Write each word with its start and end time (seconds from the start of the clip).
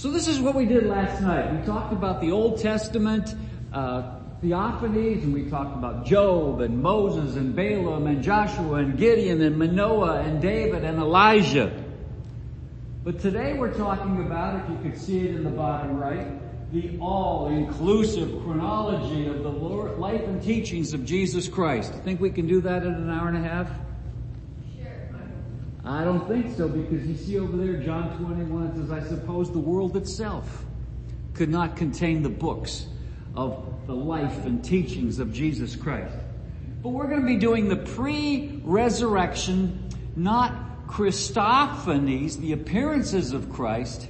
So 0.00 0.10
this 0.10 0.28
is 0.28 0.40
what 0.40 0.54
we 0.54 0.64
did 0.64 0.86
last 0.86 1.20
night. 1.20 1.54
We 1.54 1.66
talked 1.66 1.92
about 1.92 2.22
the 2.22 2.32
Old 2.32 2.58
Testament 2.58 3.34
uh, 3.70 4.14
theophanies, 4.42 5.22
and 5.22 5.34
we 5.34 5.50
talked 5.50 5.76
about 5.76 6.06
Job 6.06 6.62
and 6.62 6.82
Moses 6.82 7.36
and 7.36 7.54
Balaam 7.54 8.06
and 8.06 8.22
Joshua 8.22 8.76
and 8.76 8.96
Gideon 8.96 9.42
and 9.42 9.58
Manoah 9.58 10.22
and 10.22 10.40
David 10.40 10.84
and 10.84 10.98
Elijah. 10.98 11.84
But 13.04 13.20
today 13.20 13.52
we're 13.52 13.74
talking 13.74 14.22
about, 14.24 14.64
if 14.64 14.70
you 14.70 14.90
could 14.90 14.98
see 14.98 15.18
it 15.18 15.34
in 15.34 15.44
the 15.44 15.50
bottom 15.50 15.98
right, 15.98 16.28
the 16.72 16.96
all-inclusive 16.98 18.42
chronology 18.42 19.26
of 19.26 19.42
the 19.42 19.50
life 19.50 20.22
and 20.22 20.42
teachings 20.42 20.94
of 20.94 21.04
Jesus 21.04 21.46
Christ. 21.46 21.92
Think 22.04 22.22
we 22.22 22.30
can 22.30 22.46
do 22.46 22.62
that 22.62 22.84
in 22.84 22.94
an 22.94 23.10
hour 23.10 23.28
and 23.28 23.36
a 23.36 23.46
half? 23.46 23.68
I 25.84 26.04
don't 26.04 26.26
think 26.28 26.56
so 26.56 26.68
because 26.68 27.06
you 27.06 27.16
see 27.16 27.38
over 27.38 27.56
there 27.56 27.82
John 27.82 28.16
21 28.18 28.66
it 28.66 28.76
says, 28.76 28.90
I 28.90 29.02
suppose 29.02 29.50
the 29.50 29.58
world 29.58 29.96
itself 29.96 30.66
could 31.34 31.48
not 31.48 31.76
contain 31.76 32.22
the 32.22 32.28
books 32.28 32.86
of 33.34 33.64
the 33.86 33.94
life 33.94 34.44
and 34.44 34.62
teachings 34.62 35.18
of 35.18 35.32
Jesus 35.32 35.74
Christ. 35.76 36.14
But 36.82 36.90
we're 36.90 37.08
going 37.08 37.22
to 37.22 37.26
be 37.26 37.36
doing 37.36 37.68
the 37.68 37.76
pre-resurrection, 37.76 39.88
not 40.16 40.86
Christophanies, 40.86 42.36
the 42.38 42.52
appearances 42.52 43.32
of 43.32 43.50
Christ, 43.52 44.08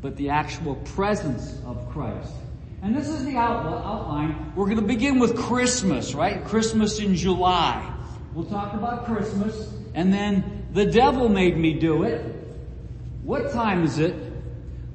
but 0.00 0.16
the 0.16 0.30
actual 0.30 0.76
presence 0.76 1.60
of 1.66 1.90
Christ. 1.90 2.32
And 2.82 2.96
this 2.96 3.08
is 3.08 3.24
the 3.24 3.36
outline. 3.36 4.52
We're 4.54 4.66
going 4.66 4.80
to 4.80 4.82
begin 4.82 5.18
with 5.18 5.36
Christmas, 5.36 6.14
right? 6.14 6.44
Christmas 6.44 7.00
in 7.00 7.16
July. 7.16 7.92
We'll 8.34 8.46
talk 8.46 8.74
about 8.74 9.04
Christmas 9.04 9.74
and 9.98 10.14
then 10.14 10.68
the 10.72 10.86
devil 10.86 11.28
made 11.28 11.56
me 11.56 11.74
do 11.74 12.04
it. 12.04 12.20
What 13.24 13.50
time 13.50 13.82
is 13.82 13.98
it? 13.98 14.14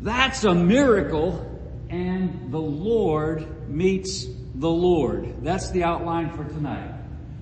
That's 0.01 0.45
a 0.45 0.55
miracle 0.55 1.45
and 1.89 2.53
the 2.53 2.61
Lord 2.61 3.69
meets 3.69 4.25
the 4.55 4.69
Lord. 4.69 5.43
That's 5.43 5.71
the 5.71 5.83
outline 5.83 6.31
for 6.31 6.45
tonight. 6.45 6.93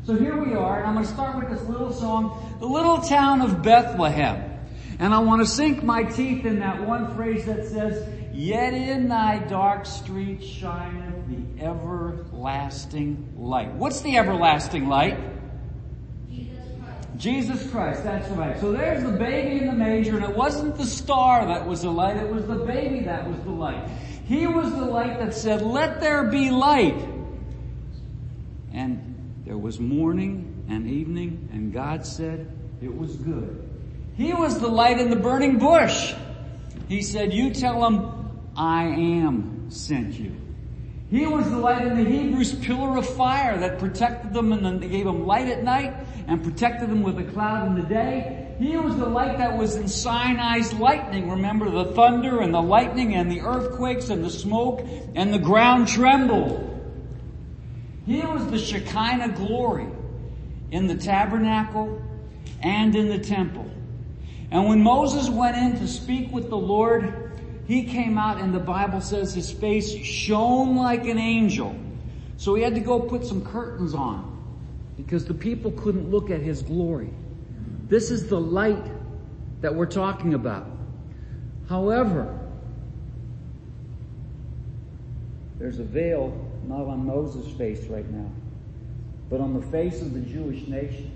So 0.06 0.16
here 0.16 0.44
we 0.44 0.56
are, 0.56 0.80
and 0.80 0.88
I'm 0.88 0.96
going 0.96 1.06
to 1.06 1.14
start 1.14 1.38
with 1.38 1.56
this 1.56 1.70
little 1.70 1.94
song, 1.94 2.58
The 2.60 2.66
Little 2.66 2.98
Town 2.98 3.42
of 3.42 3.62
Bethlehem. 3.62 4.60
And 4.98 5.14
I 5.14 5.20
want 5.20 5.44
to 5.44 5.48
sink 5.48 5.84
my 5.84 6.02
teeth 6.02 6.46
in 6.46 6.58
that 6.62 6.88
one 6.88 7.16
phrase 7.16 7.46
that 7.46 7.68
says, 7.68 8.10
Yet 8.34 8.74
in 8.74 9.08
thy 9.08 9.38
dark 9.38 9.86
street 9.86 10.44
shineth 10.44 11.28
the 11.28 11.64
everlasting 11.64 13.36
light. 13.38 13.72
What's 13.74 14.02
the 14.02 14.18
everlasting 14.18 14.88
light? 14.90 15.20
Jesus 17.22 17.70
Christ, 17.70 18.04
that's 18.04 18.28
right. 18.30 18.60
So 18.60 18.72
there's 18.72 19.04
the 19.04 19.12
baby 19.12 19.60
in 19.60 19.68
the 19.68 19.74
manger, 19.74 20.16
and 20.16 20.26
it 20.26 20.36
wasn't 20.36 20.76
the 20.76 20.86
star 20.86 21.46
that 21.46 21.68
was 21.68 21.84
the 21.84 21.92
light, 21.92 22.18
it 22.18 22.28
was 22.28 22.48
the 22.48 22.56
baby 22.56 23.02
that 23.02 23.28
was 23.28 23.40
the 23.42 23.52
light. 23.52 23.88
He 24.26 24.48
was 24.48 24.72
the 24.72 24.86
light 24.86 25.20
that 25.20 25.36
said, 25.36 25.62
let 25.62 26.02
there 26.02 26.24
be 26.24 26.50
light. 26.50 26.98
And 28.74 29.44
there 29.46 29.58
was 29.58 29.80
morning 29.80 30.66
and 30.68 30.90
evening, 30.90 31.48
and 31.54 31.72
God 31.72 32.08
said 32.08 32.52
it 32.82 32.98
was 32.98 33.16
good. 33.18 33.70
He 34.18 34.34
was 34.34 34.60
the 34.60 34.68
light 34.68 35.00
in 35.00 35.12
the 35.12 35.16
burning 35.16 35.60
bush. 35.60 36.16
He 36.88 37.04
said, 37.04 37.34
you 37.34 37.54
tell 37.54 37.82
them, 37.82 38.42
I 38.58 38.86
am 38.86 39.70
sent 39.70 40.16
you. 40.16 40.36
He 41.12 41.28
was 41.28 41.48
the 41.52 41.58
light 41.58 41.86
in 41.86 42.04
the 42.04 42.10
Hebrews 42.10 42.56
pillar 42.56 42.98
of 42.98 43.08
fire 43.08 43.60
that 43.60 43.78
protected 43.78 44.34
them 44.34 44.54
and 44.54 44.82
gave 44.82 45.06
them 45.06 45.28
light 45.28 45.50
at 45.50 45.64
night 45.64 45.94
and 46.28 46.44
protected 46.44 46.90
them 46.90 47.04
with 47.04 47.18
a 47.18 47.24
cloud 47.24 47.68
in 47.68 47.76
the 47.76 47.88
day. 47.88 48.56
He 48.60 48.78
was 48.78 48.96
the 48.96 49.08
light 49.08 49.40
that 49.40 49.58
was 49.58 49.76
in 49.76 49.88
Sinai's 49.88 50.72
lightning. 50.74 51.30
Remember 51.32 51.70
the 51.70 51.94
thunder 51.94 52.42
and 52.42 52.54
the 52.54 52.62
lightning 52.62 53.16
and 53.16 53.32
the 53.32 53.42
earthquakes 53.42 54.10
and 54.10 54.24
the 54.24 54.30
smoke 54.30 54.88
and 55.16 55.34
the 55.34 55.40
ground 55.40 55.88
trembled. 55.88 56.68
He 58.06 58.22
was 58.22 58.46
the 58.52 58.60
Shekinah 58.60 59.30
glory 59.30 59.88
in 60.70 60.88
the 60.88 60.96
tabernacle 60.96 62.02
and 62.62 62.96
in 62.96 63.10
the 63.10 63.20
temple. 63.20 63.70
And 64.52 64.68
when 64.68 64.84
Moses 64.84 65.30
went 65.30 65.58
in 65.58 65.80
to 65.80 65.88
speak 65.88 66.32
with 66.32 66.50
the 66.50 66.58
Lord, 66.58 67.32
he 67.66 67.86
came 67.86 68.18
out 68.18 68.40
and 68.40 68.54
the 68.54 68.60
Bible 68.60 69.02
says 69.02 69.34
his 69.34 69.52
face 69.52 69.92
shone 69.92 70.76
like 70.76 71.06
an 71.06 71.18
angel. 71.18 71.76
So 72.38 72.56
he 72.56 72.64
had 72.64 72.76
to 72.76 72.82
go 72.82 73.00
put 73.00 73.26
some 73.26 73.44
curtains 73.44 73.94
on 73.94 74.31
because 74.98 75.26
the 75.26 75.34
people 75.34 75.72
couldn't 75.72 76.10
look 76.10 76.30
at 76.30 76.42
his 76.42 76.62
glory. 76.62 77.10
This 77.88 78.12
is 78.12 78.28
the 78.28 78.40
light 78.40 78.86
that 79.62 79.74
we're 79.74 79.86
talking 79.86 80.34
about. 80.34 80.68
However, 81.68 82.38
there's 85.58 85.80
a 85.80 85.84
veil 85.84 86.34
not 86.68 86.86
on 86.88 87.06
Moses' 87.06 87.52
face 87.58 87.86
right 87.86 88.10
now, 88.10 88.30
but 89.30 89.40
on 89.40 89.54
the 89.54 89.66
face 89.68 90.02
of 90.02 90.14
the 90.14 90.22
Jewish 90.22 90.68
nation. 90.68 91.12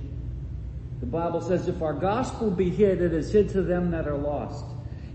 The 0.99 1.05
Bible 1.05 1.41
says, 1.41 1.67
if 1.67 1.81
our 1.81 1.93
gospel 1.93 2.49
be 2.49 2.69
hid, 2.69 3.01
it 3.01 3.13
is 3.13 3.31
hid 3.31 3.49
to 3.49 3.61
them 3.61 3.91
that 3.91 4.07
are 4.07 4.17
lost 4.17 4.65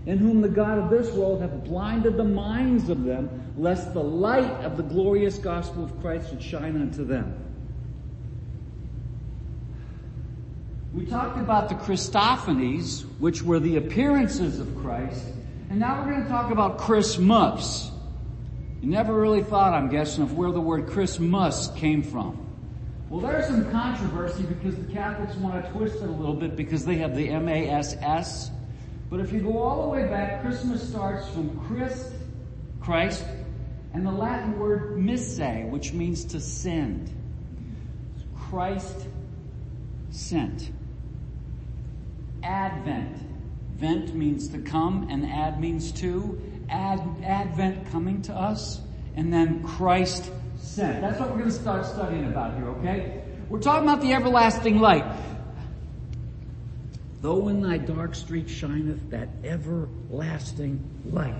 in 0.05 0.17
whom 0.17 0.41
the 0.41 0.49
God 0.49 0.77
of 0.79 0.89
this 0.89 1.11
world 1.13 1.41
hath 1.41 1.63
blinded 1.63 2.17
the 2.17 2.23
minds 2.23 2.89
of 2.89 3.03
them, 3.03 3.53
lest 3.57 3.93
the 3.93 4.03
light 4.03 4.51
of 4.63 4.77
the 4.77 4.83
glorious 4.83 5.37
gospel 5.37 5.83
of 5.83 5.99
Christ 6.01 6.29
should 6.29 6.41
shine 6.41 6.75
unto 6.75 7.05
them. 7.05 7.35
We 10.93 11.05
talked 11.05 11.37
about 11.37 11.69
the 11.69 11.75
Christophanies, 11.75 13.03
which 13.19 13.41
were 13.41 13.59
the 13.59 13.77
appearances 13.77 14.59
of 14.59 14.75
Christ, 14.77 15.25
and 15.69 15.79
now 15.79 16.03
we're 16.03 16.11
going 16.11 16.23
to 16.23 16.29
talk 16.29 16.51
about 16.51 16.77
Christmas. 16.77 17.89
You 18.81 18.89
never 18.89 19.13
really 19.13 19.43
thought, 19.43 19.73
I'm 19.73 19.89
guessing, 19.89 20.23
of 20.23 20.33
where 20.33 20.51
the 20.51 20.59
word 20.59 20.87
Christmas 20.87 21.69
came 21.75 22.03
from. 22.03 22.37
Well, 23.09 23.21
there's 23.21 23.47
some 23.47 23.69
controversy 23.71 24.43
because 24.43 24.75
the 24.75 24.91
Catholics 24.91 25.35
want 25.35 25.63
to 25.63 25.71
twist 25.71 25.97
it 25.97 26.03
a 26.03 26.11
little 26.11 26.33
bit 26.33 26.55
because 26.55 26.85
they 26.85 26.95
have 26.95 27.15
the 27.15 27.29
M-A-S-S 27.29 28.51
but 29.11 29.19
if 29.19 29.33
you 29.33 29.41
go 29.41 29.57
all 29.57 29.83
the 29.83 29.89
way 29.89 30.07
back, 30.07 30.41
Christmas 30.41 30.87
starts 30.87 31.27
from 31.27 31.59
Christ, 31.67 32.13
Christ, 32.79 33.25
and 33.93 34.05
the 34.05 34.11
Latin 34.11 34.57
word 34.57 34.97
misse, 34.97 35.37
which 35.69 35.91
means 35.91 36.23
to 36.25 36.39
send. 36.39 37.11
Christ 38.49 38.95
sent. 40.11 40.71
Advent. 42.43 43.17
Vent 43.75 44.13
means 44.13 44.49
to 44.49 44.59
come 44.59 45.07
and 45.09 45.25
ad 45.25 45.59
means 45.59 45.91
to. 45.93 46.39
Ad, 46.69 47.01
advent 47.23 47.91
coming 47.91 48.21
to 48.23 48.33
us 48.33 48.81
and 49.15 49.31
then 49.31 49.63
Christ 49.63 50.31
sent. 50.57 51.01
That's 51.01 51.19
what 51.19 51.31
we're 51.31 51.39
going 51.39 51.49
to 51.49 51.55
start 51.55 51.85
studying 51.85 52.25
about 52.25 52.55
here, 52.55 52.67
okay? 52.69 53.23
We're 53.49 53.59
talking 53.59 53.87
about 53.87 54.01
the 54.01 54.13
everlasting 54.13 54.79
light. 54.79 55.05
Though 57.21 57.49
in 57.49 57.61
thy 57.61 57.77
dark 57.77 58.15
street 58.15 58.49
shineth 58.49 59.09
that 59.11 59.29
everlasting 59.43 60.81
light. 61.11 61.35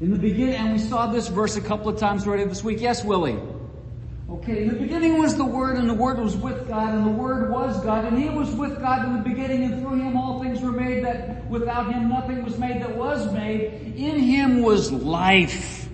In 0.00 0.10
the 0.10 0.18
beginning, 0.18 0.54
and 0.54 0.72
we 0.72 0.78
saw 0.78 1.12
this 1.12 1.28
verse 1.28 1.56
a 1.56 1.60
couple 1.60 1.88
of 1.88 1.98
times 1.98 2.26
already 2.26 2.44
this 2.44 2.64
week. 2.64 2.80
Yes, 2.80 3.04
Willie? 3.04 3.38
Okay, 4.34 4.62
in 4.62 4.68
the 4.68 4.74
beginning 4.74 5.20
was 5.20 5.36
the 5.36 5.44
Word, 5.44 5.76
and 5.76 5.88
the 5.88 5.94
Word 5.94 6.18
was 6.18 6.36
with 6.36 6.66
God, 6.66 6.92
and 6.92 7.06
the 7.06 7.10
Word 7.10 7.52
was 7.52 7.80
God, 7.84 8.04
and 8.04 8.18
He 8.18 8.28
was 8.28 8.52
with 8.56 8.80
God 8.80 9.06
in 9.06 9.12
the 9.12 9.22
beginning, 9.22 9.62
and 9.62 9.80
through 9.80 10.00
Him 10.00 10.16
all 10.16 10.42
things 10.42 10.60
were 10.60 10.72
made, 10.72 11.04
that 11.04 11.48
without 11.48 11.92
Him 11.92 12.08
nothing 12.08 12.42
was 12.42 12.58
made 12.58 12.82
that 12.82 12.96
was 12.96 13.32
made. 13.32 13.94
In 13.96 14.18
Him 14.18 14.62
was 14.62 14.90
life. 14.90 15.88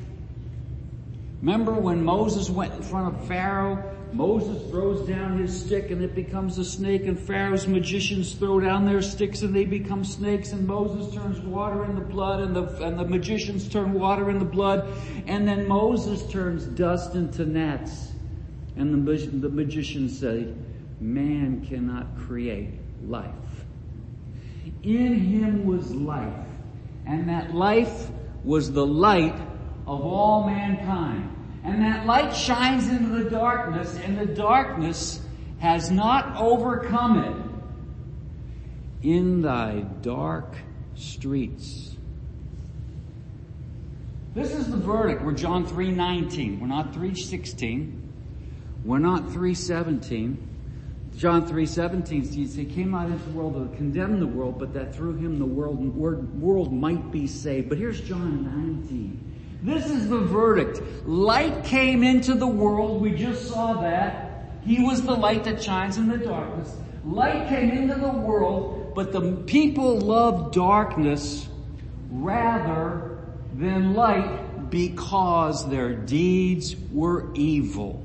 Remember 1.42 1.74
when 1.74 2.02
Moses 2.02 2.48
went 2.48 2.72
in 2.72 2.82
front 2.82 3.14
of 3.14 3.28
Pharaoh 3.28 3.84
Moses 4.12 4.68
throws 4.70 5.06
down 5.06 5.38
his 5.38 5.64
stick 5.64 5.92
and 5.92 6.02
it 6.02 6.16
becomes 6.16 6.58
a 6.58 6.64
snake 6.64 7.06
and 7.06 7.18
Pharaoh's 7.18 7.68
magicians 7.68 8.34
throw 8.34 8.58
down 8.58 8.84
their 8.84 9.02
sticks 9.02 9.42
and 9.42 9.54
they 9.54 9.64
become 9.64 10.04
snakes 10.04 10.50
and 10.50 10.66
Moses 10.66 11.14
turns 11.14 11.38
water 11.40 11.84
into 11.84 12.00
blood 12.00 12.40
and 12.40 12.56
the, 12.56 12.64
and 12.84 12.98
the 12.98 13.04
magicians 13.04 13.68
turn 13.68 13.92
water 13.92 14.28
into 14.28 14.44
blood 14.44 14.92
and 15.28 15.46
then 15.46 15.68
Moses 15.68 16.26
turns 16.30 16.64
dust 16.64 17.14
into 17.14 17.46
gnats 17.46 18.09
and 18.80 19.06
the, 19.06 19.26
the 19.26 19.48
magicians 19.50 20.18
say, 20.18 20.48
man 21.00 21.62
cannot 21.68 22.06
create 22.16 22.70
life. 23.06 23.34
In 24.82 25.14
him 25.14 25.66
was 25.66 25.94
life 25.94 26.46
and 27.06 27.28
that 27.28 27.54
life 27.54 28.08
was 28.42 28.72
the 28.72 28.86
light 28.86 29.34
of 29.86 30.00
all 30.00 30.46
mankind. 30.46 31.36
And 31.62 31.82
that 31.82 32.06
light 32.06 32.34
shines 32.34 32.88
into 32.88 33.22
the 33.22 33.28
darkness 33.28 33.98
and 34.02 34.16
the 34.16 34.24
darkness 34.24 35.20
has 35.58 35.90
not 35.90 36.36
overcome 36.36 37.18
it. 37.18 39.06
In 39.06 39.42
thy 39.42 39.80
dark 40.00 40.56
streets. 40.94 41.96
This 44.34 44.54
is 44.54 44.70
the 44.70 44.76
verdict. 44.78 45.22
We're 45.22 45.32
John 45.32 45.66
3.19. 45.66 46.60
We're 46.60 46.66
not 46.66 46.94
3.16. 46.94 48.09
We're 48.84 48.98
not 48.98 49.24
3.17. 49.24 50.36
John 51.16 51.46
3, 51.46 51.66
17, 51.66 52.22
he 52.24 52.64
came 52.64 52.94
out 52.94 53.10
into 53.10 53.22
the 53.24 53.30
world 53.32 53.70
to 53.70 53.76
condemn 53.76 54.20
the 54.20 54.26
world, 54.26 54.58
but 54.58 54.72
that 54.72 54.94
through 54.94 55.16
him 55.16 55.38
the 55.38 55.44
world, 55.44 55.78
world 55.98 56.72
might 56.72 57.10
be 57.10 57.26
saved. 57.26 57.68
But 57.68 57.76
here's 57.76 58.00
John 58.00 58.44
19. 58.44 59.58
This 59.62 59.90
is 59.90 60.08
the 60.08 60.20
verdict. 60.20 60.80
Light 61.06 61.64
came 61.64 62.02
into 62.02 62.34
the 62.34 62.46
world. 62.46 63.02
We 63.02 63.10
just 63.10 63.48
saw 63.48 63.82
that. 63.82 64.46
He 64.64 64.82
was 64.82 65.02
the 65.02 65.12
light 65.12 65.44
that 65.44 65.62
shines 65.62 65.98
in 65.98 66.08
the 66.08 66.16
darkness. 66.16 66.74
Light 67.04 67.48
came 67.48 67.70
into 67.70 67.96
the 67.96 68.08
world, 68.08 68.94
but 68.94 69.12
the 69.12 69.32
people 69.46 69.98
loved 69.98 70.54
darkness 70.54 71.48
rather 72.10 73.18
than 73.54 73.92
light 73.92 74.70
because 74.70 75.68
their 75.68 75.92
deeds 75.92 76.76
were 76.92 77.30
evil. 77.34 78.02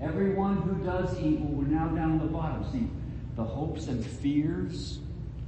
Everyone 0.00 0.56
who 0.56 0.82
does 0.84 1.18
evil, 1.20 1.48
we're 1.48 1.66
now 1.66 1.88
down 1.88 2.14
at 2.14 2.22
the 2.22 2.32
bottom. 2.32 2.64
See, 2.72 2.88
the 3.36 3.44
hopes 3.44 3.88
and 3.88 4.04
fears 4.04 4.98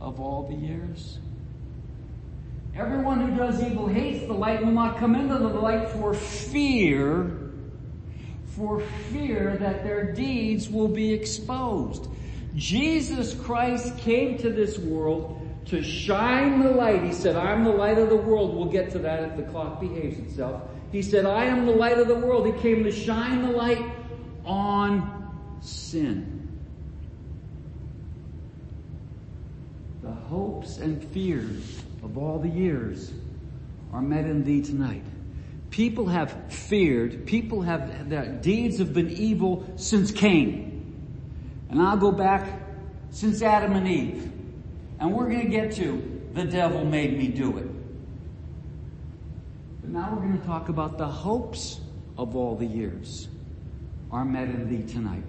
of 0.00 0.20
all 0.20 0.46
the 0.49 0.54
years. 0.54 1.19
Everyone 2.75 3.20
who 3.20 3.37
does 3.37 3.62
evil 3.62 3.87
hates 3.87 4.26
the 4.26 4.32
light 4.32 4.64
will 4.64 4.72
not 4.72 4.99
come 4.99 5.14
into 5.14 5.38
the 5.38 5.49
light 5.49 5.88
for 5.90 6.14
fear, 6.14 7.50
for 8.46 8.81
fear 9.10 9.56
that 9.58 9.84
their 9.84 10.12
deeds 10.12 10.69
will 10.69 10.88
be 10.88 11.12
exposed. 11.12 12.08
Jesus 12.54 13.34
Christ 13.34 13.96
came 13.99 14.37
to 14.38 14.50
this 14.50 14.78
world 14.78 15.38
to 15.66 15.82
shine 15.82 16.62
the 16.62 16.70
light. 16.70 17.02
He 17.02 17.12
said, 17.12 17.37
I'm 17.37 17.64
the 17.64 17.70
light 17.70 17.99
of 17.99 18.10
the 18.10 18.16
world. 18.16 18.54
We'll 18.54 18.66
get 18.66 18.90
to 18.93 18.99
that 19.00 19.22
if 19.22 19.37
the 19.37 19.44
clock 19.44 19.81
behaves 19.81 20.19
itself. 20.19 20.62
He 20.90 21.00
said, 21.00 21.25
I 21.25 21.44
am 21.44 21.64
the 21.64 21.72
light 21.72 21.99
of 21.99 22.08
the 22.08 22.14
world. 22.14 22.46
He 22.46 22.52
came 22.60 22.84
to 22.84 22.93
shine 22.93 23.43
the 23.43 23.50
light 23.50 23.82
on 24.44 25.58
sin. 25.60 26.48
The 30.02 30.10
hopes 30.10 30.78
and 30.78 31.02
fears 31.10 31.82
of 32.02 32.18
all 32.18 32.38
the 32.38 32.48
years 32.48 33.12
are 33.92 34.02
met 34.02 34.24
in 34.24 34.44
thee 34.44 34.62
tonight. 34.62 35.04
People 35.70 36.06
have 36.08 36.52
feared, 36.52 37.24
people 37.26 37.62
have, 37.62 38.08
their 38.10 38.26
deeds 38.26 38.78
have 38.78 38.92
been 38.92 39.10
evil 39.10 39.64
since 39.76 40.10
Cain. 40.10 40.68
And 41.70 41.80
I'll 41.80 41.96
go 41.96 42.12
back 42.12 42.60
since 43.10 43.42
Adam 43.42 43.72
and 43.72 43.88
Eve. 43.88 44.30
And 44.98 45.14
we're 45.14 45.30
going 45.30 45.44
to 45.44 45.48
get 45.50 45.72
to 45.76 46.20
the 46.34 46.44
devil 46.44 46.84
made 46.84 47.16
me 47.16 47.28
do 47.28 47.58
it. 47.58 47.68
But 49.80 49.90
now 49.90 50.12
we're 50.12 50.26
going 50.26 50.40
to 50.40 50.46
talk 50.46 50.68
about 50.68 50.98
the 50.98 51.06
hopes 51.06 51.80
of 52.16 52.36
all 52.36 52.56
the 52.56 52.66
years 52.66 53.28
are 54.12 54.25
met 54.25 54.49
in 54.49 54.69
thee 54.69 54.93
tonight. 54.93 55.23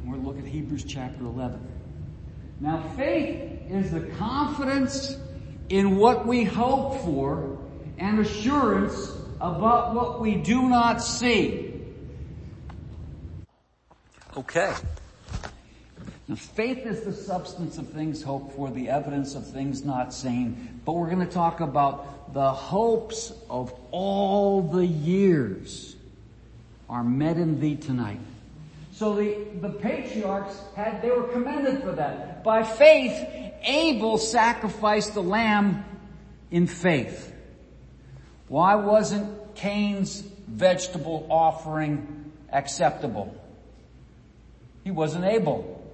And 0.00 0.10
we're 0.10 0.16
looking 0.16 0.46
at 0.46 0.48
Hebrews 0.48 0.84
chapter 0.84 1.22
11. 1.22 1.60
Now 2.60 2.82
faith 2.96 3.60
is 3.68 3.92
the 3.92 4.00
confidence 4.16 5.18
in 5.68 5.96
what 5.96 6.26
we 6.26 6.44
hope 6.44 7.02
for 7.02 7.58
and 7.98 8.18
assurance 8.20 9.12
about 9.40 9.94
what 9.94 10.20
we 10.20 10.36
do 10.36 10.62
not 10.68 11.02
see. 11.02 11.82
Okay. 14.36 14.74
Now 16.28 16.34
faith 16.34 16.86
is 16.86 17.02
the 17.02 17.12
substance 17.12 17.76
of 17.76 17.90
things 17.90 18.22
hoped 18.22 18.56
for, 18.56 18.70
the 18.70 18.88
evidence 18.88 19.34
of 19.34 19.46
things 19.46 19.84
not 19.84 20.14
seen. 20.14 20.80
But 20.86 20.92
we're 20.92 21.10
going 21.10 21.26
to 21.26 21.32
talk 21.32 21.60
about 21.60 22.32
the 22.32 22.50
hopes 22.50 23.32
of 23.50 23.72
all 23.90 24.62
the 24.62 24.86
years 24.86 25.96
are 26.88 27.04
met 27.04 27.36
in 27.36 27.60
thee 27.60 27.76
tonight. 27.76 28.20
So 28.92 29.14
the, 29.14 29.46
the 29.60 29.68
patriarchs 29.68 30.58
had, 30.74 31.02
they 31.02 31.10
were 31.10 31.28
commended 31.28 31.82
for 31.82 31.92
that. 31.92 32.42
By 32.42 32.64
faith, 32.64 33.28
Abel 33.62 34.18
sacrificed 34.18 35.14
the 35.14 35.22
lamb 35.22 35.84
in 36.50 36.66
faith. 36.66 37.32
Why 38.48 38.74
wasn't 38.76 39.54
Cain's 39.54 40.20
vegetable 40.20 41.26
offering 41.30 42.32
acceptable? 42.50 43.34
He 44.82 44.90
wasn't 44.90 45.26
able. 45.26 45.84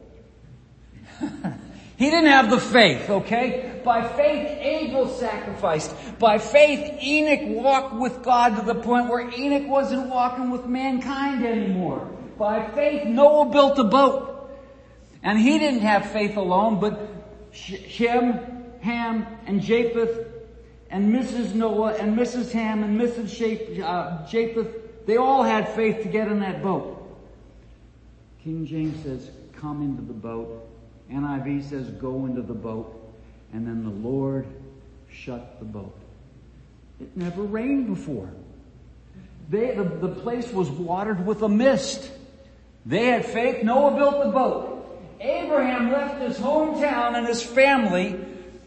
he 1.96 2.10
didn't 2.10 2.30
have 2.30 2.50
the 2.50 2.58
faith, 2.58 3.08
okay? 3.08 3.80
By 3.84 4.08
faith, 4.08 4.48
Abel 4.60 5.08
sacrificed. 5.08 5.94
By 6.18 6.38
faith, 6.38 7.02
Enoch 7.02 7.62
walked 7.62 7.94
with 7.94 8.22
God 8.22 8.56
to 8.56 8.62
the 8.62 8.74
point 8.74 9.08
where 9.08 9.30
Enoch 9.30 9.68
wasn't 9.68 10.08
walking 10.08 10.50
with 10.50 10.66
mankind 10.66 11.44
anymore. 11.44 12.10
By 12.38 12.68
faith, 12.70 13.06
Noah 13.06 13.50
built 13.50 13.78
a 13.78 13.84
boat. 13.84 14.50
And 15.22 15.38
he 15.38 15.58
didn't 15.58 15.80
have 15.80 16.10
faith 16.10 16.36
alone, 16.36 16.80
but 16.80 16.98
Shem, 17.52 18.64
Ham, 18.80 19.26
and 19.46 19.62
Japheth, 19.62 20.26
and 20.90 21.14
Mrs. 21.14 21.54
Noah, 21.54 21.94
and 21.94 22.18
Mrs. 22.18 22.50
Ham, 22.52 22.82
and 22.82 23.00
Mrs. 23.00 23.80
Uh, 23.82 24.26
Japheth, 24.26 25.06
they 25.06 25.16
all 25.16 25.42
had 25.42 25.68
faith 25.70 26.02
to 26.02 26.08
get 26.08 26.28
in 26.28 26.40
that 26.40 26.62
boat. 26.62 26.90
King 28.42 28.66
James 28.66 29.02
says, 29.02 29.30
come 29.56 29.82
into 29.82 30.02
the 30.02 30.12
boat. 30.12 30.68
NIV 31.10 31.68
says, 31.68 31.88
go 31.90 32.26
into 32.26 32.42
the 32.42 32.54
boat. 32.54 33.00
And 33.52 33.66
then 33.66 33.84
the 33.84 34.08
Lord 34.08 34.46
shut 35.10 35.58
the 35.58 35.64
boat. 35.64 35.96
It 37.00 37.16
never 37.16 37.42
rained 37.42 37.86
before. 37.86 38.30
They, 39.48 39.74
the, 39.74 39.84
the 39.84 40.08
place 40.08 40.50
was 40.52 40.68
watered 40.70 41.24
with 41.26 41.42
a 41.42 41.48
mist. 41.48 42.10
They 42.86 43.06
had 43.06 43.24
faith. 43.24 43.62
Noah 43.62 43.96
built 43.96 44.24
the 44.24 44.30
boat. 44.30 44.70
Abraham 45.20 45.90
left 45.90 46.20
his 46.20 46.36
hometown 46.36 47.16
and 47.16 47.26
his 47.26 47.42
family 47.42 48.18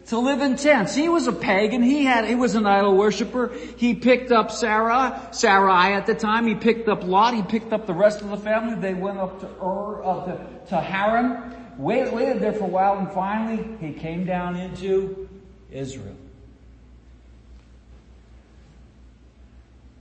to 0.06 0.18
live 0.18 0.40
in 0.40 0.56
tents. 0.56 0.94
He 0.94 1.08
was 1.08 1.26
a 1.26 1.32
pagan. 1.32 1.82
He 1.82 2.04
had, 2.04 2.24
he 2.24 2.34
was 2.34 2.54
an 2.54 2.66
idol 2.66 2.96
worshiper. 2.96 3.52
He 3.76 3.94
picked 3.94 4.32
up 4.32 4.50
Sarah, 4.50 5.28
Sarai 5.32 5.92
at 5.92 6.06
the 6.06 6.14
time. 6.14 6.46
He 6.46 6.54
picked 6.54 6.88
up 6.88 7.04
Lot. 7.04 7.34
He 7.34 7.42
picked 7.42 7.72
up 7.72 7.86
the 7.86 7.94
rest 7.94 8.22
of 8.22 8.30
the 8.30 8.38
family. 8.38 8.74
They 8.76 8.94
went 8.94 9.18
up 9.18 9.40
to 9.40 9.46
Ur, 9.62 10.02
uh, 10.02 10.24
to, 10.24 10.46
to 10.70 10.80
Haran. 10.80 11.54
Waited, 11.78 12.12
waited 12.12 12.42
there 12.42 12.52
for 12.52 12.64
a 12.64 12.68
while 12.68 12.98
and 12.98 13.10
finally 13.12 13.64
he 13.80 13.92
came 13.92 14.24
down 14.24 14.56
into 14.56 15.28
Israel. 15.70 16.16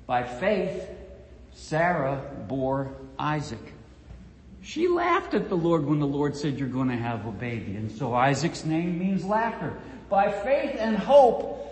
By 0.08 0.24
faith, 0.24 0.90
Sarah 1.54 2.22
bore 2.48 2.92
Isaac. 3.20 3.74
She 4.64 4.88
laughed 4.88 5.34
at 5.34 5.50
the 5.50 5.56
Lord 5.56 5.86
when 5.86 6.00
the 6.00 6.08
Lord 6.08 6.36
said 6.36 6.58
you're 6.58 6.68
going 6.68 6.90
to 6.90 6.98
have 6.98 7.26
a 7.26 7.32
baby. 7.32 7.76
And 7.76 7.92
so 7.92 8.14
Isaac's 8.14 8.66
name 8.66 8.98
means 8.98 9.24
laughter. 9.24 9.74
By 10.10 10.32
faith 10.32 10.76
and 10.80 10.98
hope, 10.98 11.64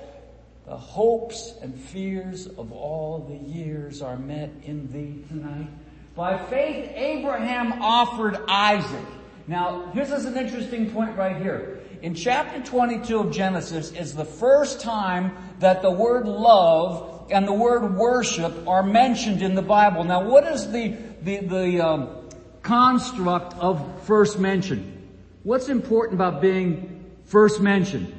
the 0.65 0.77
hopes 0.77 1.53
and 1.61 1.73
fears 1.73 2.47
of 2.47 2.71
all 2.71 3.19
the 3.19 3.51
years 3.51 4.01
are 4.01 4.17
met 4.17 4.51
in 4.63 4.91
thee 4.91 5.23
tonight. 5.29 5.67
By 6.15 6.37
faith, 6.37 6.91
Abraham 6.95 7.81
offered 7.81 8.39
Isaac. 8.47 9.05
Now, 9.47 9.91
here's 9.93 10.11
an 10.11 10.37
interesting 10.37 10.91
point 10.91 11.15
right 11.17 11.37
here. 11.37 11.81
In 12.01 12.15
chapter 12.15 12.61
22 12.61 13.19
of 13.19 13.31
Genesis 13.31 13.91
is 13.91 14.13
the 14.13 14.25
first 14.25 14.81
time 14.81 15.35
that 15.59 15.81
the 15.81 15.91
word 15.91 16.27
love 16.27 17.29
and 17.31 17.47
the 17.47 17.53
word 17.53 17.95
worship 17.95 18.67
are 18.67 18.83
mentioned 18.83 19.41
in 19.41 19.55
the 19.55 19.61
Bible. 19.61 20.03
Now, 20.03 20.27
what 20.27 20.45
is 20.45 20.71
the, 20.71 20.95
the, 21.21 21.37
the, 21.39 21.81
um, 21.81 22.25
construct 22.65 23.53
of 23.59 24.01
first 24.03 24.39
mention. 24.39 25.07
What's 25.43 25.69
important 25.69 26.15
about 26.15 26.41
being 26.41 27.05
first 27.25 27.61
mentioned? 27.61 28.11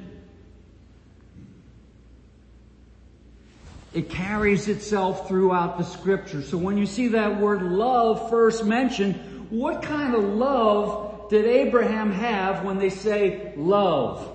It 3.93 4.09
carries 4.09 4.69
itself 4.69 5.27
throughout 5.27 5.79
the 5.79 5.85
scripture. 5.85 6.43
So 6.43 6.59
when 6.59 6.79
you 6.79 6.87
see 6.87 7.09
that 7.09 7.41
word 7.41 7.63
love 7.63 8.31
first 8.31 8.65
mentioned, 8.65 9.51
what 9.51 9.83
kind 9.83 10.15
of 10.15 10.23
love 10.23 11.06
did 11.29 11.45
Abraham 11.45 12.13
have 12.13 12.65
when 12.65 12.79
they 12.79 12.91
say 12.91 13.53
love? 13.57 14.33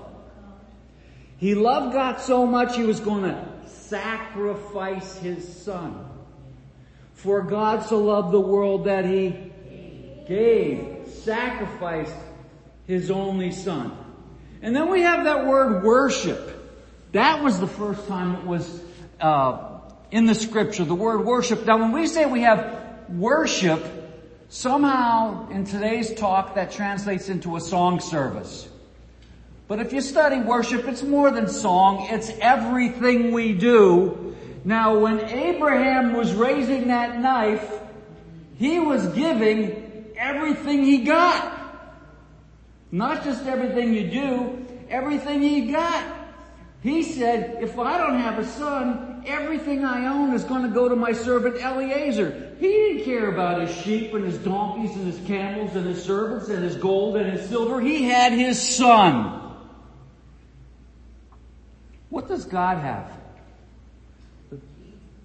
He 1.37 1.55
loved 1.55 1.93
God 1.93 2.19
so 2.21 2.45
much 2.45 2.75
he 2.75 2.83
was 2.83 2.99
going 2.99 3.23
to 3.23 3.47
sacrifice 3.67 5.17
his 5.17 5.63
son. 5.63 6.07
For 7.13 7.41
God 7.41 7.85
so 7.85 7.99
loved 7.99 8.31
the 8.31 8.39
world 8.39 8.85
that 8.85 9.05
he 9.05 9.51
gave, 10.27 11.07
sacrificed 11.07 12.15
his 12.87 13.11
only 13.11 13.51
son. 13.51 13.97
And 14.61 14.75
then 14.75 14.89
we 14.89 15.01
have 15.01 15.23
that 15.25 15.45
word 15.45 15.83
worship. 15.83 16.57
That 17.11 17.43
was 17.43 17.59
the 17.59 17.67
first 17.67 18.07
time 18.07 18.35
it 18.35 18.45
was 18.45 18.83
uh, 19.19 19.79
in 20.11 20.25
the 20.25 20.35
scripture, 20.35 20.85
the 20.85 20.95
word 20.95 21.25
worship. 21.25 21.65
Now 21.65 21.77
when 21.77 21.91
we 21.91 22.07
say 22.07 22.25
we 22.25 22.41
have 22.41 23.09
worship, 23.09 23.83
somehow 24.51 25.47
in 25.49 25.63
today's 25.63 26.13
talk 26.13 26.55
that 26.55 26.73
translates 26.73 27.29
into 27.29 27.55
a 27.55 27.61
song 27.61 28.01
service. 28.01 28.67
But 29.69 29.79
if 29.79 29.93
you 29.93 30.01
study 30.01 30.39
worship, 30.39 30.85
it's 30.89 31.03
more 31.03 31.31
than 31.31 31.47
song, 31.47 32.07
it's 32.11 32.29
everything 32.41 33.31
we 33.31 33.53
do 33.53 34.35
Now 34.63 34.99
when 34.99 35.21
Abraham 35.21 36.13
was 36.13 36.33
raising 36.33 36.89
that 36.89 37.19
knife, 37.19 37.79
he 38.57 38.79
was 38.79 39.07
giving 39.07 40.13
everything 40.15 40.83
he 40.83 40.99
got. 40.99 41.57
Not 42.91 43.23
just 43.23 43.45
everything 43.45 43.93
you 43.93 44.11
do, 44.11 44.67
everything 44.89 45.41
he 45.41 45.71
got. 45.71 46.03
He 46.83 47.01
said, 47.03 47.63
if 47.63 47.79
I 47.79 47.97
don't 47.97 48.19
have 48.19 48.37
a 48.37 48.45
son, 48.45 49.10
everything 49.25 49.85
I 49.85 50.07
own 50.07 50.33
is 50.33 50.43
going 50.43 50.63
to 50.63 50.69
go 50.69 50.89
to 50.89 50.95
my 50.95 51.13
servant 51.13 51.57
Eliezer. 51.57 52.55
He 52.59 52.67
didn't 52.67 53.05
care 53.05 53.31
about 53.31 53.61
his 53.61 53.75
sheep 53.75 54.13
and 54.13 54.25
his 54.25 54.37
donkeys 54.37 54.95
and 54.95 55.05
his 55.05 55.25
camels 55.27 55.75
and 55.75 55.85
his 55.85 56.03
servants 56.03 56.49
and 56.49 56.63
his 56.63 56.75
gold 56.75 57.15
and 57.15 57.31
his 57.31 57.47
silver. 57.49 57.81
He 57.81 58.03
had 58.03 58.33
his 58.33 58.61
son. 58.61 59.39
What 62.09 62.27
does 62.27 62.45
God 62.45 62.77
have? 62.77 63.11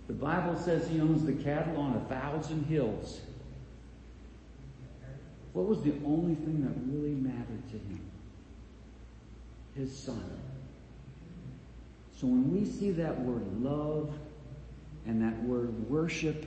The 0.07 0.15
Bible 0.15 0.57
says 0.57 0.89
he 0.89 1.01
owns 1.01 1.25
the 1.25 1.33
cattle 1.33 1.77
on 1.79 1.97
a 1.97 2.01
thousand 2.09 2.65
hills. 2.67 3.21
What 5.53 5.67
was 5.67 5.81
the 5.83 5.95
only 6.05 6.35
thing 6.35 6.63
that 6.63 6.75
really 6.95 7.15
mattered 7.15 7.69
to 7.71 7.77
him? 7.77 8.01
His 9.75 9.97
son. 9.97 10.23
So 12.21 12.27
when 12.27 12.51
we 12.53 12.65
see 12.65 12.93
that 12.93 13.21
word 13.21 13.63
love 13.63 14.11
and 15.07 15.23
that 15.23 15.43
word 15.45 15.91
worship, 15.91 16.47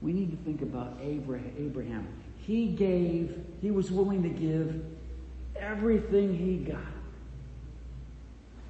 we 0.00 0.12
need 0.12 0.30
to 0.30 0.36
think 0.44 0.62
about 0.62 0.96
Abraham. 1.02 2.08
He 2.38 2.68
gave, 2.68 3.38
he 3.60 3.70
was 3.70 3.90
willing 3.90 4.22
to 4.22 4.30
give 4.30 4.82
everything 5.54 6.34
he 6.34 6.56
got. 6.56 6.80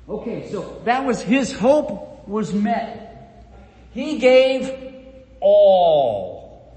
Okay, 0.08 0.50
so 0.50 0.82
that 0.84 1.04
was 1.04 1.22
his 1.22 1.52
hope 1.52 2.26
was 2.26 2.52
met. 2.52 3.46
He 3.92 4.18
gave 4.18 4.70
all. 5.40 6.76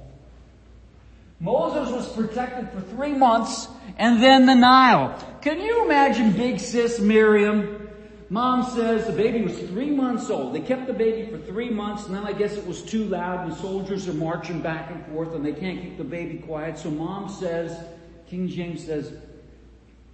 Moses 1.40 1.92
was 1.92 2.08
protected 2.14 2.70
for 2.72 2.82
three 2.96 3.14
months 3.14 3.68
and 3.98 4.22
then 4.22 4.46
the 4.46 4.56
Nile. 4.56 5.18
Can 5.42 5.60
you 5.60 5.84
imagine 5.86 6.32
big 6.32 6.60
sis 6.60 7.00
Miriam 7.00 7.85
Mom 8.30 8.64
says 8.64 9.06
the 9.06 9.14
baby 9.14 9.44
was 9.44 9.58
three 9.70 9.92
months 9.92 10.32
old. 10.32 10.56
They 10.56 10.60
kept 10.60 10.88
the 10.88 10.94
baby 10.94 11.30
for 11.30 11.38
three 11.38 11.70
months 11.70 12.08
and 12.08 12.16
then 12.16 12.26
I 12.26 12.34
guess 12.34 12.54
it 12.54 12.66
was 12.66 12.82
too 12.82 13.06
loud 13.06 13.48
and 13.48 13.56
soldiers 13.56 14.08
are 14.08 14.14
marching 14.14 14.62
back 14.62 14.90
and 14.90 15.06
forth 15.08 15.36
and 15.36 15.46
they 15.46 15.54
can't 15.54 15.80
keep 15.80 15.98
the 15.98 16.04
baby 16.04 16.40
quiet. 16.40 16.80
So 16.80 16.90
mom 16.90 17.30
says, 17.30 17.86
King 18.28 18.48
James 18.48 18.84
says, 18.84 19.14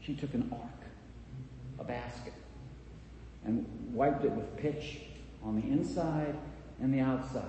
she 0.02 0.14
took 0.14 0.34
an 0.34 0.50
ark, 0.52 0.62
a 1.80 1.86
basket, 1.86 2.34
and 3.46 3.66
wiped 3.94 4.26
it 4.26 4.32
with 4.32 4.58
pitch 4.58 4.98
on 5.42 5.56
the 5.56 5.68
inside 5.68 6.36
and 6.82 6.94
the 6.94 7.00
outside. 7.00 7.46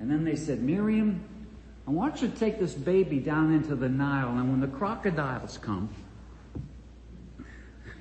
And 0.00 0.10
then 0.10 0.22
they 0.22 0.36
said, 0.36 0.62
Miriam, 0.62 1.24
I 1.86 1.92
want 1.92 2.20
you 2.20 2.28
to 2.28 2.36
take 2.36 2.60
this 2.60 2.74
baby 2.74 3.20
down 3.20 3.54
into 3.54 3.74
the 3.74 3.88
Nile 3.88 4.36
and 4.36 4.50
when 4.50 4.60
the 4.60 4.66
crocodiles 4.66 5.56
come, 5.56 5.88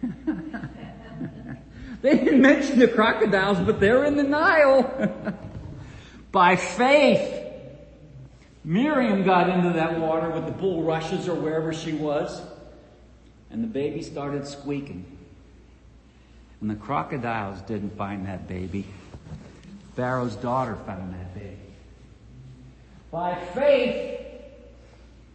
They 2.02 2.18
didn't 2.18 2.42
mention 2.42 2.80
the 2.80 2.88
crocodiles, 2.88 3.60
but 3.60 3.80
they're 3.80 4.06
in 4.06 4.18
the 4.18 4.24
Nile. 4.24 5.34
By 6.32 6.56
faith, 6.56 7.46
Miriam 8.64 9.24
got 9.24 9.50
into 9.50 9.74
that 9.74 10.00
water 10.00 10.30
with 10.30 10.46
the 10.46 10.52
bulrushes 10.52 11.28
or 11.28 11.36
wherever 11.36 11.74
she 11.74 11.94
was, 11.94 12.42
and 13.50 13.64
the 13.64 13.68
baby 13.68 14.04
started 14.04 14.46
squeaking. 14.46 15.06
And 16.62 16.70
the 16.70 16.76
crocodiles 16.76 17.62
didn't 17.62 17.98
find 17.98 18.28
that 18.28 18.48
baby. 18.48 18.86
Pharaoh's 19.96 20.36
daughter 20.36 20.76
found 20.86 21.14
that 21.14 21.34
baby. 21.34 21.58
By 23.10 23.36
faith, 23.54 24.20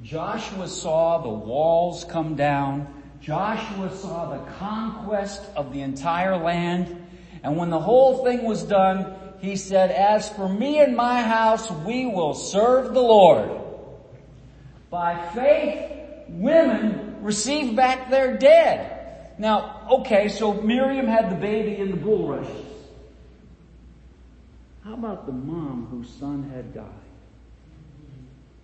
Joshua 0.03 0.69
saw 0.69 1.19
the 1.19 1.29
walls 1.29 2.05
come 2.05 2.35
down 2.35 3.02
Joshua 3.23 3.95
saw 3.97 4.37
the 4.37 4.51
conquest 4.53 5.43
of 5.55 5.73
the 5.73 5.81
entire 5.81 6.37
land. 6.37 7.07
And 7.45 7.57
when 7.57 7.71
the 7.71 7.79
whole 7.79 8.25
thing 8.25 8.43
was 8.43 8.65
done, 8.65 9.15
he 9.41 9.57
said, 9.57 9.91
as 9.91 10.29
for 10.31 10.49
me 10.49 10.81
and 10.81 10.97
my 10.97 11.23
house, 11.23 11.71
we 11.71 12.07
will 12.07 12.35
serve 12.35 12.95
the 12.95 13.01
Lord. 13.01 13.49
By 14.91 15.31
faith, 15.31 16.29
women 16.29 17.23
received 17.23 17.77
back 17.77 18.11
their 18.11 18.37
dead. 18.37 19.35
Now, 19.39 19.87
okay, 19.91 20.29
so 20.29 20.55
Miriam 20.55 21.07
had 21.07 21.31
the 21.31 21.37
baby 21.37 21.77
in 21.77 21.91
the 21.93 21.97
bulrushes. 21.97 22.67
How 24.85 24.95
about 24.95 25.27
the 25.27 25.33
mom 25.33 25.87
whose 25.91 26.11
son 26.11 26.51
had 26.55 26.75
died? 26.75 26.87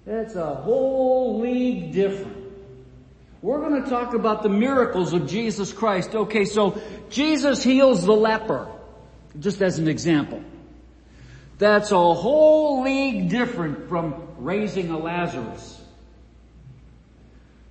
That's 0.04 0.34
a 0.34 0.54
whole 0.54 1.40
league 1.40 1.92
different. 1.92 2.37
We're 3.40 3.60
going 3.60 3.82
to 3.82 3.88
talk 3.88 4.14
about 4.14 4.42
the 4.42 4.48
miracles 4.48 5.12
of 5.12 5.28
Jesus 5.28 5.72
Christ. 5.72 6.14
Okay, 6.14 6.44
so 6.44 6.80
Jesus 7.08 7.62
heals 7.62 8.04
the 8.04 8.12
leper, 8.12 8.68
just 9.38 9.62
as 9.62 9.78
an 9.78 9.86
example. 9.86 10.42
That's 11.58 11.92
a 11.92 12.14
whole 12.14 12.82
league 12.82 13.30
different 13.30 13.88
from 13.88 14.14
raising 14.38 14.90
a 14.90 14.98
Lazarus. 14.98 15.76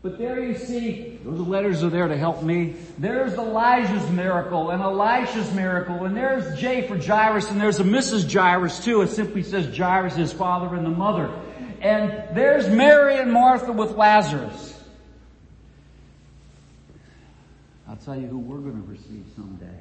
But 0.01 0.17
there 0.17 0.41
you 0.41 0.57
see, 0.57 1.19
those 1.25 1.39
letters 1.39 1.83
are 1.83 1.89
there 1.89 2.07
to 2.07 2.15
help 2.15 2.43
me. 2.43 2.75
There's 2.97 3.33
Elijah's 3.33 4.09
miracle 4.11 4.69
and 4.69 4.81
Elisha's 4.81 5.51
miracle 5.53 6.05
and 6.05 6.15
there's 6.15 6.57
J 6.57 6.87
for 6.87 6.97
Jairus 6.97 7.49
and 7.51 7.59
there's 7.59 7.81
a 7.81 7.83
Mrs. 7.83 8.31
Jairus 8.31 8.85
too. 8.85 9.01
It 9.01 9.09
simply 9.09 9.43
says 9.43 9.75
Jairus, 9.75 10.15
his 10.15 10.31
father 10.31 10.75
and 10.75 10.85
the 10.85 10.91
mother. 10.91 11.29
And 11.81 12.35
there's 12.35 12.69
Mary 12.69 13.17
and 13.17 13.33
Martha 13.33 13.73
with 13.73 13.91
Lazarus. 13.91 14.66
I'll 17.89 17.95
tell 17.97 18.19
you 18.19 18.27
who 18.27 18.39
we're 18.39 18.57
going 18.57 18.81
to 18.81 18.89
receive 18.89 19.25
someday. 19.35 19.77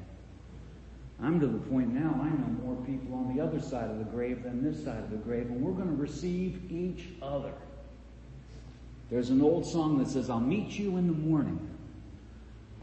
I'm 1.21 1.39
to 1.39 1.47
the 1.47 1.57
point 1.57 1.93
now, 1.93 2.19
I 2.21 2.29
know 2.29 2.47
more 2.63 2.75
people 2.85 3.15
on 3.15 3.35
the 3.35 3.41
other 3.41 3.59
side 3.59 3.89
of 3.89 3.97
the 3.97 4.05
grave 4.05 4.43
than 4.43 4.63
this 4.63 4.83
side 4.83 5.03
of 5.03 5.09
the 5.09 5.17
grave, 5.17 5.47
and 5.47 5.61
we're 5.61 5.71
going 5.71 5.89
to 5.89 6.01
receive 6.01 6.71
each 6.71 7.07
other. 7.21 7.53
There's 9.09 9.29
an 9.29 9.41
old 9.41 9.65
song 9.65 9.97
that 9.99 10.09
says, 10.09 10.29
I'll 10.29 10.39
meet 10.39 10.77
you 10.77 10.97
in 10.97 11.07
the 11.07 11.13
morning 11.13 11.59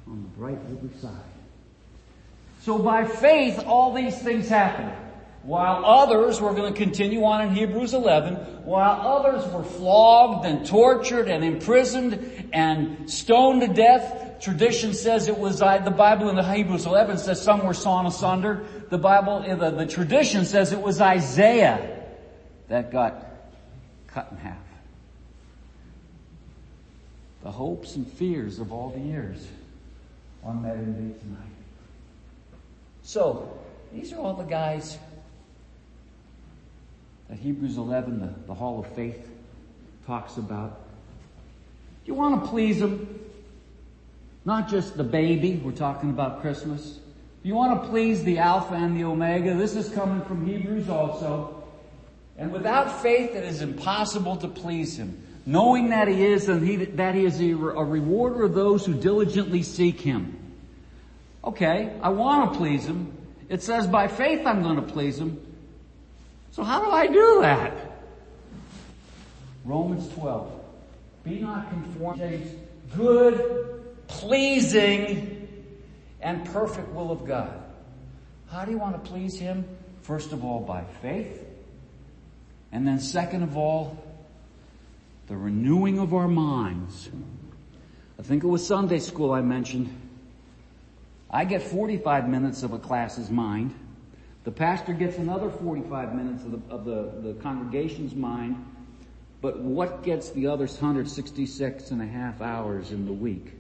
on 0.07 0.23
the 0.23 0.39
bright 0.39 0.59
river 0.69 0.89
side. 1.01 1.13
So 2.63 2.79
by 2.79 3.05
faith, 3.05 3.63
all 3.67 3.93
these 3.93 4.19
things 4.19 4.49
happen. 4.49 4.91
While 5.43 5.85
others, 5.85 6.41
we're 6.41 6.55
going 6.55 6.73
to 6.73 6.79
continue 6.79 7.23
on 7.25 7.43
in 7.43 7.55
Hebrews 7.55 7.93
11, 7.93 8.35
while 8.65 9.07
others 9.07 9.47
were 9.53 9.63
flogged 9.63 10.47
and 10.47 10.67
tortured 10.67 11.29
and 11.29 11.45
imprisoned 11.45 12.49
and 12.55 13.11
stoned 13.11 13.61
to 13.61 13.69
death, 13.69 14.24
tradition 14.45 14.93
says 14.93 15.27
it 15.27 15.39
was, 15.39 15.63
uh, 15.63 15.79
the 15.79 15.91
Bible 15.91 16.29
in 16.29 16.37
the 16.37 16.43
Hebrews 16.43 16.85
11 16.85 17.17
says 17.17 17.41
some 17.41 17.65
were 17.65 17.73
sawn 17.73 18.05
asunder. 18.05 18.67
The 18.91 18.99
Bible, 18.99 19.43
uh, 19.49 19.55
the, 19.55 19.71
the 19.71 19.87
tradition 19.87 20.45
says 20.45 20.71
it 20.73 20.81
was 20.81 21.01
Isaiah 21.01 22.05
that 22.69 22.93
got 22.93 23.27
cut 24.07 24.29
in 24.31 24.37
half. 24.37 24.59
The 27.43 27.51
hopes 27.51 27.97
and 27.97 28.07
fears 28.07 28.59
of 28.59 28.71
all 28.71 28.91
the 28.91 29.01
years 29.01 29.49
on 30.45 30.63
that 30.63 30.77
in 30.77 30.95
tonight. 30.95 31.41
So, 33.03 33.59
these 33.95 34.13
are 34.13 34.19
all 34.19 34.35
the 34.35 34.45
guys 34.45 34.99
that 37.31 37.39
Hebrews 37.39 37.79
11, 37.79 38.21
the, 38.21 38.47
the 38.47 38.55
Hall 38.55 38.81
of 38.81 38.87
Faith, 38.95 39.31
talks 40.07 40.37
about. 40.37 40.81
You 42.05 42.13
want 42.13 42.45
to 42.45 42.51
please 42.51 42.83
Him? 42.83 43.21
Not 44.45 44.69
just 44.69 44.97
the 44.97 45.05
baby, 45.05 45.57
we're 45.57 45.73
talking 45.73 46.11
about 46.11 46.43
Christmas. 46.43 46.99
Do 47.43 47.49
you 47.49 47.55
want 47.55 47.83
to 47.83 47.89
please 47.89 48.23
the 48.25 48.39
Alpha 48.39 48.75
and 48.75 48.97
the 48.97 49.05
Omega? 49.05 49.55
This 49.55 49.75
is 49.75 49.89
coming 49.91 50.23
from 50.27 50.47
Hebrews 50.47 50.89
also. 50.89 51.65
And 52.37 52.53
without 52.53 53.03
faith, 53.03 53.35
it 53.35 53.45
is 53.45 53.63
impossible 53.63 54.37
to 54.39 54.49
please 54.49 54.99
Him. 54.99 55.23
Knowing 55.47 55.91
that 55.91 56.09
He 56.09 56.25
is 56.25 56.49
and 56.49 56.67
he, 56.67 56.77
that 56.77 57.15
He 57.15 57.25
is 57.25 57.41
a, 57.41 57.53
a 57.53 57.85
rewarder 57.85 58.45
of 58.45 58.55
those 58.55 58.85
who 58.85 58.95
diligently 58.95 59.63
seek 59.63 60.01
Him. 60.01 60.37
Okay, 61.43 61.93
I 62.03 62.09
want 62.11 62.53
to 62.53 62.59
please 62.59 62.87
Him. 62.87 63.17
It 63.49 63.63
says 63.63 63.87
by 63.87 64.09
faith 64.09 64.47
I'm 64.47 64.63
going 64.63 64.77
to 64.77 64.83
please 64.83 65.19
Him. 65.19 65.41
So 66.51 66.63
how 66.65 66.85
do 66.85 66.91
I 66.91 67.07
do 67.07 67.39
that? 67.43 67.73
Romans 69.65 70.09
12. 70.15 70.61
Be 71.25 71.39
not 71.41 71.71
conformed 71.71 72.21
to 72.21 72.41
good, 72.97 73.74
pleasing, 74.09 75.49
and 76.21 76.45
perfect 76.47 76.89
will 76.91 77.11
of 77.11 77.27
God. 77.27 77.63
How 78.51 78.65
do 78.65 78.71
you 78.71 78.79
want 78.79 79.03
to 79.03 79.11
please 79.11 79.39
Him? 79.39 79.65
First 80.03 80.33
of 80.33 80.45
all, 80.45 80.61
by 80.61 80.85
faith. 81.03 81.45
And 82.73 82.87
then 82.87 82.99
second 82.99 83.43
of 83.43 83.57
all, 83.57 84.05
the 85.27 85.37
renewing 85.37 85.99
of 85.99 86.13
our 86.13 86.29
minds. 86.29 87.09
I 88.19 88.23
think 88.23 88.45
it 88.45 88.47
was 88.47 88.67
Sunday 88.67 88.99
school 88.99 89.33
I 89.33 89.41
mentioned. 89.41 89.93
I 91.31 91.45
get 91.45 91.63
45 91.63 92.29
minutes 92.29 92.63
of 92.63 92.73
a 92.73 92.79
class's 92.79 93.31
mind. 93.31 93.75
The 94.45 94.53
pastor 94.53 94.93
gets 94.93 95.17
another 95.17 95.51
45 95.51 96.15
minutes 96.15 96.45
of 96.45 96.53
the, 96.53 96.61
of 96.73 96.85
the, 96.85 97.33
the 97.33 97.41
congregation's 97.41 98.15
mind, 98.15 98.63
but 99.41 99.59
what 99.59 100.03
gets 100.03 100.31
the 100.31 100.47
other 100.47 100.67
166 100.67 101.91
and 101.91 102.03
a 102.03 102.07
half 102.07 102.43
hours 102.43 102.93
in 102.93 103.07
the 103.07 103.13
week? 103.13 103.53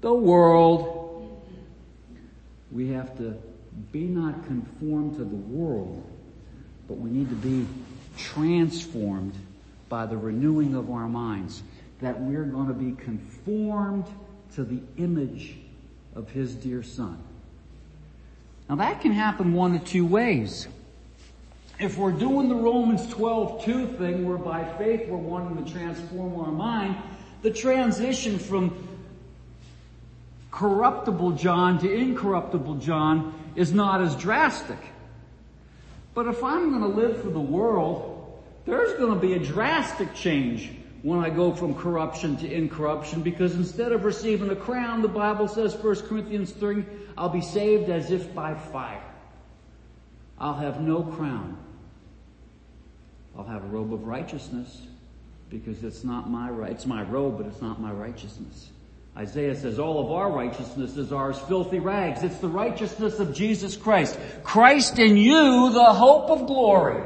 The 0.00 0.12
world. 0.12 0.94
We 2.70 2.88
have 2.90 3.16
to 3.18 3.36
be 3.92 4.04
not 4.04 4.46
conformed 4.46 5.16
to 5.16 5.24
the 5.24 5.36
world, 5.36 6.04
but 6.86 6.98
we 6.98 7.10
need 7.10 7.28
to 7.30 7.34
be 7.34 7.66
transformed 8.16 9.34
by 9.88 10.06
the 10.06 10.16
renewing 10.16 10.74
of 10.74 10.90
our 10.90 11.08
minds, 11.08 11.62
that 12.00 12.20
we're 12.20 12.44
going 12.44 12.68
to 12.68 12.74
be 12.74 12.92
conformed 13.02 14.04
to 14.54 14.64
the 14.64 14.80
image 14.98 15.56
of 16.14 16.30
His 16.30 16.54
dear 16.54 16.82
Son. 16.82 17.18
Now 18.68 18.76
that 18.76 19.00
can 19.00 19.12
happen 19.12 19.54
one 19.54 19.74
of 19.74 19.84
two 19.84 20.04
ways. 20.04 20.68
If 21.80 21.96
we're 21.96 22.12
doing 22.12 22.48
the 22.48 22.56
Romans 22.56 23.06
12, 23.08 23.64
2 23.64 23.86
thing, 23.98 24.28
where 24.28 24.36
by 24.36 24.64
faith 24.76 25.08
we're 25.08 25.16
wanting 25.16 25.64
to 25.64 25.72
transform 25.72 26.38
our 26.40 26.50
mind, 26.50 26.96
the 27.42 27.52
transition 27.52 28.38
from 28.38 28.87
corruptible 30.50 31.32
John 31.32 31.78
to 31.80 31.92
incorruptible 31.92 32.76
John 32.76 33.34
is 33.56 33.72
not 33.72 34.00
as 34.00 34.16
drastic. 34.16 34.78
But 36.14 36.26
if 36.26 36.42
I'm 36.42 36.70
going 36.70 36.82
to 36.82 37.00
live 37.00 37.22
for 37.22 37.30
the 37.30 37.40
world, 37.40 38.42
there's 38.66 38.98
going 38.98 39.14
to 39.14 39.20
be 39.20 39.34
a 39.34 39.38
drastic 39.38 40.14
change 40.14 40.70
when 41.02 41.20
I 41.20 41.30
go 41.30 41.54
from 41.54 41.74
corruption 41.74 42.36
to 42.38 42.52
incorruption 42.52 43.22
because 43.22 43.54
instead 43.54 43.92
of 43.92 44.04
receiving 44.04 44.50
a 44.50 44.56
crown, 44.56 45.00
the 45.00 45.08
Bible 45.08 45.46
says, 45.46 45.74
1 45.76 46.02
Corinthians 46.02 46.50
3, 46.52 46.84
I'll 47.16 47.28
be 47.28 47.40
saved 47.40 47.88
as 47.88 48.10
if 48.10 48.34
by 48.34 48.54
fire. 48.54 49.02
I'll 50.38 50.54
have 50.54 50.80
no 50.80 51.02
crown. 51.02 51.56
I'll 53.36 53.44
have 53.44 53.64
a 53.64 53.68
robe 53.68 53.92
of 53.92 54.06
righteousness 54.06 54.82
because 55.50 55.84
it's 55.84 56.04
not 56.04 56.28
my 56.28 56.50
right. 56.50 56.72
It's 56.72 56.86
my 56.86 57.02
robe, 57.04 57.38
but 57.38 57.46
it's 57.46 57.62
not 57.62 57.80
my 57.80 57.92
righteousness. 57.92 58.70
Isaiah 59.18 59.56
says 59.56 59.80
all 59.80 59.98
of 59.98 60.12
our 60.12 60.30
righteousness 60.30 60.96
is 60.96 61.12
ours 61.12 61.36
filthy 61.40 61.80
rags. 61.80 62.22
It's 62.22 62.38
the 62.38 62.48
righteousness 62.48 63.18
of 63.18 63.34
Jesus 63.34 63.76
Christ. 63.76 64.16
Christ 64.44 65.00
in 65.00 65.16
you, 65.16 65.72
the 65.72 65.92
hope 65.92 66.30
of 66.30 66.46
glory. 66.46 67.02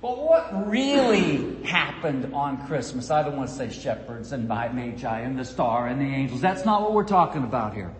But 0.00 0.18
what 0.18 0.66
really 0.66 1.62
happened 1.62 2.34
on 2.34 2.66
Christmas? 2.66 3.10
I 3.10 3.22
don't 3.22 3.36
want 3.36 3.50
to 3.50 3.54
say 3.54 3.68
shepherds 3.68 4.32
and 4.32 4.48
magi 4.48 5.20
and 5.20 5.38
the 5.38 5.44
star 5.44 5.86
and 5.86 6.00
the 6.00 6.06
angels. 6.06 6.40
That's 6.40 6.64
not 6.64 6.80
what 6.80 6.94
we're 6.94 7.04
talking 7.04 7.44
about 7.44 7.74
here. 7.74 7.94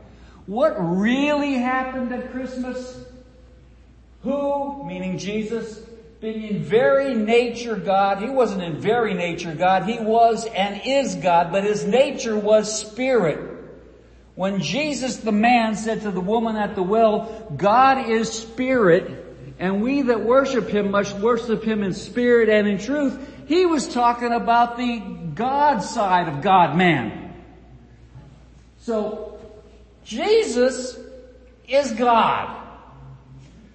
What 0.47 0.75
really 0.79 1.55
happened 1.55 2.11
at 2.13 2.33
Christmas? 2.33 3.05
Who, 4.23 4.83
meaning 4.87 5.19
Jesus, 5.19 5.83
being 6.23 6.45
in 6.45 6.63
very 6.63 7.15
nature 7.15 7.75
God, 7.75 8.23
he 8.23 8.31
wasn't 8.31 8.63
in 8.63 8.79
very 8.79 9.13
nature 9.13 9.53
God, 9.53 9.89
he 9.89 9.99
was 9.99 10.47
and 10.47 10.81
is 10.85 11.17
God, 11.17 11.51
but 11.51 11.65
his 11.65 11.85
nature 11.85 12.37
was 12.37 12.81
spirit. 12.81 13.51
When 14.37 14.61
Jesus 14.61 15.17
the 15.17 15.33
man 15.33 15.75
said 15.75 16.03
to 16.03 16.13
the 16.13 16.21
woman 16.21 16.55
at 16.55 16.77
the 16.77 16.83
well, 16.83 17.53
God 17.57 18.09
is 18.09 18.33
spirit, 18.33 19.57
and 19.59 19.83
we 19.83 20.03
that 20.03 20.23
worship 20.23 20.69
Him 20.69 20.93
must 20.93 21.17
worship 21.19 21.65
Him 21.65 21.83
in 21.83 21.93
spirit 21.93 22.49
and 22.49 22.69
in 22.69 22.79
truth. 22.79 23.19
He 23.47 23.67
was 23.67 23.93
talking 23.93 24.33
about 24.33 24.77
the 24.77 25.01
God 25.35 25.81
side 25.81 26.29
of 26.29 26.41
God-man. 26.41 27.35
So, 28.79 29.39
Jesus 30.05 30.99
is 31.69 31.91
God. 31.93 32.65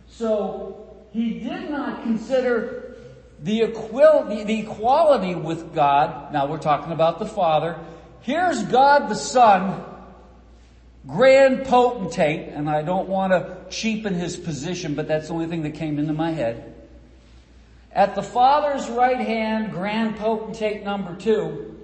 So, 0.08 0.77
He 1.12 1.40
did 1.40 1.70
not 1.70 2.04
consider 2.04 2.96
the, 3.42 3.62
equal, 3.62 4.26
the 4.26 4.60
equality 4.60 5.36
with 5.36 5.74
God. 5.74 6.34
Now 6.34 6.48
we're 6.48 6.58
talking 6.58 6.92
about 6.92 7.20
the 7.20 7.26
Father. 7.26 7.80
Here's 8.22 8.63
God 8.63 9.10
the 9.10 9.15
Son 9.15 9.84
grand 11.08 11.65
potentate, 11.65 12.50
and 12.50 12.70
I 12.70 12.82
don't 12.82 13.08
want 13.08 13.32
to 13.32 13.58
cheapen 13.70 14.13
his 14.13 14.36
position, 14.36 14.93
but 14.93 15.08
that's 15.08 15.30
the 15.30 15.34
only 15.34 15.48
thing 15.48 15.63
that 15.63 15.74
came 15.74 16.00
into 16.00 16.13
my 16.13 16.32
head. 16.32 16.76
At 17.93 18.13
the 18.13 18.22
Father's 18.22 18.89
right 18.89 19.20
hand, 19.20 19.72
grand 19.72 20.17
potentate 20.17 20.84
number 20.84 21.15
two, 21.15 21.76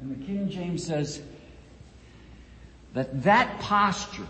and 0.00 0.10
the 0.10 0.26
King 0.26 0.48
James 0.48 0.84
says 0.84 1.22
that 2.94 3.22
that 3.22 3.60
posture 3.60 4.26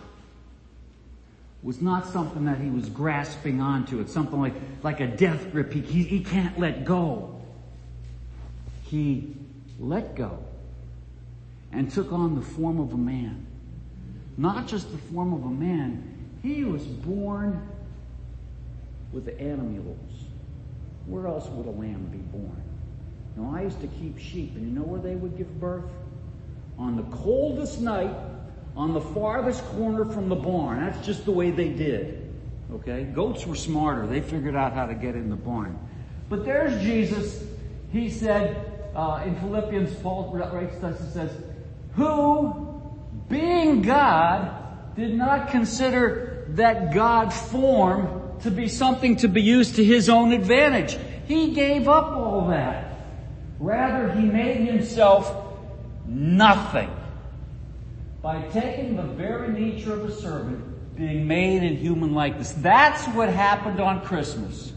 was 1.63 1.81
not 1.83 2.07
something 2.07 2.45
that 2.47 2.59
he 2.59 2.71
was 2.71 2.89
grasping 2.89 3.61
onto. 3.61 4.01
It's 4.01 4.13
something 4.13 4.41
like, 4.41 4.55
like 4.83 5.01
a 5.01 5.07
death 5.07 5.53
grip. 5.53 5.73
He, 5.73 5.81
he, 5.81 6.03
he 6.03 6.25
can't 6.25 6.59
let 6.59 6.85
go. 6.85 7.41
He 8.85 9.37
let 9.79 10.15
go 10.15 10.39
and 11.73 11.91
took 11.91 12.13
on 12.13 12.35
the 12.35 12.43
form 12.43 12.81
of 12.81 12.93
a 12.93 12.97
man. 12.97 13.47
Not 14.37 14.67
just 14.67 14.91
the 14.91 14.99
form 14.99 15.33
of 15.33 15.45
a 15.45 15.51
man, 15.51 16.39
he 16.43 16.65
was 16.65 16.85
born 16.85 17.69
with 19.13 19.27
the 19.27 19.39
animals. 19.39 19.97
Where 21.07 21.27
else 21.27 21.47
would 21.49 21.67
a 21.67 21.71
lamb 21.71 22.09
be 22.11 22.19
born? 22.19 22.63
Now 23.37 23.55
I 23.57 23.63
used 23.63 23.81
to 23.81 23.87
keep 23.87 24.19
sheep, 24.19 24.55
and 24.55 24.65
you 24.65 24.71
know 24.71 24.87
where 24.87 25.01
they 25.01 25.15
would 25.15 25.37
give 25.37 25.61
birth? 25.61 25.91
On 26.79 26.97
the 26.97 27.03
coldest 27.17 27.81
night, 27.81 28.15
on 28.81 28.95
the 28.95 29.01
farthest 29.01 29.63
corner 29.67 30.07
from 30.07 30.31
the 30.31 30.35
barn. 30.35 30.81
That's 30.81 31.05
just 31.07 31.27
the 31.27 31.31
way 31.31 31.51
they 31.51 31.69
did. 31.69 32.33
Okay? 32.73 33.05
Goats 33.05 33.47
were 33.47 33.55
smarter. 33.55 34.07
They 34.07 34.23
figured 34.23 34.57
out 34.57 34.73
how 34.73 34.87
to 34.87 34.95
get 34.95 35.15
in 35.15 35.29
the 35.29 35.37
barn. 35.37 35.79
But 36.31 36.47
there's 36.47 36.83
Jesus. 36.83 37.45
He 37.93 38.09
said, 38.09 38.57
uh, 38.97 39.23
in 39.27 39.39
Philippians, 39.39 39.95
Paul 39.97 40.33
writes 40.33 40.83
us, 40.83 40.99
he 40.99 41.11
says, 41.11 41.31
who, 41.93 42.81
being 43.29 43.83
God, 43.83 44.97
did 44.97 45.15
not 45.15 45.51
consider 45.51 46.47
that 46.53 46.95
God 46.95 47.35
form 47.35 48.39
to 48.41 48.51
be 48.51 48.67
something 48.67 49.17
to 49.17 49.29
be 49.29 49.43
used 49.43 49.77
to 49.77 49.85
his 49.85 50.09
own 50.09 50.33
advantage. 50.33 50.97
He 51.27 51.53
gave 51.53 51.87
up 51.87 52.13
all 52.13 52.49
that. 52.49 52.99
Rather, 53.59 54.11
he 54.13 54.25
made 54.25 54.67
himself 54.67 55.31
nothing 56.07 56.91
by 58.23 58.43
taking 58.49 58.97
the 58.97 59.03
very 59.03 59.49
nature 59.49 59.95
of 59.95 60.05
a 60.05 60.13
servant, 60.13 60.97
being 60.97 61.27
made 61.27 61.63
in 61.63 61.77
human 61.77 62.15
likeness. 62.15 62.53
That's 62.59 63.07
what 63.09 63.31
happened 63.31 63.81
on 63.81 64.05
Christmas. 64.05 64.73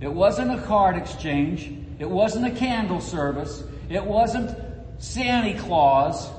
It 0.00 0.12
wasn't 0.12 0.58
a 0.58 0.62
card 0.62 0.96
exchange. 0.96 1.72
It 1.98 2.08
wasn't 2.08 2.46
a 2.46 2.50
candle 2.50 3.00
service. 3.00 3.62
It 3.88 4.04
wasn't 4.04 4.56
Santa 4.98 5.58
Claus. 5.60 6.30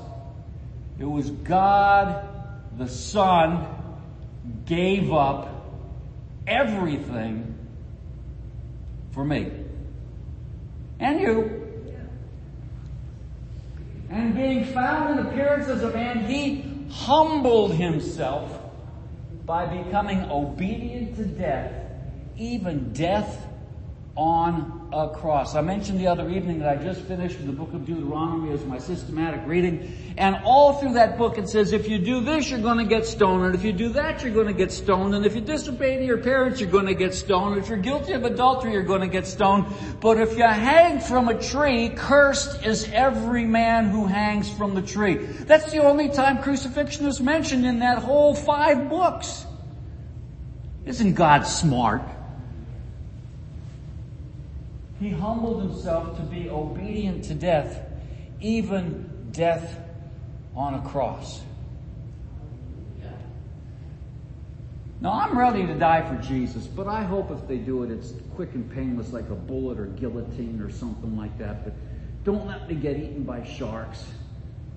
It 0.98 1.04
was 1.04 1.30
God 1.30 2.28
the 2.76 2.88
Son 2.88 3.66
gave 4.66 5.12
up 5.12 5.48
everything 6.46 7.58
for 9.12 9.24
me. 9.24 9.50
And 10.98 11.20
you. 11.20 11.61
And 14.12 14.34
being 14.34 14.64
found 14.66 15.18
in 15.18 15.26
appearance 15.26 15.68
as 15.68 15.82
a 15.82 15.90
man, 15.90 16.26
he 16.26 16.86
humbled 16.90 17.72
himself 17.72 18.60
by 19.46 19.64
becoming 19.64 20.30
obedient 20.30 21.16
to 21.16 21.24
death, 21.24 21.72
even 22.36 22.92
death 22.92 23.46
on 24.14 24.81
a 24.92 25.08
cross. 25.08 25.54
I 25.54 25.62
mentioned 25.62 25.98
the 25.98 26.06
other 26.06 26.28
evening 26.28 26.58
that 26.58 26.68
I 26.68 26.82
just 26.82 27.00
finished 27.02 27.44
the 27.44 27.52
book 27.52 27.72
of 27.72 27.86
Deuteronomy 27.86 28.52
as 28.52 28.64
my 28.64 28.78
systematic 28.78 29.40
reading. 29.46 29.92
And 30.18 30.36
all 30.44 30.74
through 30.74 30.94
that 30.94 31.16
book 31.16 31.38
it 31.38 31.48
says, 31.48 31.72
if 31.72 31.88
you 31.88 31.98
do 31.98 32.20
this, 32.20 32.50
you're 32.50 32.60
going 32.60 32.78
to 32.78 32.84
get 32.84 33.06
stoned. 33.06 33.46
And 33.46 33.54
if 33.54 33.64
you 33.64 33.72
do 33.72 33.88
that, 33.90 34.22
you're 34.22 34.34
going 34.34 34.48
to 34.48 34.52
get 34.52 34.70
stoned. 34.70 35.14
And 35.14 35.24
if 35.24 35.34
you 35.34 35.40
disobey 35.40 35.96
to 35.96 36.04
your 36.04 36.18
parents, 36.18 36.60
you're 36.60 36.70
going 36.70 36.86
to 36.86 36.94
get 36.94 37.14
stoned. 37.14 37.58
If 37.58 37.68
you're 37.68 37.78
guilty 37.78 38.12
of 38.12 38.24
adultery, 38.24 38.72
you're 38.72 38.82
going 38.82 39.00
to 39.00 39.08
get 39.08 39.26
stoned. 39.26 39.66
But 40.00 40.20
if 40.20 40.36
you 40.36 40.44
hang 40.44 41.00
from 41.00 41.28
a 41.28 41.40
tree, 41.40 41.88
cursed 41.88 42.66
is 42.66 42.88
every 42.92 43.46
man 43.46 43.88
who 43.88 44.06
hangs 44.06 44.50
from 44.50 44.74
the 44.74 44.82
tree. 44.82 45.14
That's 45.14 45.72
the 45.72 45.82
only 45.82 46.10
time 46.10 46.42
crucifixion 46.42 47.06
is 47.06 47.18
mentioned 47.20 47.64
in 47.64 47.78
that 47.78 47.98
whole 47.98 48.34
five 48.34 48.90
books. 48.90 49.46
Isn't 50.84 51.14
God 51.14 51.46
smart? 51.46 52.02
He 55.02 55.10
humbled 55.10 55.60
himself 55.60 56.16
to 56.16 56.22
be 56.22 56.48
obedient 56.48 57.24
to 57.24 57.34
death, 57.34 57.80
even 58.40 59.26
death 59.32 59.76
on 60.54 60.74
a 60.74 60.82
cross. 60.90 61.42
Now 65.00 65.10
I'm 65.10 65.36
ready 65.36 65.66
to 65.66 65.74
die 65.74 66.08
for 66.08 66.22
Jesus, 66.22 66.68
but 66.68 66.86
I 66.86 67.02
hope 67.02 67.32
if 67.32 67.48
they 67.48 67.56
do 67.56 67.82
it, 67.82 67.90
it's 67.90 68.12
quick 68.36 68.54
and 68.54 68.70
painless 68.70 69.12
like 69.12 69.28
a 69.30 69.34
bullet 69.34 69.80
or 69.80 69.86
guillotine 69.86 70.60
or 70.60 70.70
something 70.70 71.16
like 71.16 71.36
that. 71.38 71.64
But 71.64 71.74
don't 72.22 72.46
let 72.46 72.68
me 72.68 72.76
get 72.76 72.96
eaten 72.96 73.24
by 73.24 73.42
sharks. 73.42 74.04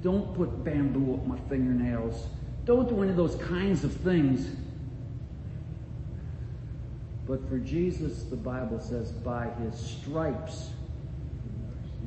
Don't 0.02 0.36
put 0.36 0.64
bamboo 0.64 1.14
up 1.14 1.28
my 1.28 1.38
fingernails. 1.48 2.26
Don't 2.66 2.90
do 2.90 3.04
any 3.04 3.12
of 3.12 3.18
those 3.18 3.36
kinds 3.36 3.84
of 3.84 3.94
things. 3.94 4.50
But 7.28 7.48
for 7.50 7.58
Jesus, 7.58 8.24
the 8.24 8.36
Bible 8.36 8.80
says, 8.80 9.12
by 9.12 9.50
his 9.62 9.78
stripes 9.80 10.70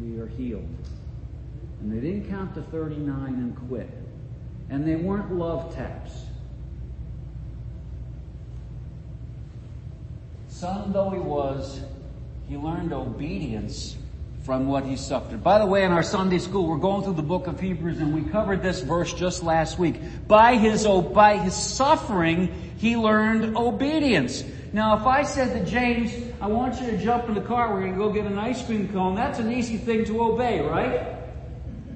we 0.01 0.19
are 0.21 0.29
healed. 0.29 0.69
And 1.81 1.93
they 1.93 2.01
didn't 2.01 2.29
count 2.29 2.55
to 2.55 2.63
39 2.63 3.35
and 3.35 3.69
quit. 3.69 3.91
And 4.71 4.87
they 4.87 4.97
weren't 4.97 5.33
love 5.33 5.75
taps. 5.75 6.25
Son 10.49 10.93
though 10.93 11.11
he 11.11 11.21
was, 11.21 11.81
he 12.49 12.57
learned 12.57 12.93
obedience 12.93 13.97
from 14.43 14.67
what 14.67 14.85
he 14.85 14.97
suffered. 14.97 15.45
By 15.45 15.59
the 15.59 15.67
way, 15.67 15.85
in 15.85 15.93
our 15.93 16.03
Sunday 16.03 16.39
school, 16.39 16.67
we're 16.67 16.79
going 16.79 17.05
through 17.05 17.15
the 17.15 17.23
book 17.23 17.47
of 17.47 17.61
Hebrews 17.61 17.99
and 17.99 18.15
we 18.15 18.23
covered 18.31 18.63
this 18.63 18.81
verse 18.81 19.13
just 19.13 19.43
last 19.43 19.79
week. 19.79 20.01
By 20.27 20.57
his, 20.57 20.87
by 21.13 21.37
his 21.37 21.55
suffering, 21.55 22.73
he 22.79 22.97
learned 22.97 23.57
obedience. 23.57 24.43
Now, 24.73 24.99
if 24.99 25.07
I 25.07 25.23
said 25.23 25.53
to 25.55 25.71
James, 25.71 26.13
I 26.41 26.47
want 26.47 26.81
you 26.81 26.91
to 26.91 26.99
jump 26.99 27.29
in 27.29 27.35
the 27.35 27.41
car, 27.41 27.73
we're 27.73 27.81
going 27.81 27.93
to 27.93 27.99
go 27.99 28.13
get 28.13 28.27
an 28.27 28.39
ice 28.39 28.65
cream 28.65 28.89
cone, 28.89 29.15
that's 29.15 29.39
an 29.39 29.51
easy 29.51 29.79
thing 29.79 30.05
to 30.07 30.23
obey, 30.23 30.61
right? 30.61 31.17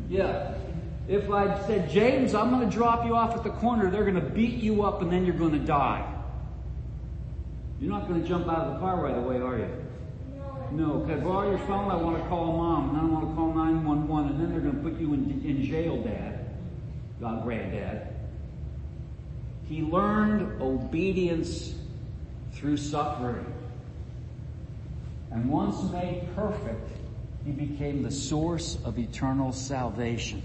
Yeah. 0.09 0.55
If 1.09 1.31
I 1.31 1.61
said, 1.67 1.91
James, 1.91 2.35
I'm 2.35 2.51
going 2.51 2.69
to 2.69 2.75
drop 2.75 3.05
you 3.05 3.15
off 3.15 3.37
at 3.37 3.45
the 3.45 3.51
corner, 3.51 3.91
they're 3.91 4.05
going 4.05 4.15
to 4.15 4.31
beat 4.31 4.63
you 4.63 4.85
up 4.85 5.03
and 5.03 5.13
then 5.13 5.27
you're 5.27 5.37
going 5.37 5.53
to 5.53 5.59
die. 5.59 6.09
You're 7.81 7.91
not 7.91 8.09
going 8.09 8.23
to 8.23 8.29
jump 8.29 8.49
out 8.49 8.67
of 8.67 8.75
the 8.75 8.79
car 8.79 9.03
right 9.03 9.17
away, 9.17 9.39
are 9.39 9.59
you? 9.59 9.69
No. 10.71 11.01
Can 11.01 11.11
I 11.11 11.17
borrow 11.17 11.51
your 11.51 11.59
phone? 11.67 11.91
I 11.91 11.97
want 11.97 12.17
to 12.17 12.29
call 12.29 12.57
mom, 12.57 12.91
and 12.91 12.99
I 12.99 13.05
want 13.05 13.29
to 13.29 13.35
call 13.35 13.53
911, 13.53 14.31
and 14.31 14.41
then 14.41 14.51
they're 14.51 14.61
going 14.61 14.77
to 14.77 14.91
put 14.91 14.99
you 14.99 15.13
in, 15.13 15.43
in 15.45 15.65
jail, 15.65 16.03
Dad. 16.03 16.49
God, 17.21 17.43
Granddad. 17.43 18.09
He 19.69 19.83
learned 19.83 20.63
obedience 20.63 21.75
through 22.63 22.77
suffering. 22.77 23.45
And 25.33 25.51
once 25.51 25.83
made 25.91 26.29
perfect, 26.37 26.89
he 27.45 27.51
became 27.51 28.05
the 28.05 28.11
source 28.11 28.79
of 28.85 28.99
eternal 28.99 29.53
salvation. 29.53 30.43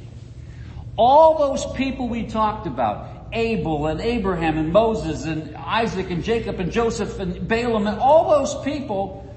All 0.98 1.38
those 1.38 1.64
people 1.74 2.10
we 2.10 2.26
talked 2.26 2.66
about, 2.66 3.28
Abel 3.34 3.86
and 3.86 4.02
Abraham 4.02 4.58
and 4.58 4.74
Moses 4.74 5.26
and 5.26 5.56
Isaac 5.56 6.10
and 6.10 6.24
Jacob 6.24 6.60
and 6.60 6.72
Joseph 6.72 7.20
and 7.20 7.48
Balaam 7.48 7.86
and 7.86 8.00
all 8.00 8.32
those 8.32 8.56
people, 8.64 9.32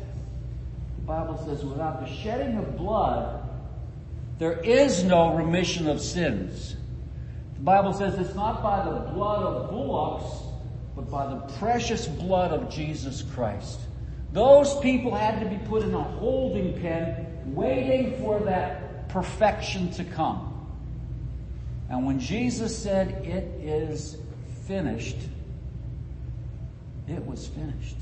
the 0.97 1.03
Bible 1.03 1.37
says 1.45 1.63
without 1.63 2.01
the 2.01 2.11
shedding 2.11 2.57
of 2.57 2.79
blood, 2.79 3.47
there 4.39 4.59
is 4.61 5.05
no 5.05 5.35
remission 5.35 5.87
of 5.87 6.01
sins. 6.01 6.77
The 7.57 7.63
Bible 7.63 7.93
says 7.93 8.15
it's 8.19 8.35
not 8.35 8.63
by 8.63 8.83
the 8.87 9.01
blood 9.13 9.43
of 9.43 9.71
bullocks, 9.71 10.50
but 11.01 11.11
by 11.11 11.27
the 11.27 11.41
precious 11.55 12.07
blood 12.07 12.53
of 12.53 12.71
Jesus 12.71 13.23
Christ. 13.23 13.81
Those 14.33 14.79
people 14.81 15.15
had 15.15 15.41
to 15.41 15.47
be 15.47 15.57
put 15.67 15.83
in 15.83 15.95
a 15.95 16.03
holding 16.03 16.79
pen 16.79 17.27
waiting 17.55 18.21
for 18.21 18.39
that 18.41 19.09
perfection 19.09 19.91
to 19.93 20.05
come. 20.05 20.47
And 21.89 22.07
when 22.07 22.21
Jesus 22.21 22.77
said, 22.77 23.25
it 23.25 23.45
is 23.65 24.19
finished, 24.67 25.17
it 27.09 27.25
was 27.25 27.47
finished. 27.47 27.97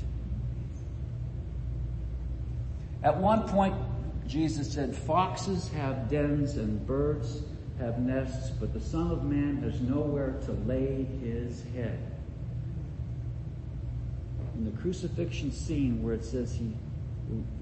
At 3.01 3.17
one 3.17 3.47
point, 3.47 3.75
Jesus 4.27 4.73
said, 4.73 4.93
foxes 4.93 5.69
have 5.69 6.09
dens 6.09 6.57
and 6.57 6.85
birds 6.85 7.43
have 7.79 7.97
nests, 7.97 8.49
but 8.59 8.73
the 8.73 8.81
Son 8.81 9.09
of 9.09 9.23
Man 9.23 9.61
has 9.63 9.79
nowhere 9.79 10.35
to 10.45 10.51
lay 10.51 11.05
his 11.23 11.63
head. 11.73 12.08
In 14.59 14.65
the 14.65 14.71
crucifixion 14.71 15.53
scene 15.53 16.03
where 16.03 16.13
it 16.13 16.25
says 16.25 16.53
he 16.53 16.75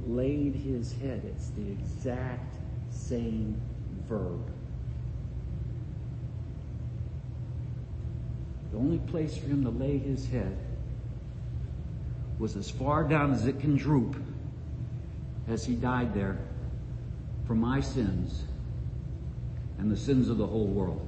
laid 0.07 0.55
his 0.55 0.93
head, 0.93 1.21
it's 1.25 1.49
the 1.49 1.69
exact 1.69 2.55
same 2.89 3.62
verb. 4.10 4.49
The 8.71 8.79
only 8.79 8.97
place 8.97 9.38
for 9.38 9.45
him 9.45 9.63
to 9.65 9.69
lay 9.69 9.99
his 9.99 10.27
head 10.27 10.57
was 12.39 12.55
as 12.55 12.71
far 12.71 13.03
down 13.03 13.31
as 13.31 13.45
it 13.45 13.60
can 13.60 13.77
droop 13.77 14.15
as 15.47 15.67
he 15.67 15.75
died 15.75 16.15
there 16.15 16.39
for 17.45 17.53
my 17.53 17.79
sins 17.79 18.43
and 19.77 19.91
the 19.91 19.97
sins 19.97 20.29
of 20.29 20.39
the 20.39 20.47
whole 20.47 20.65
world. 20.65 21.07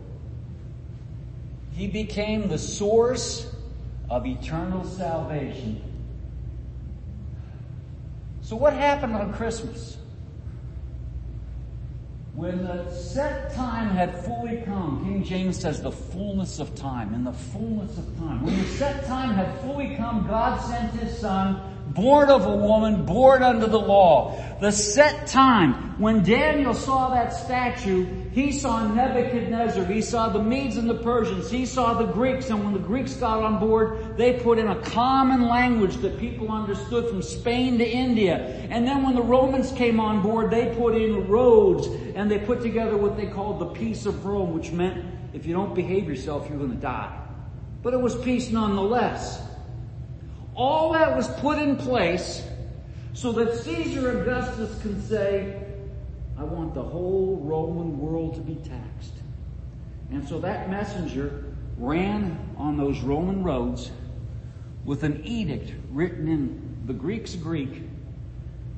He 1.72 1.88
became 1.88 2.48
the 2.48 2.60
source 2.60 3.56
of 4.10 4.26
eternal 4.26 4.84
salvation. 4.84 5.82
So 8.42 8.56
what 8.56 8.74
happened 8.74 9.16
on 9.16 9.34
Christmas? 9.34 9.98
When 12.34 12.64
the 12.64 12.90
set 12.90 13.54
time 13.54 13.90
had 13.90 14.24
fully 14.24 14.62
come, 14.62 15.04
King 15.04 15.24
James 15.24 15.60
says 15.60 15.82
the 15.82 15.92
fullness 15.92 16.60
of 16.60 16.74
time, 16.74 17.14
in 17.14 17.24
the 17.24 17.34
fullness 17.34 17.98
of 17.98 18.18
time. 18.18 18.44
When 18.44 18.58
the 18.58 18.66
set 18.66 19.06
time 19.06 19.34
had 19.34 19.60
fully 19.60 19.96
come, 19.98 20.26
God 20.26 20.58
sent 20.58 20.94
His 20.94 21.18
Son, 21.18 21.62
born 21.94 22.30
of 22.30 22.46
a 22.46 22.56
woman, 22.56 23.06
born 23.06 23.44
under 23.44 23.68
the 23.68 23.80
law. 23.80 24.44
The 24.62 24.72
set 24.72 25.28
time, 25.28 26.00
when 26.00 26.24
Daniel 26.24 26.74
saw 26.74 27.10
that 27.14 27.34
statue, 27.34 28.06
he 28.32 28.52
saw 28.52 28.88
Nebuchadnezzar, 28.88 29.86
he 29.86 30.02
saw 30.02 30.30
the 30.30 30.42
Medes 30.42 30.78
and 30.78 30.90
the 30.90 30.96
Persians, 30.96 31.50
he 31.50 31.66
saw 31.66 31.94
the 31.94 32.06
Greeks, 32.06 32.50
and 32.50 32.64
when 32.64 32.74
the 32.74 32.80
Greeks 32.80 33.16
got 33.16 33.44
on 33.44 33.60
board, 33.60 34.18
they 34.18 34.34
put 34.34 34.60
in 34.60 34.68
a 34.68 34.80
common 34.82 35.48
language 35.48 35.96
that 35.98 36.20
people 36.20 36.52
understood 36.52 37.10
from 37.10 37.22
Spain 37.22 37.78
to 37.80 37.90
India. 37.90 38.38
And 38.70 38.88
then 38.88 39.04
when 39.04 39.16
the 39.16 39.24
Romans 39.24 39.72
came 39.72 40.00
on 40.00 40.22
board, 40.22 40.52
they 40.52 40.76
put 40.76 40.96
in 40.96 41.28
roads, 41.28 41.88
and 42.16 42.30
they 42.30 42.40
put 42.40 42.62
together 42.62 42.98
what 42.98 43.18
they 43.18 43.28
called 43.28 43.60
the 43.60 43.68
Peace 43.68 44.06
of 44.06 44.26
Rome, 44.26 44.54
which 44.54 44.72
meant 44.72 45.06
if 45.34 45.46
you 45.46 45.54
don't 45.54 45.76
behave 45.76 46.08
yourself, 46.08 46.48
you're 46.50 46.60
gonna 46.60 46.76
die. 46.76 47.16
But 47.82 47.94
it 47.94 48.02
was 48.02 48.16
peace 48.16 48.52
nonetheless. 48.52 49.49
All 50.60 50.92
that 50.92 51.16
was 51.16 51.30
put 51.40 51.58
in 51.58 51.78
place 51.78 52.46
so 53.14 53.32
that 53.32 53.56
Caesar 53.60 54.20
Augustus 54.20 54.82
can 54.82 55.02
say, 55.08 55.58
I 56.38 56.44
want 56.44 56.74
the 56.74 56.84
whole 56.84 57.38
Roman 57.42 57.98
world 57.98 58.36
to 58.36 58.42
be 58.42 58.56
taxed. 58.56 59.14
And 60.12 60.28
so 60.28 60.38
that 60.40 60.70
messenger 60.70 61.46
ran 61.78 62.38
on 62.58 62.76
those 62.76 63.00
Roman 63.00 63.42
roads 63.42 63.90
with 64.84 65.04
an 65.04 65.26
edict 65.26 65.72
written 65.92 66.28
in 66.28 66.78
the 66.88 66.94
Greek's 66.94 67.36
Greek 67.36 67.84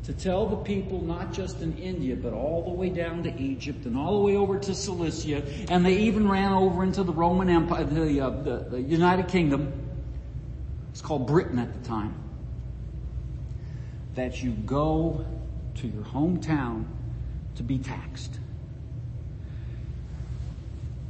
to 0.04 0.14
tell 0.14 0.46
the 0.46 0.58
people 0.58 1.02
not 1.02 1.34
just 1.34 1.62
in 1.62 1.76
India, 1.80 2.16
but 2.16 2.32
all 2.32 2.64
the 2.64 2.70
way 2.70 2.90
down 2.90 3.24
to 3.24 3.42
Egypt 3.42 3.88
and 3.88 3.98
all 3.98 4.20
the 4.20 4.24
way 4.24 4.36
over 4.36 4.60
to 4.60 4.76
Cilicia, 4.76 5.42
and 5.72 5.84
they 5.84 5.98
even 5.98 6.30
ran 6.30 6.54
over 6.54 6.84
into 6.84 7.02
the 7.02 7.12
Roman 7.12 7.50
Empire, 7.50 7.86
the, 7.86 8.22
uh, 8.22 8.30
the, 8.30 8.68
the 8.70 8.82
United 8.82 9.28
Kingdom. 9.28 9.81
It's 10.92 11.02
called 11.02 11.28
Britain 11.28 11.58
at 11.58 11.74
the 11.74 11.88
time. 11.88 12.14
That 14.16 14.44
you 14.44 14.52
go 14.52 15.26
to 15.76 15.88
your 15.88 16.04
hometown 16.04 16.86
to 17.56 17.64
be 17.64 17.78
taxed. 17.78 18.40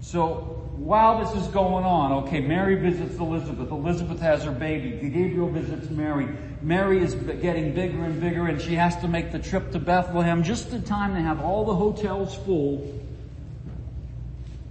So 0.01 0.61
while 0.75 1.23
this 1.23 1.41
is 1.41 1.47
going 1.47 1.85
on, 1.85 2.23
okay, 2.23 2.41
Mary 2.41 2.75
visits 2.75 3.17
Elizabeth. 3.17 3.71
Elizabeth 3.71 4.19
has 4.19 4.43
her 4.43 4.51
baby. 4.51 4.91
Gabriel 5.09 5.49
visits 5.49 5.89
Mary. 5.89 6.27
Mary 6.61 7.01
is 7.01 7.15
getting 7.15 7.73
bigger 7.73 8.03
and 8.03 8.19
bigger 8.19 8.47
and 8.47 8.61
she 8.61 8.75
has 8.75 8.95
to 8.97 9.07
make 9.07 9.31
the 9.31 9.39
trip 9.39 9.71
to 9.71 9.79
Bethlehem 9.79 10.43
just 10.43 10.71
in 10.71 10.83
time 10.83 11.15
to 11.15 11.21
have 11.21 11.41
all 11.41 11.65
the 11.65 11.75
hotels 11.75 12.35
full. 12.35 13.01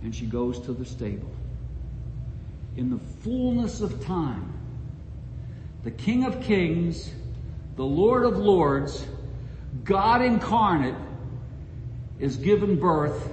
And 0.02 0.14
she 0.14 0.26
goes 0.26 0.60
to 0.60 0.72
the 0.72 0.84
stable. 0.84 1.30
In 2.76 2.90
the 2.90 2.98
fullness 3.22 3.80
of 3.80 4.04
time, 4.04 4.59
the 5.82 5.90
King 5.90 6.24
of 6.24 6.42
Kings, 6.42 7.10
the 7.76 7.84
Lord 7.84 8.24
of 8.24 8.36
Lords, 8.36 9.06
God 9.84 10.22
incarnate 10.22 10.94
is 12.18 12.36
given 12.36 12.78
birth 12.78 13.30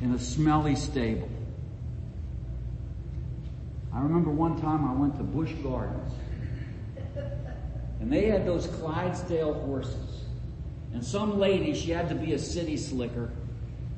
in 0.00 0.12
a 0.14 0.18
smelly 0.18 0.74
stable. 0.74 1.28
I 3.92 4.00
remember 4.00 4.30
one 4.30 4.60
time 4.60 4.86
I 4.88 4.92
went 4.92 5.16
to 5.16 5.22
Busch 5.22 5.52
Gardens 5.62 6.12
and 8.00 8.12
they 8.12 8.26
had 8.26 8.46
those 8.46 8.66
Clydesdale 8.66 9.54
horses. 9.54 10.24
And 10.92 11.04
some 11.04 11.38
lady, 11.38 11.74
she 11.74 11.90
had 11.90 12.08
to 12.08 12.14
be 12.14 12.32
a 12.32 12.38
city 12.38 12.76
slicker. 12.76 13.30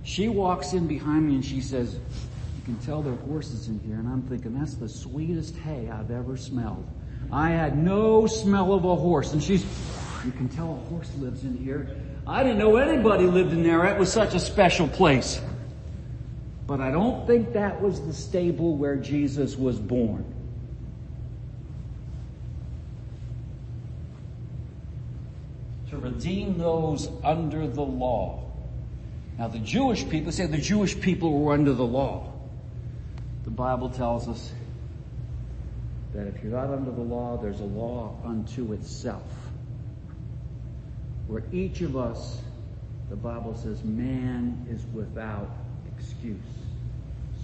She 0.03 0.29
walks 0.29 0.73
in 0.73 0.87
behind 0.87 1.29
me 1.29 1.37
and 1.37 1.45
she 1.45 1.61
says, 1.61 1.95
you 1.95 2.63
can 2.65 2.77
tell 2.79 3.03
there 3.03 3.13
are 3.13 3.17
horses 3.17 3.69
in 3.69 3.79
here. 3.81 3.97
And 3.97 4.09
I'm 4.09 4.23
thinking, 4.23 4.59
that's 4.59 4.75
the 4.75 4.89
sweetest 4.89 5.57
hay 5.59 5.89
I've 5.91 6.11
ever 6.11 6.37
smelled. 6.37 6.87
I 7.33 7.51
had 7.51 7.79
no 7.79 8.27
smell 8.27 8.73
of 8.73 8.85
a 8.85 8.97
horse. 8.97 9.33
And 9.33 9.43
she's, 9.43 9.65
you 10.25 10.33
can 10.33 10.49
tell 10.49 10.73
a 10.73 10.89
horse 10.89 11.11
lives 11.19 11.45
in 11.45 11.57
here. 11.57 11.97
I 12.27 12.43
didn't 12.43 12.59
know 12.59 12.77
anybody 12.77 13.25
lived 13.25 13.53
in 13.53 13.63
there. 13.63 13.85
It 13.87 13.99
was 13.99 14.13
such 14.13 14.35
a 14.35 14.41
special 14.41 14.89
place. 14.89 15.41
But 16.67 16.81
I 16.81 16.91
don't 16.91 17.27
think 17.27 17.53
that 17.55 17.81
was 17.81 18.01
the 18.01 18.13
stable 18.13 18.77
where 18.77 18.97
Jesus 18.97 19.57
was 19.57 19.79
born. 19.79 20.25
To 25.91 25.97
redeem 25.97 26.59
those 26.59 27.11
under 27.25 27.67
the 27.67 27.83
law. 27.83 28.45
Now 29.39 29.49
the 29.49 29.59
Jewish 29.59 30.09
people, 30.09 30.31
say 30.31 30.47
the 30.47 30.59
Jewish 30.59 31.01
people 31.01 31.41
were 31.41 31.55
under 31.55 31.73
the 31.73 31.85
law. 31.85 32.33
The 33.45 33.51
Bible 33.51 33.89
tells 33.89 34.29
us 34.29 34.53
that 36.15 36.27
if 36.27 36.43
you're 36.43 36.53
not 36.53 36.71
under 36.71 36.91
the 36.91 37.01
law, 37.01 37.37
there's 37.37 37.61
a 37.61 37.65
law 37.65 38.17
unto 38.25 38.73
itself. 38.73 39.23
Where 41.27 41.45
each 41.53 41.81
of 41.81 41.97
us, 41.97 42.41
the 43.09 43.17
Bible 43.17 43.57
says, 43.57 43.85
man 43.85 44.67
is 44.69 44.85
without 44.93 45.51
excuse. 45.97 46.37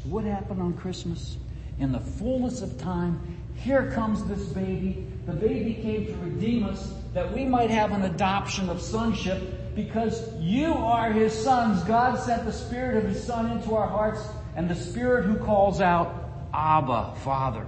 So 0.03 0.09
what 0.09 0.25
happened 0.25 0.61
on 0.61 0.73
Christmas? 0.73 1.37
In 1.79 1.93
the 1.93 2.01
fullness 2.01 2.63
of 2.63 2.79
time, 2.79 3.21
here 3.55 3.91
comes 3.93 4.25
this 4.25 4.45
baby. 4.49 5.07
The 5.27 5.33
baby 5.33 5.75
came 5.75 6.07
to 6.07 6.15
redeem 6.17 6.65
us 6.65 6.93
that 7.15 7.33
we 7.33 7.45
might 7.45 7.71
have 7.71 7.93
an 7.93 8.03
adoption 8.03 8.69
of 8.69 8.81
sonship 8.81 9.75
because 9.75 10.35
you 10.41 10.73
are 10.73 11.13
his 11.13 11.33
sons. 11.33 11.83
God 11.85 12.19
sent 12.19 12.45
the 12.45 12.53
spirit 12.53 13.05
of 13.05 13.11
his 13.11 13.23
son 13.23 13.51
into 13.51 13.75
our 13.75 13.87
hearts 13.87 14.21
and 14.57 14.69
the 14.69 14.75
spirit 14.75 15.27
who 15.27 15.37
calls 15.37 15.81
out, 15.81 16.49
Abba, 16.53 17.15
Father. 17.23 17.67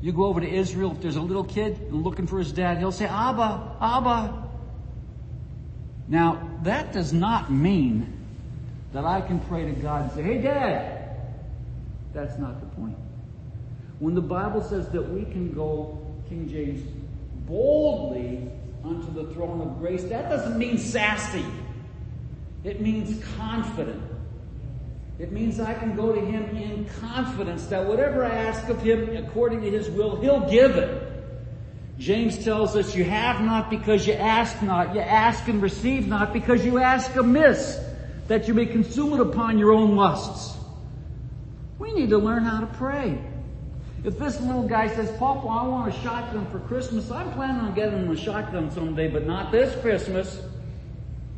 You 0.00 0.12
go 0.12 0.26
over 0.26 0.40
to 0.40 0.48
Israel, 0.48 0.92
if 0.92 1.00
there's 1.00 1.16
a 1.16 1.22
little 1.22 1.44
kid 1.44 1.92
looking 1.92 2.26
for 2.26 2.38
his 2.38 2.52
dad, 2.52 2.78
he'll 2.78 2.92
say, 2.92 3.06
Abba, 3.06 3.76
Abba. 3.80 4.44
Now, 6.08 6.58
that 6.62 6.92
does 6.92 7.12
not 7.12 7.50
mean 7.50 8.12
that 8.92 9.04
I 9.04 9.20
can 9.20 9.40
pray 9.40 9.64
to 9.64 9.72
God 9.72 10.04
and 10.04 10.12
say, 10.12 10.22
hey 10.22 10.38
dad. 10.40 11.02
That's 12.14 12.38
not 12.38 12.60
the 12.60 12.66
point. 12.76 12.96
When 13.98 14.14
the 14.14 14.22
Bible 14.22 14.62
says 14.62 14.88
that 14.90 15.02
we 15.02 15.24
can 15.24 15.52
go, 15.52 15.98
King 16.28 16.48
James, 16.48 16.86
boldly 17.46 18.50
unto 18.84 19.12
the 19.12 19.32
throne 19.34 19.60
of 19.60 19.78
grace, 19.78 20.04
that 20.04 20.28
doesn't 20.30 20.58
mean 20.58 20.78
sassy. 20.78 21.44
It 22.64 22.80
means 22.80 23.22
confident. 23.36 24.02
It 25.18 25.32
means 25.32 25.60
I 25.60 25.72
can 25.74 25.96
go 25.96 26.12
to 26.12 26.20
Him 26.20 26.56
in 26.56 26.86
confidence 27.00 27.66
that 27.68 27.86
whatever 27.86 28.24
I 28.24 28.34
ask 28.34 28.68
of 28.68 28.82
Him 28.82 29.16
according 29.16 29.62
to 29.62 29.70
His 29.70 29.88
will, 29.88 30.16
He'll 30.20 30.48
give 30.48 30.76
it. 30.76 31.02
James 31.98 32.44
tells 32.44 32.76
us 32.76 32.94
you 32.94 33.04
have 33.04 33.40
not 33.40 33.70
because 33.70 34.06
you 34.06 34.12
ask 34.12 34.62
not, 34.62 34.94
you 34.94 35.00
ask 35.00 35.48
and 35.48 35.62
receive 35.62 36.06
not 36.06 36.34
because 36.34 36.64
you 36.64 36.78
ask 36.78 37.14
amiss, 37.16 37.80
that 38.28 38.46
you 38.46 38.52
may 38.52 38.66
consume 38.66 39.14
it 39.14 39.20
upon 39.20 39.58
your 39.58 39.72
own 39.72 39.96
lusts. 39.96 40.58
We 41.78 41.94
need 41.94 42.10
to 42.10 42.18
learn 42.18 42.44
how 42.44 42.60
to 42.60 42.66
pray. 42.66 43.18
If 44.04 44.18
this 44.18 44.40
little 44.40 44.68
guy 44.68 44.88
says, 44.88 45.10
Papa, 45.18 45.48
I 45.48 45.66
want 45.66 45.94
a 45.94 45.98
shotgun 46.02 46.46
for 46.50 46.58
Christmas, 46.60 47.10
I'm 47.10 47.32
planning 47.32 47.62
on 47.62 47.74
getting 47.74 48.00
him 48.00 48.10
a 48.10 48.16
shotgun 48.16 48.70
someday, 48.70 49.08
but 49.08 49.26
not 49.26 49.50
this 49.50 49.74
Christmas. 49.80 50.42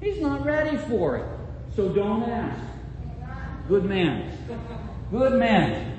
He's 0.00 0.20
not 0.20 0.44
ready 0.44 0.76
for 0.76 1.16
it. 1.16 1.26
So 1.76 1.88
don't 1.88 2.24
ask. 2.24 2.60
Good 3.68 3.84
man. 3.84 4.32
Good 5.10 5.34
man. 5.34 5.94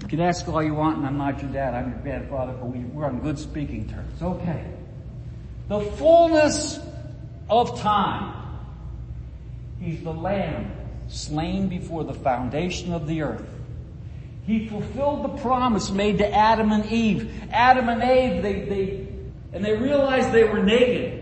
You 0.00 0.08
can 0.08 0.20
ask 0.20 0.48
all 0.48 0.62
you 0.62 0.74
want 0.74 0.96
and 0.96 1.06
I'm 1.06 1.18
not 1.18 1.42
your 1.42 1.52
dad, 1.52 1.74
I'm 1.74 1.90
your 1.90 1.98
bad 1.98 2.30
father, 2.30 2.54
but 2.54 2.66
we, 2.66 2.78
we're 2.80 3.04
on 3.04 3.20
good 3.20 3.38
speaking 3.38 3.86
terms. 3.86 4.22
Okay. 4.22 4.64
The 5.68 5.80
fullness 5.80 6.80
of 7.50 7.78
time. 7.80 8.34
He's 9.78 10.02
the 10.02 10.12
lamb 10.12 10.72
slain 11.08 11.68
before 11.68 12.04
the 12.04 12.14
foundation 12.14 12.94
of 12.94 13.06
the 13.06 13.22
earth. 13.22 13.48
He 14.46 14.68
fulfilled 14.68 15.24
the 15.24 15.42
promise 15.42 15.90
made 15.90 16.18
to 16.18 16.34
Adam 16.34 16.72
and 16.72 16.90
Eve. 16.90 17.30
Adam 17.50 17.90
and 17.90 18.02
Eve, 18.02 18.42
they, 18.42 18.60
they, 18.62 19.08
and 19.52 19.62
they 19.62 19.76
realized 19.76 20.32
they 20.32 20.44
were 20.44 20.62
naked. 20.62 21.21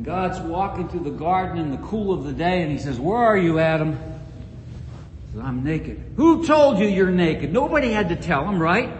And 0.00 0.06
God's 0.06 0.40
walking 0.40 0.88
through 0.88 1.04
the 1.04 1.10
garden 1.10 1.58
in 1.58 1.72
the 1.72 1.76
cool 1.76 2.14
of 2.14 2.24
the 2.24 2.32
day 2.32 2.62
and 2.62 2.72
he 2.72 2.78
says, 2.78 2.98
where 2.98 3.18
are 3.18 3.36
you, 3.36 3.58
Adam? 3.58 3.92
He 3.92 5.32
says, 5.32 5.42
I'm 5.44 5.62
naked. 5.62 6.02
Who 6.16 6.46
told 6.46 6.78
you 6.78 6.86
you're 6.86 7.10
naked? 7.10 7.52
Nobody 7.52 7.92
had 7.92 8.08
to 8.08 8.16
tell 8.16 8.48
him, 8.48 8.58
right? 8.58 8.90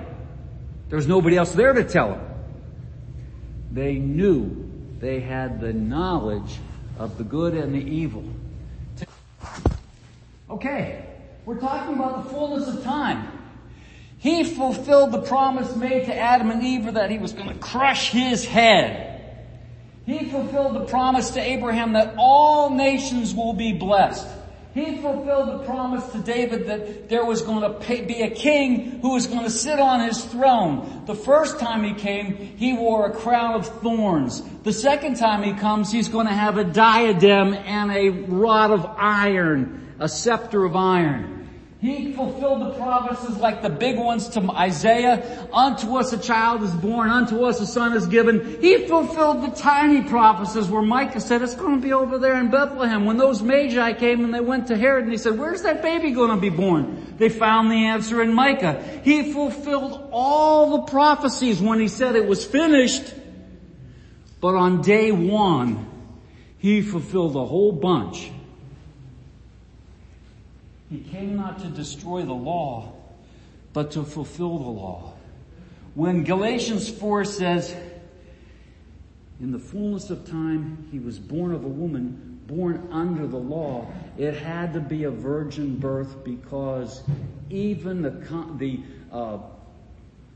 There 0.91 0.97
was 0.97 1.07
nobody 1.07 1.39
else 1.39 1.53
there 1.53 1.73
to 1.73 1.85
tell 1.85 2.13
him. 2.13 2.21
They 3.73 3.95
knew 3.95 4.71
they 4.99 5.21
had 5.21 5.63
the 5.63 5.73
knowledge 5.73 6.59
of 6.99 7.17
the 7.17 7.25
good 7.25 7.55
and 7.55 7.75
the 7.75 7.83
evil. 7.83 8.25
Okay, 10.51 11.07
we're 11.47 11.61
talking 11.61 11.95
about 11.95 12.25
the 12.25 12.29
fullness 12.29 12.69
of 12.69 12.85
time. 12.85 13.27
He 14.19 14.45
fulfilled 14.45 15.13
the 15.13 15.23
promise 15.23 15.75
made 15.77 16.05
to 16.05 16.15
Adam 16.15 16.51
and 16.51 16.63
Eve 16.63 16.93
that 16.93 17.11
he 17.11 17.17
was 17.17 17.33
going 17.33 17.49
to 17.49 17.55
crush 17.55 18.11
his 18.11 18.45
head. 18.45 19.10
He 20.07 20.31
fulfilled 20.31 20.75
the 20.75 20.85
promise 20.87 21.31
to 21.31 21.41
Abraham 21.41 21.93
that 21.93 22.15
all 22.17 22.71
nations 22.71 23.35
will 23.35 23.53
be 23.53 23.73
blessed. 23.73 24.27
He 24.73 24.99
fulfilled 24.99 25.49
the 25.49 25.65
promise 25.65 26.07
to 26.13 26.19
David 26.19 26.67
that 26.69 27.09
there 27.09 27.25
was 27.25 27.43
going 27.43 27.63
to 27.63 28.07
be 28.07 28.23
a 28.23 28.31
king 28.31 29.01
who 29.01 29.15
was 29.15 29.27
going 29.27 29.43
to 29.43 29.51
sit 29.51 29.81
on 29.81 30.07
his 30.07 30.25
throne. 30.25 31.03
The 31.07 31.15
first 31.15 31.59
time 31.59 31.83
he 31.83 31.93
came, 31.93 32.37
he 32.37 32.73
wore 32.73 33.07
a 33.07 33.13
crown 33.13 33.55
of 33.55 33.67
thorns. 33.81 34.43
The 34.63 34.73
second 34.73 35.17
time 35.17 35.43
he 35.43 35.55
comes, 35.55 35.91
he's 35.91 36.09
going 36.09 36.29
to 36.29 36.33
have 36.33 36.57
a 36.57 36.63
diadem 36.63 37.53
and 37.55 37.91
a 37.91 38.11
rod 38.11 38.71
of 38.71 38.87
iron, 38.97 39.95
a 39.99 40.09
scepter 40.09 40.65
of 40.65 40.77
iron. 40.77 41.40
He 41.81 42.13
fulfilled 42.13 42.61
the 42.61 42.71
promises 42.75 43.39
like 43.39 43.63
the 43.63 43.71
big 43.71 43.97
ones 43.97 44.29
to 44.31 44.41
Isaiah. 44.51 45.49
Unto 45.51 45.97
us 45.97 46.13
a 46.13 46.19
child 46.19 46.63
is 46.63 46.73
born, 46.73 47.09
unto 47.09 47.45
us 47.45 47.59
a 47.59 47.67
son 47.67 47.95
is 47.95 48.07
given. 48.07 48.61
He 48.61 48.87
fulfilled 48.87 49.43
the 49.43 49.57
tiny 49.57 50.03
prophecies 50.03 50.69
where 50.69 50.83
Micah 50.83 51.21
said 51.21 51.41
it's 51.41 51.55
going 51.55 51.81
to 51.81 51.83
be 51.83 51.95
over 51.95 52.19
there 52.19 52.39
in 52.39 52.51
Bethlehem. 52.51 53.07
When 53.07 53.17
those 53.17 53.41
magi 53.41 53.95
came 53.95 54.25
and 54.25 54.35
they 54.35 54.41
went 54.41 54.67
to 54.67 54.77
Herod 54.77 55.05
and 55.05 55.13
he 55.13 55.17
said, 55.17 55.39
where's 55.39 55.63
that 55.63 55.81
baby 55.81 56.11
going 56.11 56.31
to 56.31 56.37
be 56.37 56.51
born? 56.51 57.15
They 57.17 57.31
found 57.31 57.71
the 57.71 57.87
answer 57.87 58.21
in 58.21 58.35
Micah. 58.35 59.01
He 59.03 59.33
fulfilled 59.33 60.11
all 60.13 60.83
the 60.83 60.91
prophecies 60.91 61.63
when 61.63 61.81
he 61.81 61.89
said 61.89 62.15
it 62.15 62.27
was 62.27 62.45
finished. 62.45 63.15
But 64.43 64.55
on 64.55 64.83
day 64.83 65.13
one, 65.13 65.87
he 66.59 66.83
fulfilled 66.83 67.37
a 67.37 67.45
whole 67.47 67.73
bunch 67.73 68.31
he 70.91 70.99
came 70.99 71.37
not 71.37 71.61
to 71.61 71.69
destroy 71.69 72.23
the 72.23 72.33
law, 72.33 72.93
but 73.73 73.93
to 73.93 74.03
fulfill 74.03 74.59
the 74.59 74.69
law. 74.69 75.15
When 75.95 76.25
Galatians 76.25 76.91
4 76.91 77.25
says, 77.25 77.75
in 79.41 79.53
the 79.53 79.59
fullness 79.59 80.11
of 80.11 80.29
time, 80.29 80.89
he 80.91 80.99
was 80.99 81.19
born 81.19 81.53
of 81.53 81.65
a 81.65 81.69
woman, 81.69 82.41
born 82.47 82.89
under 82.91 83.27
the 83.27 83.39
law. 83.39 83.87
It 84.19 84.35
had 84.35 84.75
to 84.75 84.81
be 84.81 85.05
a 85.05 85.11
virgin 85.11 85.77
birth 85.77 86.25
because 86.25 87.03
even 87.49 88.03
the, 88.03 88.11
the 88.59 88.81
uh, 89.13 89.39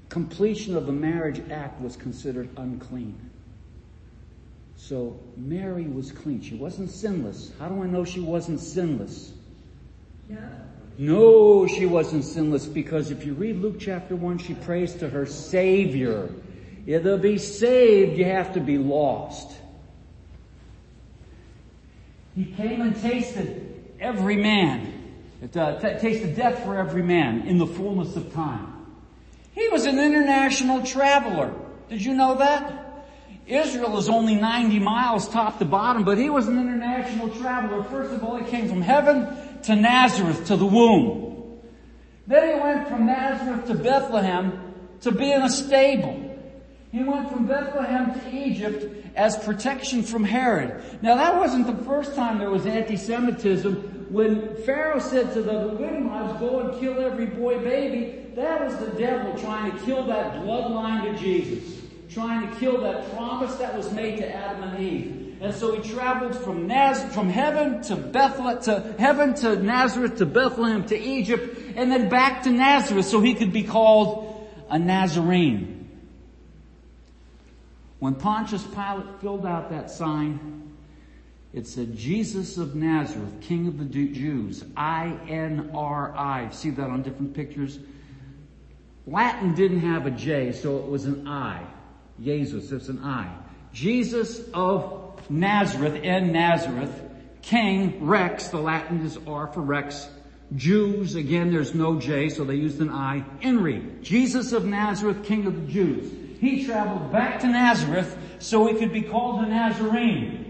completion 0.08 0.76
of 0.76 0.86
the 0.86 0.92
marriage 0.92 1.42
act 1.50 1.80
was 1.80 1.96
considered 1.96 2.48
unclean. 2.56 3.18
So 4.76 5.18
Mary 5.36 5.86
was 5.86 6.12
clean. 6.12 6.40
She 6.40 6.54
wasn't 6.54 6.90
sinless. 6.90 7.52
How 7.58 7.68
do 7.68 7.82
I 7.82 7.86
know 7.86 8.04
she 8.04 8.20
wasn't 8.20 8.60
sinless? 8.60 9.32
No, 10.96 11.66
she 11.66 11.86
wasn't 11.86 12.24
sinless 12.24 12.66
because 12.66 13.10
if 13.10 13.26
you 13.26 13.34
read 13.34 13.56
Luke 13.60 13.76
chapter 13.80 14.14
1, 14.14 14.38
she 14.38 14.54
prays 14.54 14.94
to 14.94 15.08
her 15.08 15.26
Savior. 15.26 16.30
Yeah, 16.86 17.00
to 17.00 17.16
be 17.16 17.38
saved, 17.38 18.16
you 18.16 18.26
have 18.26 18.54
to 18.54 18.60
be 18.60 18.78
lost. 18.78 19.56
He 22.36 22.44
came 22.44 22.80
and 22.80 23.00
tasted 23.00 23.92
every 23.98 24.36
man. 24.36 24.92
It 25.42 25.56
uh, 25.56 25.78
t- 25.80 25.98
tasted 25.98 26.36
death 26.36 26.64
for 26.64 26.76
every 26.76 27.02
man 27.02 27.42
in 27.42 27.58
the 27.58 27.66
fullness 27.66 28.16
of 28.16 28.32
time. 28.32 28.72
He 29.52 29.68
was 29.68 29.84
an 29.84 29.98
international 29.98 30.84
traveler. 30.84 31.52
Did 31.88 32.04
you 32.04 32.14
know 32.14 32.36
that? 32.36 32.83
Israel 33.46 33.98
is 33.98 34.08
only 34.08 34.36
90 34.36 34.78
miles 34.78 35.28
top 35.28 35.58
to 35.58 35.64
bottom, 35.64 36.04
but 36.04 36.16
he 36.16 36.30
was 36.30 36.48
an 36.48 36.58
international 36.58 37.28
traveler. 37.28 37.82
First 37.84 38.14
of 38.14 38.24
all, 38.24 38.36
he 38.36 38.50
came 38.50 38.68
from 38.68 38.80
heaven 38.80 39.26
to 39.64 39.76
Nazareth, 39.76 40.46
to 40.46 40.56
the 40.56 40.64
womb. 40.64 41.60
Then 42.26 42.54
he 42.54 42.60
went 42.60 42.88
from 42.88 43.06
Nazareth 43.06 43.66
to 43.66 43.74
Bethlehem 43.74 44.74
to 45.02 45.12
be 45.12 45.30
in 45.30 45.42
a 45.42 45.50
stable. 45.50 46.20
He 46.90 47.02
went 47.02 47.30
from 47.30 47.46
Bethlehem 47.46 48.18
to 48.18 48.34
Egypt 48.34 49.06
as 49.14 49.36
protection 49.44 50.02
from 50.02 50.24
Herod. 50.24 51.02
Now 51.02 51.16
that 51.16 51.36
wasn't 51.36 51.66
the 51.66 51.84
first 51.84 52.14
time 52.14 52.38
there 52.38 52.50
was 52.50 52.64
anti-Semitism. 52.64 54.06
When 54.10 54.56
Pharaoh 54.64 55.00
said 55.00 55.34
to 55.34 55.42
the 55.42 55.72
midwives, 55.72 56.40
go 56.40 56.60
and 56.60 56.80
kill 56.80 57.00
every 57.00 57.26
boy 57.26 57.58
baby, 57.58 58.32
that 58.36 58.64
was 58.64 58.76
the 58.78 58.90
devil 58.98 59.36
trying 59.38 59.72
to 59.72 59.84
kill 59.84 60.06
that 60.06 60.34
bloodline 60.34 61.12
to 61.12 61.18
Jesus 61.18 61.73
trying 62.14 62.48
to 62.48 62.56
kill 62.56 62.80
that 62.80 63.12
promise 63.12 63.54
that 63.56 63.76
was 63.76 63.92
made 63.92 64.18
to 64.18 64.34
Adam 64.34 64.62
and 64.62 64.82
Eve. 64.82 65.36
And 65.40 65.52
so 65.52 65.78
he 65.78 65.88
traveled 65.88 66.36
from 66.36 66.66
Naz- 66.66 67.12
from 67.12 67.28
heaven 67.28 67.82
to 67.82 67.96
Bethlehem, 67.96 68.62
to 68.62 68.94
heaven 68.98 69.34
to 69.34 69.56
Nazareth 69.56 70.16
to 70.18 70.26
Bethlehem 70.26 70.86
to 70.86 70.98
Egypt, 70.98 71.58
and 71.76 71.90
then 71.90 72.08
back 72.08 72.44
to 72.44 72.50
Nazareth 72.50 73.04
so 73.04 73.20
he 73.20 73.34
could 73.34 73.52
be 73.52 73.64
called 73.64 74.48
a 74.70 74.78
Nazarene. 74.78 75.90
When 77.98 78.14
Pontius 78.14 78.62
Pilate 78.62 79.20
filled 79.20 79.44
out 79.44 79.70
that 79.70 79.90
sign, 79.90 80.72
it 81.52 81.66
said, 81.66 81.96
Jesus 81.96 82.58
of 82.58 82.74
Nazareth, 82.74 83.40
King 83.40 83.66
of 83.68 83.78
the 83.78 83.84
Jews, 83.84 84.64
I-N-R-I. 84.76 86.50
See 86.50 86.70
that 86.70 86.90
on 86.90 87.02
different 87.02 87.34
pictures? 87.34 87.78
Latin 89.06 89.54
didn't 89.54 89.80
have 89.80 90.06
a 90.06 90.10
J, 90.10 90.52
so 90.52 90.78
it 90.78 90.86
was 90.86 91.04
an 91.04 91.28
I. 91.28 91.64
Jesus, 92.22 92.70
it's 92.70 92.88
an 92.88 93.02
I. 93.04 93.34
Jesus 93.72 94.40
of 94.52 95.30
Nazareth, 95.30 96.00
N 96.02 96.32
Nazareth, 96.32 97.02
King, 97.42 98.06
Rex, 98.06 98.48
the 98.48 98.58
Latin 98.58 99.04
is 99.04 99.18
R 99.26 99.48
for 99.48 99.60
Rex. 99.60 100.08
Jews, 100.54 101.14
again 101.16 101.50
there's 101.50 101.74
no 101.74 101.98
J, 101.98 102.28
so 102.28 102.44
they 102.44 102.54
used 102.54 102.80
an 102.80 102.90
I. 102.90 103.24
INRI, 103.40 104.02
Jesus 104.02 104.52
of 104.52 104.64
Nazareth, 104.64 105.24
King 105.24 105.46
of 105.46 105.54
the 105.54 105.72
Jews. 105.72 106.12
He 106.40 106.64
traveled 106.64 107.10
back 107.10 107.40
to 107.40 107.48
Nazareth 107.48 108.16
so 108.38 108.66
he 108.66 108.78
could 108.78 108.92
be 108.92 109.02
called 109.02 109.44
a 109.44 109.48
Nazarene. 109.48 110.44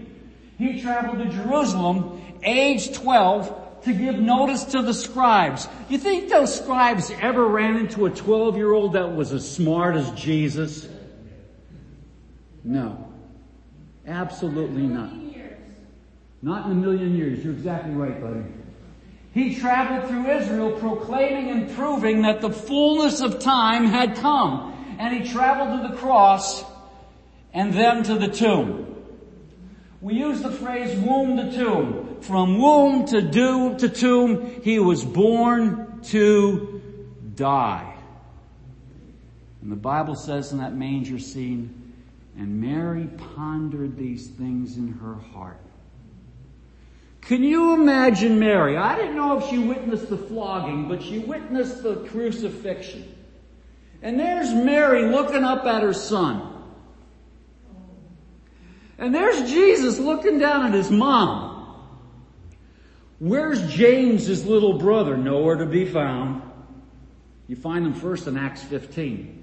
He 0.57 0.81
traveled 0.81 1.19
to 1.19 1.29
Jerusalem, 1.29 2.21
age 2.43 2.93
12, 2.93 3.83
to 3.83 3.93
give 3.93 4.15
notice 4.19 4.63
to 4.65 4.81
the 4.81 4.93
scribes. 4.93 5.67
You 5.89 5.97
think 5.97 6.29
those 6.29 6.59
scribes 6.59 7.11
ever 7.21 7.45
ran 7.45 7.77
into 7.77 8.05
a 8.05 8.09
12 8.09 8.57
year 8.57 8.73
old 8.73 8.93
that 8.93 9.15
was 9.15 9.31
as 9.31 9.49
smart 9.49 9.95
as 9.95 10.11
Jesus? 10.11 10.87
No. 12.65 13.11
Absolutely 14.07 14.87
not. 14.87 15.11
Not 16.41 16.65
in 16.65 16.71
a 16.73 16.75
million 16.75 17.15
years. 17.15 17.43
You're 17.43 17.53
exactly 17.53 17.93
right, 17.93 18.19
buddy. 18.21 18.43
He 19.33 19.55
traveled 19.55 20.09
through 20.09 20.29
Israel 20.29 20.79
proclaiming 20.79 21.49
and 21.49 21.75
proving 21.75 22.21
that 22.23 22.41
the 22.41 22.49
fullness 22.49 23.21
of 23.21 23.39
time 23.39 23.85
had 23.85 24.15
come. 24.17 24.73
And 24.99 25.13
he 25.13 25.31
traveled 25.31 25.81
to 25.81 25.89
the 25.89 25.95
cross 25.97 26.63
and 27.53 27.73
then 27.73 28.03
to 28.03 28.15
the 28.15 28.27
tomb. 28.27 28.95
We 30.01 30.15
use 30.15 30.41
the 30.41 30.51
phrase 30.51 30.97
womb 30.99 31.37
to 31.37 31.51
tomb. 31.51 32.17
From 32.21 32.59
womb 32.59 33.07
to 33.07 33.21
do 33.21 33.77
to 33.79 33.89
tomb, 33.89 34.61
he 34.61 34.79
was 34.79 35.03
born 35.03 36.01
to 36.03 36.81
die. 37.35 37.95
And 39.61 39.71
the 39.71 39.75
Bible 39.75 40.15
says 40.15 40.51
in 40.51 40.59
that 40.59 40.75
manger 40.75 41.19
scene, 41.19 41.84
and 42.37 42.59
Mary 42.59 43.07
pondered 43.35 43.97
these 43.97 44.27
things 44.27 44.77
in 44.77 44.93
her 44.93 45.15
heart. 45.15 45.61
Can 47.21 47.43
you 47.43 47.73
imagine 47.73 48.39
Mary? 48.39 48.77
I 48.77 48.95
didn't 48.95 49.15
know 49.15 49.39
if 49.39 49.49
she 49.49 49.57
witnessed 49.57 50.09
the 50.09 50.17
flogging, 50.17 50.87
but 50.87 51.01
she 51.01 51.19
witnessed 51.19 51.81
the 51.81 51.95
crucifixion. 52.07 53.11
And 54.01 54.19
there's 54.19 54.53
Mary 54.53 55.09
looking 55.09 55.43
up 55.43 55.65
at 55.65 55.81
her 55.81 55.93
son. 55.93 56.51
And 58.97 59.13
there's 59.13 59.49
Jesus 59.49 59.97
looking 59.97 60.37
down 60.37 60.67
at 60.67 60.73
his 60.73 60.91
mom. 60.91 61.53
Where's 63.19 63.73
James, 63.73 64.27
his 64.27 64.45
little 64.45 64.77
brother? 64.77 65.17
Nowhere 65.17 65.55
to 65.55 65.65
be 65.65 65.85
found. 65.85 66.43
You 67.47 67.55
find 67.55 67.85
him 67.85 67.93
first 67.93 68.27
in 68.27 68.37
Acts 68.37 68.61
15. 68.61 69.34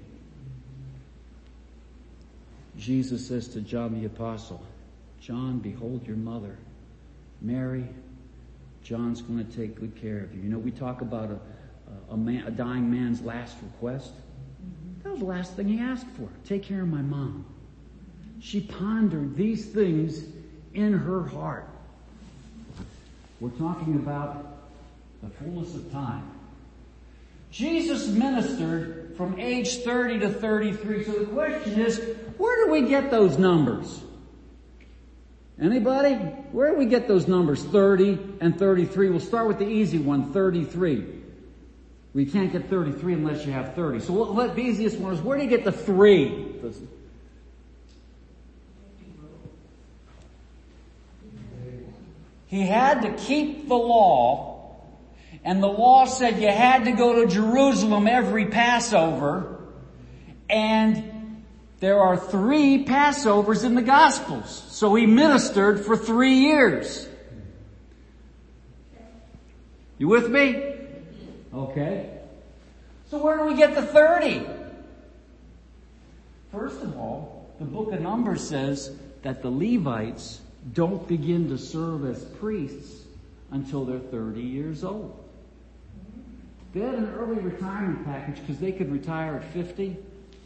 Jesus 2.77 3.27
says 3.27 3.47
to 3.49 3.61
John 3.61 3.99
the 3.99 4.05
apostle, 4.05 4.63
John, 5.19 5.59
behold 5.59 6.05
your 6.07 6.17
mother. 6.17 6.57
Mary, 7.41 7.87
John's 8.83 9.21
going 9.21 9.45
to 9.45 9.55
take 9.55 9.79
good 9.79 9.95
care 9.95 10.19
of 10.19 10.33
you. 10.33 10.41
You 10.41 10.49
know, 10.49 10.57
we 10.57 10.71
talk 10.71 11.01
about 11.01 11.29
a, 11.29 12.13
a, 12.13 12.17
man, 12.17 12.45
a 12.47 12.51
dying 12.51 12.91
man's 12.91 13.21
last 13.21 13.55
request. 13.61 14.11
That 15.03 15.11
was 15.11 15.19
the 15.19 15.25
last 15.25 15.53
thing 15.55 15.67
he 15.67 15.79
asked 15.79 16.07
for. 16.17 16.27
Take 16.45 16.63
care 16.63 16.81
of 16.81 16.87
my 16.87 17.01
mom 17.01 17.45
she 18.43 18.59
pondered 18.59 19.37
these 19.37 19.65
things 19.65 20.21
in 20.73 20.91
her 20.91 21.23
heart. 21.23 21.65
We're 23.39 23.49
talking 23.51 23.95
about 23.95 24.67
the 25.23 25.29
fullness 25.29 25.73
of 25.75 25.89
time. 25.93 26.29
Jesus 27.51 28.07
ministered 28.09 29.13
from 29.15 29.39
age 29.39 29.77
30 29.83 30.19
to 30.19 30.29
33. 30.29 31.05
So 31.05 31.11
the 31.19 31.25
question 31.27 31.79
is, 31.79 32.01
where 32.43 32.65
do 32.65 32.71
we 32.73 32.89
get 32.89 33.09
those 33.09 33.37
numbers? 33.37 34.01
Anybody? 35.61 36.15
Where 36.51 36.71
do 36.71 36.77
we 36.77 36.87
get 36.87 37.07
those 37.07 37.25
numbers? 37.25 37.63
30 37.63 38.19
and 38.41 38.59
33. 38.59 39.09
We'll 39.11 39.21
start 39.21 39.47
with 39.47 39.59
the 39.59 39.67
easy 39.67 39.97
one, 39.97 40.33
33. 40.33 41.05
We 42.13 42.25
can't 42.25 42.51
get 42.51 42.69
33 42.69 43.13
unless 43.13 43.45
you 43.45 43.53
have 43.53 43.75
30. 43.75 44.01
So 44.01 44.11
what, 44.11 44.55
the 44.55 44.61
easiest 44.61 44.99
one 44.99 45.13
is, 45.13 45.21
where 45.21 45.37
do 45.37 45.43
you 45.45 45.49
get 45.49 45.63
the 45.63 45.71
three? 45.71 46.59
He 52.47 52.61
had 52.63 53.03
to 53.03 53.13
keep 53.13 53.69
the 53.69 53.75
law, 53.75 54.75
and 55.45 55.63
the 55.63 55.67
law 55.67 56.03
said 56.05 56.41
you 56.41 56.49
had 56.49 56.83
to 56.85 56.91
go 56.91 57.25
to 57.25 57.33
Jerusalem 57.33 58.05
every 58.05 58.47
Passover, 58.47 59.61
and 60.49 61.12
there 61.83 61.99
are 61.99 62.15
three 62.15 62.85
Passovers 62.85 63.65
in 63.65 63.75
the 63.75 63.81
Gospels. 63.81 64.63
So 64.69 64.95
he 64.95 65.05
ministered 65.05 65.85
for 65.85 65.97
three 65.97 66.35
years. 66.35 67.09
You 69.97 70.07
with 70.07 70.29
me? 70.29 70.75
Okay. 71.53 72.09
So 73.09 73.17
where 73.17 73.37
do 73.37 73.43
we 73.43 73.55
get 73.55 73.75
the 73.75 73.81
30? 73.81 74.45
First 76.53 76.81
of 76.81 76.97
all, 76.97 77.53
the 77.59 77.65
book 77.65 77.91
of 77.91 77.99
Numbers 77.99 78.47
says 78.47 78.95
that 79.23 79.41
the 79.41 79.49
Levites 79.49 80.39
don't 80.71 81.05
begin 81.05 81.49
to 81.49 81.57
serve 81.57 82.05
as 82.05 82.23
priests 82.23 83.03
until 83.51 83.83
they're 83.83 83.99
30 83.99 84.39
years 84.39 84.85
old. 84.85 85.21
They 86.73 86.79
had 86.79 86.93
an 86.95 87.13
early 87.15 87.41
retirement 87.41 88.05
package 88.05 88.39
because 88.39 88.59
they 88.59 88.71
could 88.71 88.89
retire 88.89 89.35
at 89.35 89.43
50. 89.51 89.97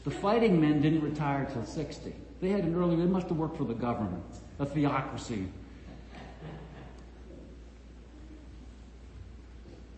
The 0.08 0.14
fighting 0.14 0.62
men 0.62 0.82
didn't 0.82 1.02
retire 1.02 1.50
till 1.52 1.66
60. 1.66 2.16
They 2.40 2.48
had 2.48 2.64
an 2.64 2.76
early, 2.76 2.96
they 2.96 3.04
must 3.04 3.28
have 3.28 3.36
worked 3.36 3.58
for 3.58 3.66
the 3.66 3.74
government, 3.74 4.24
a 4.58 4.66
theocracy. 4.66 5.50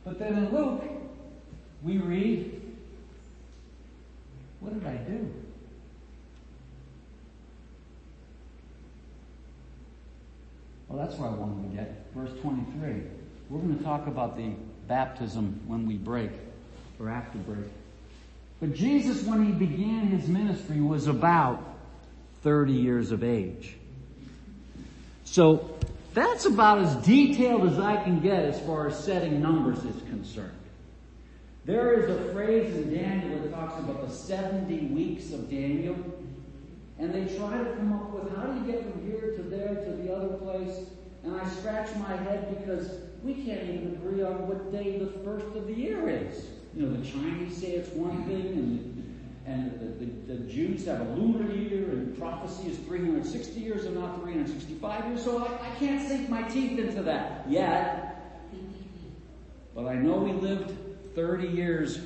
But 0.03 0.17
then 0.17 0.35
in 0.35 0.51
Luke, 0.51 0.81
we 1.83 1.99
read, 1.99 2.59
what 4.61 4.73
did 4.73 4.87
I 4.87 4.95
do? 4.95 5.31
Well, 10.87 11.05
that's 11.05 11.19
where 11.19 11.29
I 11.29 11.33
wanted 11.35 11.69
to 11.69 11.75
get. 11.77 12.07
Verse 12.15 12.31
23. 12.41 13.03
We're 13.47 13.59
going 13.59 13.77
to 13.77 13.83
talk 13.83 14.07
about 14.07 14.35
the 14.35 14.53
baptism 14.87 15.61
when 15.67 15.85
we 15.85 15.97
break, 15.97 16.31
or 16.99 17.11
after 17.11 17.37
break. 17.37 17.67
But 18.59 18.73
Jesus, 18.73 19.23
when 19.23 19.45
he 19.45 19.51
began 19.51 20.07
his 20.07 20.27
ministry, 20.27 20.81
was 20.81 21.07
about 21.07 21.63
30 22.43 22.73
years 22.73 23.11
of 23.11 23.23
age. 23.23 23.77
So 25.23 25.77
that's 26.13 26.45
about 26.45 26.79
as 26.79 26.95
detailed 27.05 27.69
as 27.69 27.79
I 27.79 28.03
can 28.03 28.19
get 28.19 28.43
as 28.43 28.59
far 28.61 28.87
as 28.87 29.01
setting 29.01 29.41
numbers 29.41 29.77
is 29.85 30.01
concerned. 30.09 30.51
There 31.65 31.93
is 31.93 32.09
a 32.09 32.33
phrase 32.33 32.75
in 32.75 32.93
Daniel 32.93 33.39
that 33.39 33.53
talks 33.53 33.79
about 33.79 34.07
the 34.07 34.13
70 34.13 34.87
weeks 34.87 35.31
of 35.31 35.49
Daniel. 35.49 35.95
And 36.97 37.13
they 37.13 37.33
try 37.37 37.57
to 37.57 37.73
come 37.75 37.93
up 37.93 38.09
with 38.11 38.35
how 38.35 38.43
do 38.47 38.59
you 38.59 38.71
get 38.73 38.91
from 38.91 39.05
here 39.05 39.33
to 39.37 39.43
there 39.43 39.75
to 39.75 39.91
the 39.91 40.13
other 40.13 40.35
place? 40.37 40.87
And 41.23 41.39
I 41.39 41.47
scratch 41.47 41.95
my 41.95 42.15
head 42.15 42.57
because 42.59 42.91
we 43.23 43.33
can't 43.35 43.63
even 43.63 43.99
agree 44.01 44.23
on 44.23 44.47
what 44.47 44.71
day 44.71 44.97
the 44.97 45.07
first 45.23 45.45
of 45.55 45.67
the 45.67 45.73
year 45.73 46.09
is. 46.09 46.45
You 46.75 46.85
know, 46.85 47.01
the 47.01 47.07
Chinese 47.07 47.57
say 47.57 47.71
it's 47.71 47.89
one 47.89 48.23
thing, 48.25 48.47
and, 48.47 49.43
and 49.45 49.79
the, 49.79 50.33
the, 50.33 50.39
the 50.39 50.51
Jews 50.51 50.85
have 50.85 51.01
a 51.01 51.13
lunar 51.15 51.51
year, 51.53 51.89
and 51.89 52.17
prophecy 52.17 52.69
is 52.69 52.77
360 52.79 53.59
years 53.59 53.85
and 53.85 53.95
not 53.95 54.21
365 54.21 55.07
years. 55.07 55.23
So 55.23 55.45
I, 55.45 55.67
I 55.67 55.75
can't 55.79 56.07
sink 56.07 56.29
my 56.29 56.43
teeth 56.43 56.77
into 56.79 57.01
that 57.03 57.45
yet. 57.49 58.05
But 59.75 59.85
I 59.87 59.95
know 59.95 60.25
he 60.25 60.33
lived 60.33 60.75
30 61.15 61.47
years 61.47 61.99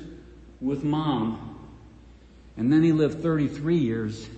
with 0.60 0.84
mom, 0.84 1.58
and 2.56 2.72
then 2.72 2.82
he 2.82 2.92
lived 2.92 3.22
33 3.22 3.76
years 3.76 4.28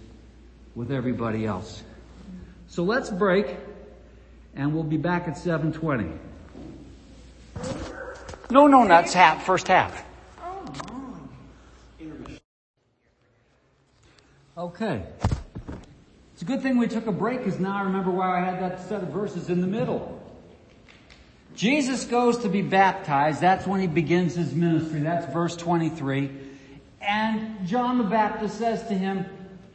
with 0.74 0.90
everybody 0.90 1.46
else. 1.46 1.82
So 2.68 2.82
let's 2.82 3.10
break 3.10 3.56
and 4.56 4.74
we'll 4.74 4.82
be 4.82 4.96
back 4.96 5.28
at 5.28 5.36
720. 5.36 6.18
No, 8.50 8.66
no, 8.66 8.88
that's 8.88 9.12
half, 9.12 9.44
first 9.44 9.68
half. 9.68 10.05
Okay. 14.58 15.02
It's 16.32 16.40
a 16.40 16.46
good 16.46 16.62
thing 16.62 16.78
we 16.78 16.86
took 16.86 17.06
a 17.06 17.12
break 17.12 17.44
because 17.44 17.60
now 17.60 17.76
I 17.76 17.82
remember 17.82 18.10
why 18.10 18.40
I 18.40 18.44
had 18.44 18.62
that 18.62 18.88
set 18.88 19.02
of 19.02 19.08
verses 19.08 19.50
in 19.50 19.60
the 19.60 19.66
middle. 19.66 20.22
Jesus 21.54 22.04
goes 22.04 22.38
to 22.38 22.48
be 22.48 22.62
baptized. 22.62 23.42
That's 23.42 23.66
when 23.66 23.80
he 23.80 23.86
begins 23.86 24.34
his 24.34 24.54
ministry. 24.54 25.00
That's 25.00 25.30
verse 25.30 25.56
23. 25.56 26.30
And 27.02 27.66
John 27.66 27.98
the 27.98 28.04
Baptist 28.04 28.58
says 28.58 28.86
to 28.88 28.94
him, 28.94 29.26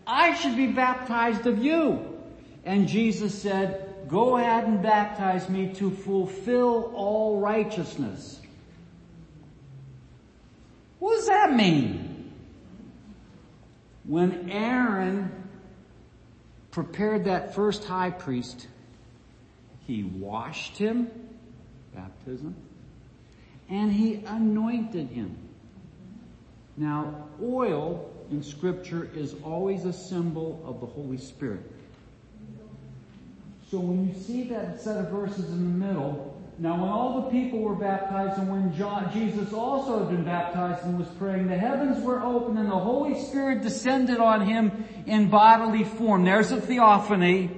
I 0.08 0.34
should 0.36 0.56
be 0.56 0.68
baptized 0.68 1.46
of 1.46 1.64
you. 1.64 2.20
And 2.66 2.88
Jesus 2.88 3.40
said, 3.40 4.08
go 4.08 4.38
ahead 4.38 4.64
and 4.64 4.82
baptize 4.82 5.48
me 5.48 5.74
to 5.76 5.92
fulfill 5.92 6.92
all 6.96 7.40
righteousness. 7.40 8.40
What 10.98 11.18
does 11.18 11.28
that 11.28 11.54
mean? 11.54 12.11
When 14.04 14.50
Aaron 14.50 15.32
prepared 16.72 17.26
that 17.26 17.54
first 17.54 17.84
high 17.84 18.10
priest, 18.12 18.68
he 19.86 20.04
washed 20.04 20.78
him, 20.78 21.10
baptism, 21.94 22.56
and 23.70 23.92
he 23.92 24.24
anointed 24.26 25.10
him. 25.10 25.38
Now, 26.78 27.28
oil 27.42 28.10
in 28.32 28.42
scripture 28.42 29.10
is 29.14 29.36
always 29.44 29.86
a 29.86 29.94
symbol 29.94 30.62
of 30.66 30.80
the 30.80 30.86
Holy 30.86 31.18
Spirit. 31.18 31.70
So 33.70 33.80
when 33.80 34.08
you 34.08 34.14
see 34.20 34.44
that 34.46 34.82
set 34.82 34.98
of 34.98 35.10
verses 35.12 35.50
in 35.52 35.80
the 35.80 35.86
middle, 35.86 36.41
now 36.62 36.80
when 36.80 36.90
all 36.90 37.24
the 37.24 37.32
people 37.32 37.58
were 37.58 37.74
baptized 37.74 38.38
and 38.38 38.48
when 38.48 38.78
John, 38.78 39.12
Jesus 39.12 39.52
also 39.52 39.98
had 39.98 40.10
been 40.10 40.24
baptized 40.24 40.86
and 40.86 41.00
was 41.00 41.08
praying, 41.18 41.48
the 41.48 41.58
heavens 41.58 42.04
were 42.04 42.22
open 42.22 42.56
and 42.56 42.70
the 42.70 42.78
Holy 42.78 43.20
Spirit 43.20 43.64
descended 43.64 44.20
on 44.20 44.42
him 44.42 44.86
in 45.08 45.28
bodily 45.32 45.84
form. 45.84 46.24
There's 46.24 46.52
a 46.52 46.62
theophany. 46.62 47.50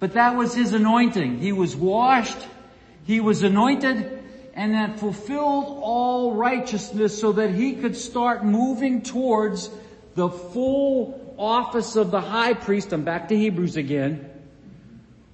But 0.00 0.12
that 0.12 0.36
was 0.36 0.54
his 0.54 0.74
anointing. 0.74 1.38
He 1.38 1.52
was 1.52 1.74
washed, 1.74 2.36
he 3.06 3.20
was 3.20 3.42
anointed, 3.42 4.22
and 4.52 4.74
that 4.74 5.00
fulfilled 5.00 5.80
all 5.80 6.34
righteousness 6.34 7.18
so 7.18 7.32
that 7.32 7.54
he 7.54 7.72
could 7.72 7.96
start 7.96 8.44
moving 8.44 9.00
towards 9.00 9.70
the 10.14 10.28
full 10.28 11.34
office 11.38 11.96
of 11.96 12.10
the 12.10 12.20
high 12.20 12.52
priest. 12.52 12.92
I'm 12.92 13.04
back 13.04 13.28
to 13.28 13.36
Hebrews 13.36 13.78
again. 13.78 14.28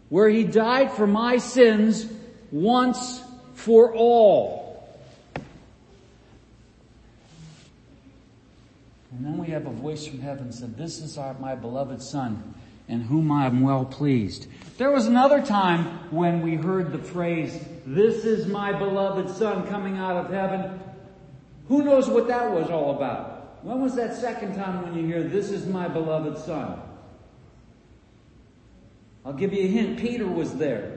Where 0.09 0.29
he 0.29 0.45
died 0.45 0.93
for 0.93 1.09
my 1.09 1.39
sins 1.39 2.07
once 2.51 3.23
for 3.55 3.95
all. 3.95 4.65
And 9.13 9.25
then 9.25 9.39
we 9.39 9.47
have 9.49 9.67
a 9.67 9.71
voice 9.71 10.07
from 10.07 10.21
heaven 10.21 10.53
said, 10.53 10.77
this 10.77 10.99
is 10.99 11.17
our, 11.19 11.35
my 11.35 11.55
beloved 11.55 12.03
son 12.03 12.55
in 12.89 13.01
whom 13.01 13.31
I 13.31 13.47
am 13.47 13.61
well 13.63 13.85
pleased. 13.85 14.47
There 14.77 14.91
was 14.91 15.07
another 15.07 15.41
time 15.41 15.85
when 16.11 16.43
we 16.43 16.57
heard 16.57 16.93
the 16.93 16.99
phrase, 16.99 17.65
this 17.87 18.25
is 18.25 18.47
my 18.47 18.73
beloved 18.73 19.35
son 19.37 19.67
coming 19.69 19.97
out 19.99 20.17
of 20.17 20.33
heaven. 20.33 20.81
Who 21.69 21.83
knows 21.83 22.09
what 22.09 22.29
that 22.29 22.51
was 22.51 22.71
all 22.71 22.97
about? 22.97 23.65
When 23.65 23.81
was 23.81 23.95
that 23.95 24.15
second 24.15 24.55
time 24.57 24.83
when 24.83 24.95
you 24.95 25.07
hear, 25.07 25.23
this 25.23 25.51
is 25.51 25.67
my 25.67 25.89
beloved 25.89 26.39
son? 26.39 26.81
I'll 29.25 29.33
give 29.33 29.55
you 29.55 29.65
a 29.65 29.69
hint. 29.69 29.99
Peter 29.99 30.27
was 30.27 30.55
there. 30.55 30.94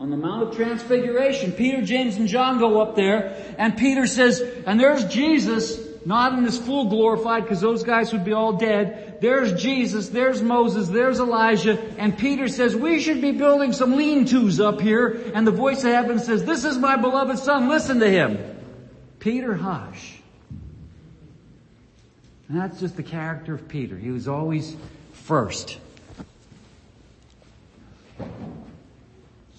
On 0.00 0.08
the 0.08 0.16
Mount 0.16 0.48
of 0.48 0.56
Transfiguration, 0.56 1.52
Peter, 1.52 1.82
James, 1.82 2.16
and 2.16 2.26
John 2.26 2.58
go 2.58 2.80
up 2.80 2.96
there, 2.96 3.36
and 3.58 3.76
Peter 3.76 4.06
says, 4.06 4.40
and 4.66 4.80
there's 4.80 5.04
Jesus, 5.04 5.78
not 6.06 6.32
in 6.32 6.42
his 6.42 6.56
full 6.56 6.86
glorified 6.86 7.42
because 7.42 7.60
those 7.60 7.84
guys 7.84 8.10
would 8.14 8.24
be 8.24 8.32
all 8.32 8.54
dead. 8.54 9.18
There's 9.20 9.62
Jesus, 9.62 10.08
there's 10.08 10.40
Moses, 10.40 10.88
there's 10.88 11.20
Elijah, 11.20 11.78
and 11.98 12.16
Peter 12.16 12.48
says, 12.48 12.74
we 12.74 12.98
should 12.98 13.20
be 13.20 13.32
building 13.32 13.74
some 13.74 13.94
lean-tos 13.94 14.58
up 14.58 14.80
here, 14.80 15.30
and 15.34 15.46
the 15.46 15.50
voice 15.50 15.84
of 15.84 15.90
heaven 15.90 16.18
says, 16.18 16.46
this 16.46 16.64
is 16.64 16.78
my 16.78 16.96
beloved 16.96 17.38
son, 17.38 17.68
listen 17.68 18.00
to 18.00 18.08
him. 18.10 18.38
Peter, 19.18 19.54
hush. 19.54 20.16
And 22.48 22.58
that's 22.58 22.80
just 22.80 22.96
the 22.96 23.02
character 23.02 23.52
of 23.52 23.68
Peter. 23.68 23.98
He 23.98 24.10
was 24.10 24.28
always 24.28 24.74
first. 25.12 25.76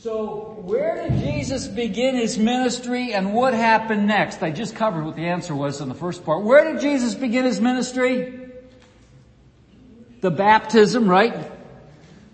So 0.02 0.58
where 0.64 0.96
did 1.08 1.20
Jesus 1.20 1.68
begin 1.68 2.16
his 2.16 2.36
ministry 2.36 3.14
and 3.14 3.36
what 3.36 3.54
happened 3.54 4.08
next? 4.08 4.42
I 4.42 4.50
just 4.50 4.76
covered 4.76 5.06
what 5.06 5.16
the 5.16 5.28
answer 5.28 5.54
was 5.54 5.80
in 5.80 5.90
the 5.90 5.94
first 5.94 6.26
part. 6.26 6.42
Where 6.44 6.74
did 6.74 6.82
Jesus 6.82 7.14
begin 7.14 7.46
his 7.46 7.62
ministry? 7.62 8.50
The 10.22 10.32
baptism, 10.32 11.08
right? 11.08 11.52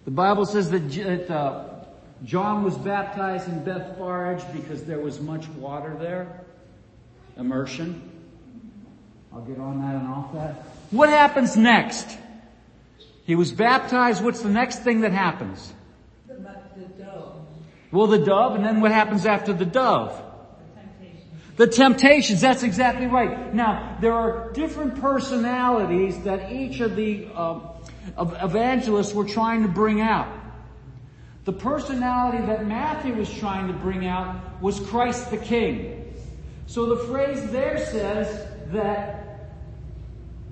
The 0.06 0.12
Bible 0.12 0.46
says 0.46 0.70
that 0.72 1.30
uh, 1.30 1.66
John 2.24 2.64
was 2.64 2.78
baptized 2.78 3.50
in 3.50 3.66
Bethphage 3.66 4.46
because 4.54 4.86
there 4.86 5.00
was 5.00 5.20
much 5.20 5.46
water 5.50 5.94
there. 6.00 6.46
Immersion. 7.36 8.02
I'll 9.34 9.42
get 9.42 9.60
on 9.60 9.82
that 9.82 9.96
and 9.96 10.08
off 10.08 10.32
that. 10.36 10.54
What 10.92 11.10
happens 11.10 11.58
next? 11.58 12.18
He 13.26 13.36
was 13.36 13.52
baptized. 13.52 14.24
What's 14.24 14.40
the 14.40 14.48
next 14.48 14.84
thing 14.84 15.02
that 15.02 15.12
happens? 15.12 15.74
Well, 17.92 18.08
the 18.08 18.20
dove, 18.20 18.56
and 18.56 18.66
then 18.66 18.82
what 18.82 18.92
happens 18.92 19.26
after 19.26 19.54
the 19.54 19.66
dove? 19.66 20.24
The 21.56 21.68
temptations, 21.68 22.40
that's 22.40 22.62
exactly 22.62 23.08
right. 23.08 23.54
Now, 23.54 23.98
there 24.00 24.14
are 24.14 24.52
different 24.52 25.02
personalities 25.02 26.20
that 26.20 26.52
each 26.52 26.82
of 26.82 26.96
the 26.96 27.28
uh, 27.34 27.60
evangelists 28.16 29.14
were 29.14 29.26
trying 29.26 29.64
to 29.64 29.68
bring 29.68 30.00
out. 30.00 30.32
The 31.46 31.54
personality 31.54 32.46
that 32.46 32.68
Matthew 32.68 33.16
was 33.16 33.34
trying 33.34 33.68
to 33.68 33.74
bring 33.74 34.06
out 34.06 34.62
was 34.62 34.80
Christ 34.80 35.32
the 35.32 35.38
King. 35.38 36.14
So 36.68 36.86
the 36.86 37.06
phrase 37.06 37.50
there 37.52 37.84
says 37.86 38.46
that 38.72 39.50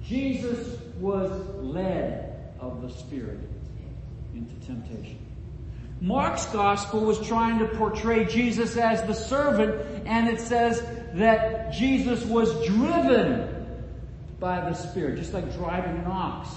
Jesus 0.02 0.80
was 1.00 1.30
led 1.58 2.54
of 2.60 2.82
the 2.82 2.90
Spirit 2.90 3.42
into 4.34 4.56
temptation. 4.66 5.25
Mark's 6.02 6.46
gospel 6.48 7.02
was 7.02 7.26
trying 7.26 7.60
to 7.60 7.66
portray 7.66 8.26
Jesus 8.26 8.76
as 8.78 9.02
the 9.04 9.14
servant 9.14 10.06
and 10.06 10.28
it 10.28 10.40
says 10.40 10.86
that 11.14 11.72
Jesus 11.74 12.24
was 12.26 12.66
driven 12.68 13.52
by 14.40 14.60
the 14.70 14.74
Spirit, 14.74 15.18
just 15.18 15.34
like 15.34 15.56
driving 15.56 15.98
an 15.98 16.06
ox. 16.06 16.50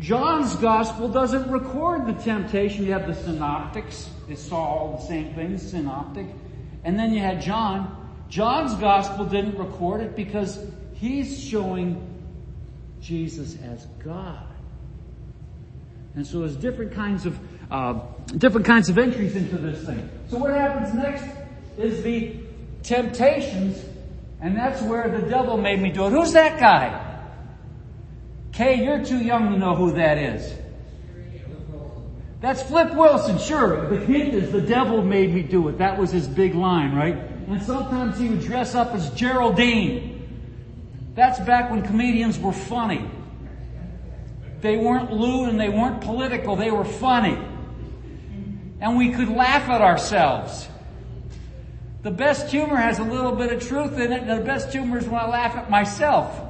John's 0.00 0.54
gospel 0.56 1.08
doesn't 1.08 1.50
record 1.50 2.06
the 2.06 2.14
temptation. 2.14 2.86
You 2.86 2.92
have 2.92 3.06
the 3.06 3.14
synoptics. 3.14 4.08
They 4.26 4.34
saw 4.34 4.56
all 4.56 4.96
the 4.96 5.06
same 5.06 5.34
things, 5.34 5.70
synoptic. 5.70 6.26
And 6.84 6.98
then 6.98 7.12
you 7.12 7.20
had 7.20 7.42
John. 7.42 7.96
John's 8.28 8.74
gospel 8.74 9.26
didn't 9.26 9.58
record 9.58 10.00
it 10.00 10.16
because 10.16 10.58
he's 10.94 11.42
showing 11.42 12.06
Jesus 13.00 13.56
as 13.62 13.84
God. 14.02 14.46
And 16.14 16.26
so 16.26 16.40
there's 16.40 16.56
different 16.56 16.92
kinds 16.92 17.26
of 17.26 17.38
uh, 17.70 18.00
different 18.36 18.66
kinds 18.66 18.88
of 18.88 18.98
entries 18.98 19.36
into 19.36 19.56
this 19.56 19.84
thing. 19.84 20.08
So 20.28 20.38
what 20.38 20.52
happens 20.52 20.94
next 20.94 21.24
is 21.78 22.02
the 22.02 22.36
temptations, 22.82 23.84
and 24.40 24.56
that's 24.56 24.82
where 24.82 25.08
the 25.08 25.28
devil 25.28 25.56
made 25.56 25.80
me 25.80 25.90
do 25.90 26.06
it. 26.06 26.10
Who's 26.10 26.32
that 26.32 26.58
guy? 26.58 27.06
Kay, 28.52 28.84
you're 28.84 29.04
too 29.04 29.18
young 29.18 29.52
to 29.52 29.58
know 29.58 29.74
who 29.74 29.92
that 29.92 30.18
is. 30.18 30.56
That's 32.40 32.62
Flip 32.62 32.94
Wilson, 32.94 33.38
sure. 33.38 33.88
The 33.90 33.98
hint 33.98 34.34
is 34.34 34.50
the 34.50 34.62
devil 34.62 35.02
made 35.02 35.32
me 35.32 35.42
do 35.42 35.68
it. 35.68 35.78
That 35.78 35.98
was 35.98 36.10
his 36.10 36.26
big 36.26 36.54
line, 36.54 36.94
right? 36.94 37.14
And 37.14 37.62
sometimes 37.62 38.18
he 38.18 38.28
would 38.28 38.40
dress 38.40 38.74
up 38.74 38.94
as 38.94 39.10
Geraldine. 39.10 40.16
That's 41.14 41.38
back 41.40 41.70
when 41.70 41.82
comedians 41.82 42.38
were 42.38 42.52
funny. 42.52 43.08
They 44.62 44.76
weren't 44.76 45.12
lewd 45.12 45.50
and 45.50 45.60
they 45.60 45.68
weren't 45.68 46.00
political, 46.00 46.56
they 46.56 46.70
were 46.70 46.84
funny 46.84 47.38
and 48.80 48.96
we 48.96 49.10
could 49.12 49.28
laugh 49.28 49.68
at 49.68 49.80
ourselves. 49.82 50.68
The 52.02 52.10
best 52.10 52.50
humor 52.50 52.76
has 52.76 52.98
a 52.98 53.04
little 53.04 53.32
bit 53.32 53.52
of 53.52 53.66
truth 53.66 53.98
in 53.98 54.12
it, 54.12 54.22
and 54.22 54.40
the 54.40 54.44
best 54.44 54.72
humor 54.72 54.98
is 54.98 55.06
when 55.06 55.20
I 55.20 55.28
laugh 55.28 55.54
at 55.56 55.70
myself. 55.70 56.40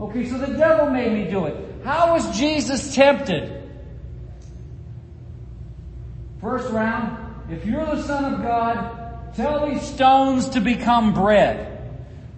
Okay, 0.00 0.28
so 0.28 0.38
the 0.38 0.54
devil 0.54 0.90
made 0.90 1.12
me 1.12 1.30
do 1.30 1.46
it. 1.46 1.56
How 1.84 2.14
was 2.14 2.36
Jesus 2.36 2.94
tempted? 2.94 3.70
First 6.40 6.70
round, 6.72 7.16
if 7.50 7.64
you're 7.64 7.84
the 7.84 8.02
son 8.02 8.34
of 8.34 8.42
God, 8.42 9.34
tell 9.34 9.68
these 9.68 9.82
stones 9.82 10.48
to 10.50 10.60
become 10.60 11.12
bread. 11.12 11.78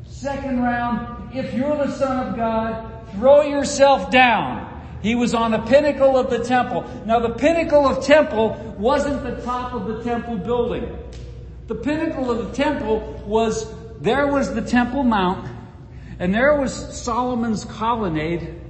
Second 0.07 0.63
round, 0.63 1.35
if 1.35 1.55
you're 1.55 1.77
the 1.77 1.91
son 1.93 2.29
of 2.29 2.37
God, 2.37 2.91
throw 3.13 3.43
yourself 3.43 4.11
down. 4.11 4.62
He 5.03 5.15
was 5.15 5.35
on 5.35 5.51
the 5.51 5.59
pinnacle 5.59 6.17
of 6.17 6.31
the 6.31 6.45
temple. 6.45 6.85
Now 7.05 7.19
the 7.21 7.35
pinnacle 7.35 7.87
of 7.87 8.05
temple 8.05 8.77
wasn't 8.79 9.23
the 9.25 9.43
top 9.43 9.73
of 9.75 9.87
the 9.87 10.03
temple 10.03 10.37
building. 10.37 10.97
The 11.67 11.75
pinnacle 11.75 12.31
of 12.31 12.49
the 12.49 12.55
temple 12.55 13.01
was, 13.27 13.67
there 14.01 14.27
was 14.27 14.55
the 14.55 14.63
temple 14.63 15.03
mount, 15.03 15.49
And 16.19 16.35
there 16.35 16.61
was 16.61 16.73
Solomon's 16.73 17.65
colonnade 17.65 18.61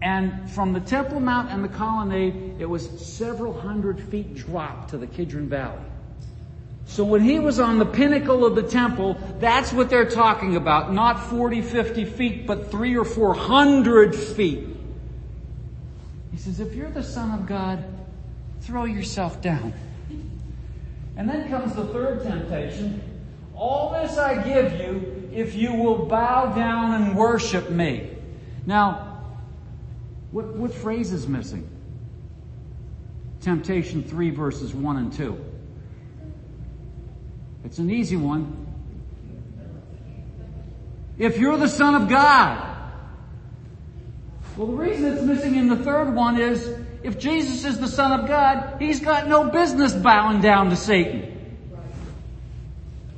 and 0.00 0.48
from 0.50 0.72
the 0.72 0.80
Temple 0.80 1.20
Mount 1.20 1.50
and 1.50 1.64
the 1.64 1.68
colonnade, 1.68 2.56
it 2.60 2.66
was 2.66 2.88
several 3.04 3.52
hundred 3.52 4.00
feet 4.00 4.34
drop 4.34 4.88
to 4.90 4.98
the 4.98 5.06
Kidron 5.06 5.48
Valley. 5.48 5.80
So 6.86 7.04
when 7.04 7.20
he 7.20 7.38
was 7.38 7.58
on 7.60 7.78
the 7.78 7.84
pinnacle 7.84 8.46
of 8.46 8.54
the 8.54 8.62
temple, 8.62 9.18
that's 9.40 9.72
what 9.72 9.90
they're 9.90 10.08
talking 10.08 10.56
about. 10.56 10.92
Not 10.92 11.20
40, 11.28 11.60
50 11.62 12.04
feet, 12.04 12.46
but 12.46 12.70
three 12.70 12.96
or 12.96 13.04
four 13.04 13.34
hundred 13.34 14.14
feet. 14.14 14.66
He 16.30 16.36
says, 16.36 16.60
if 16.60 16.74
you're 16.74 16.90
the 16.90 17.02
son 17.02 17.30
of 17.38 17.46
God, 17.46 17.84
throw 18.60 18.84
yourself 18.84 19.40
down. 19.40 19.72
And 21.16 21.28
then 21.28 21.48
comes 21.48 21.74
the 21.74 21.84
third 21.86 22.22
temptation. 22.22 23.02
All 23.54 23.92
this 23.92 24.18
I 24.18 24.42
give 24.42 24.80
you 24.80 25.30
if 25.32 25.54
you 25.54 25.74
will 25.74 26.06
bow 26.06 26.54
down 26.54 26.94
and 26.94 27.16
worship 27.16 27.70
me. 27.70 28.10
Now, 28.66 29.22
what, 30.30 30.54
what 30.54 30.72
phrase 30.72 31.12
is 31.12 31.26
missing? 31.26 31.68
Temptation 33.40 34.02
3 34.02 34.30
verses 34.30 34.74
1 34.74 34.96
and 34.96 35.12
2. 35.12 35.44
It's 37.64 37.78
an 37.78 37.90
easy 37.90 38.16
one. 38.16 38.66
If 41.18 41.38
you're 41.38 41.56
the 41.56 41.68
son 41.68 41.94
of 41.94 42.08
God. 42.08 42.77
Well, 44.58 44.66
the 44.66 44.72
reason 44.72 45.12
it's 45.12 45.22
missing 45.22 45.54
in 45.54 45.68
the 45.68 45.76
third 45.76 46.12
one 46.12 46.40
is 46.40 46.68
if 47.04 47.16
Jesus 47.16 47.64
is 47.64 47.78
the 47.78 47.86
son 47.86 48.18
of 48.18 48.26
God, 48.26 48.80
he's 48.80 48.98
got 48.98 49.28
no 49.28 49.48
business 49.50 49.94
bowing 49.94 50.40
down 50.40 50.70
to 50.70 50.76
Satan. 50.76 51.56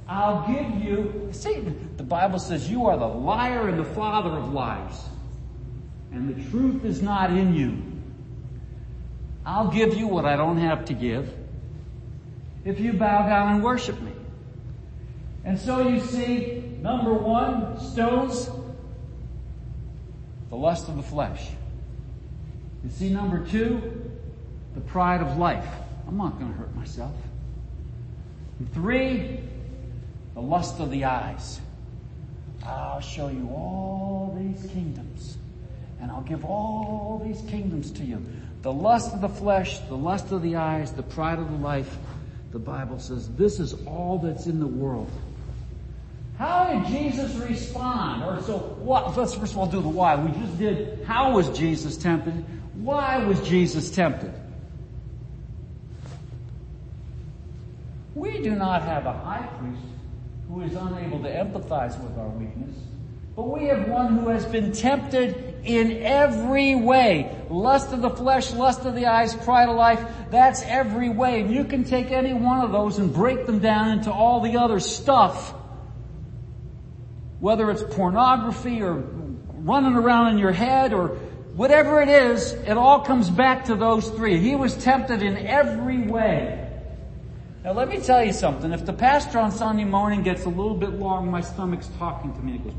I'll 0.06 0.46
give 0.46 0.84
you, 0.84 1.30
Satan, 1.32 1.94
the 1.96 2.02
Bible 2.02 2.38
says 2.38 2.70
you 2.70 2.86
are 2.88 2.98
the 2.98 3.06
liar 3.06 3.68
and 3.68 3.78
the 3.78 3.86
father 3.86 4.28
of 4.28 4.52
lies 4.52 5.02
and 6.12 6.28
the 6.28 6.50
truth 6.50 6.84
is 6.84 7.00
not 7.00 7.30
in 7.30 7.54
you. 7.54 7.82
I'll 9.46 9.68
give 9.68 9.94
you 9.94 10.06
what 10.06 10.26
I 10.26 10.36
don't 10.36 10.58
have 10.58 10.84
to 10.86 10.92
give 10.92 11.32
if 12.66 12.78
you 12.78 12.92
bow 12.92 13.26
down 13.26 13.54
and 13.54 13.64
worship 13.64 13.98
me. 14.02 14.12
And 15.44 15.58
so 15.58 15.88
you 15.88 16.00
see, 16.00 16.76
number 16.82 17.14
one, 17.14 17.80
stones, 17.80 18.50
the 20.50 20.56
lust 20.56 20.88
of 20.88 20.96
the 20.96 21.02
flesh. 21.02 21.48
You 22.84 22.90
see, 22.90 23.08
number 23.08 23.46
two, 23.46 24.10
the 24.74 24.80
pride 24.80 25.20
of 25.20 25.38
life. 25.38 25.66
I'm 26.06 26.16
not 26.16 26.38
going 26.38 26.52
to 26.52 26.58
hurt 26.58 26.74
myself. 26.74 27.14
And 28.58 28.72
three, 28.74 29.40
the 30.34 30.42
lust 30.42 30.80
of 30.80 30.90
the 30.90 31.04
eyes. 31.04 31.60
I'll 32.66 33.00
show 33.00 33.28
you 33.28 33.48
all 33.48 34.36
these 34.38 34.70
kingdoms 34.70 35.38
and 36.00 36.10
I'll 36.10 36.22
give 36.22 36.44
all 36.44 37.22
these 37.24 37.40
kingdoms 37.50 37.90
to 37.92 38.04
you. 38.04 38.24
The 38.62 38.72
lust 38.72 39.14
of 39.14 39.20
the 39.20 39.28
flesh, 39.28 39.78
the 39.80 39.96
lust 39.96 40.32
of 40.32 40.42
the 40.42 40.56
eyes, 40.56 40.92
the 40.92 41.02
pride 41.02 41.38
of 41.38 41.50
the 41.50 41.56
life. 41.58 41.96
The 42.52 42.58
Bible 42.58 42.98
says 42.98 43.28
this 43.36 43.60
is 43.60 43.74
all 43.86 44.18
that's 44.18 44.46
in 44.46 44.60
the 44.60 44.66
world. 44.66 45.10
How 46.40 46.72
did 46.72 46.86
Jesus 46.86 47.34
respond? 47.34 48.24
Or 48.24 48.42
so 48.42 48.56
what, 48.80 49.14
let's 49.14 49.34
first 49.34 49.52
of 49.52 49.58
all 49.58 49.66
do 49.66 49.82
the 49.82 49.90
why. 49.90 50.16
We 50.16 50.32
just 50.40 50.58
did 50.58 51.04
how 51.04 51.32
was 51.32 51.50
Jesus 51.50 51.98
tempted? 51.98 52.32
Why 52.76 53.18
was 53.26 53.46
Jesus 53.46 53.90
tempted? 53.90 54.32
We 58.14 58.38
do 58.38 58.52
not 58.52 58.80
have 58.84 59.04
a 59.04 59.12
high 59.12 59.46
priest 59.58 59.82
who 60.48 60.62
is 60.62 60.74
unable 60.74 61.22
to 61.22 61.28
empathize 61.28 62.02
with 62.02 62.16
our 62.16 62.30
weakness, 62.30 62.74
but 63.36 63.42
we 63.42 63.66
have 63.66 63.86
one 63.88 64.16
who 64.16 64.28
has 64.30 64.46
been 64.46 64.72
tempted 64.72 65.60
in 65.62 66.02
every 66.02 66.74
way. 66.74 67.36
Lust 67.50 67.92
of 67.92 68.00
the 68.00 68.08
flesh, 68.08 68.50
lust 68.54 68.86
of 68.86 68.94
the 68.94 69.04
eyes, 69.04 69.34
pride 69.34 69.68
of 69.68 69.76
life, 69.76 70.02
that's 70.30 70.62
every 70.62 71.10
way. 71.10 71.42
And 71.42 71.52
you 71.52 71.64
can 71.64 71.84
take 71.84 72.10
any 72.10 72.32
one 72.32 72.62
of 72.62 72.72
those 72.72 72.98
and 72.98 73.12
break 73.12 73.44
them 73.44 73.58
down 73.58 73.90
into 73.90 74.10
all 74.10 74.40
the 74.40 74.56
other 74.56 74.80
stuff. 74.80 75.54
Whether 77.40 77.70
it's 77.70 77.82
pornography 77.82 78.82
or 78.82 78.94
running 78.94 79.94
around 79.94 80.28
in 80.28 80.38
your 80.38 80.52
head 80.52 80.92
or 80.92 81.08
whatever 81.56 82.00
it 82.00 82.08
is, 82.08 82.52
it 82.52 82.76
all 82.76 83.00
comes 83.00 83.30
back 83.30 83.64
to 83.66 83.74
those 83.74 84.08
three. 84.10 84.38
He 84.38 84.54
was 84.56 84.76
tempted 84.76 85.22
in 85.22 85.36
every 85.36 86.02
way. 86.02 86.68
Now 87.64 87.72
let 87.72 87.88
me 87.88 88.00
tell 88.00 88.24
you 88.24 88.32
something. 88.32 88.72
If 88.72 88.86
the 88.86 88.92
pastor 88.92 89.38
on 89.38 89.52
Sunday 89.52 89.84
morning 89.84 90.22
gets 90.22 90.44
a 90.44 90.48
little 90.48 90.76
bit 90.76 90.90
long, 90.90 91.30
my 91.30 91.40
stomach's 91.40 91.90
talking 91.98 92.32
to 92.32 92.40
me. 92.40 92.54
It 92.54 92.64
goes, 92.64 92.74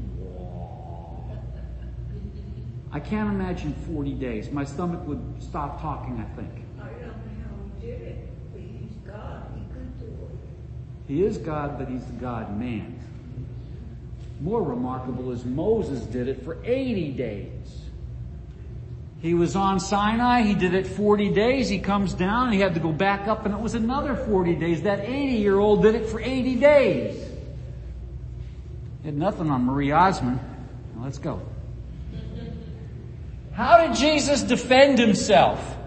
I 2.91 2.99
can't 2.99 3.29
imagine 3.29 3.73
40 3.93 4.13
days. 4.13 4.51
My 4.51 4.65
stomach 4.65 5.05
would 5.07 5.21
stop 5.41 5.81
talking, 5.81 6.19
I 6.19 6.35
think. 6.35 6.49
I 6.79 6.89
don't 6.89 7.01
know 7.01 7.13
how 7.45 7.79
he 7.79 7.87
did 7.87 8.01
it, 8.01 8.29
but 8.51 8.61
he's 8.61 8.97
God. 9.07 9.45
He 9.55 9.61
could 9.73 9.99
do 9.99 10.05
it. 10.07 11.07
He 11.07 11.23
is 11.23 11.37
God, 11.37 11.77
but 11.77 11.87
he's 11.87 12.05
the 12.05 12.13
God 12.13 12.59
man. 12.59 12.99
More 14.41 14.63
remarkable 14.63 15.31
is 15.31 15.45
Moses 15.45 16.01
did 16.01 16.27
it 16.27 16.43
for 16.43 16.57
80 16.63 17.11
days. 17.11 17.81
He 19.21 19.35
was 19.35 19.55
on 19.55 19.79
Sinai, 19.79 20.41
he 20.41 20.55
did 20.55 20.73
it 20.73 20.87
40 20.87 21.31
days, 21.31 21.69
he 21.69 21.77
comes 21.77 22.15
down, 22.15 22.51
he 22.51 22.59
had 22.59 22.73
to 22.73 22.79
go 22.79 22.91
back 22.91 23.27
up 23.27 23.45
and 23.45 23.53
it 23.53 23.61
was 23.61 23.75
another 23.75 24.15
40 24.15 24.55
days. 24.55 24.81
That 24.81 25.01
80 25.01 25.35
year 25.35 25.59
old 25.59 25.83
did 25.83 25.93
it 25.93 26.07
for 26.07 26.19
80 26.19 26.55
days. 26.55 27.23
He 29.03 29.07
Had 29.07 29.15
nothing 29.15 29.51
on 29.51 29.63
Marie 29.63 29.91
Osmond. 29.91 30.39
Now 30.95 31.03
let's 31.03 31.19
go. 31.19 31.39
How 33.53 33.85
did 33.85 33.95
Jesus 33.95 34.41
defend 34.41 34.97
himself? 34.97 35.77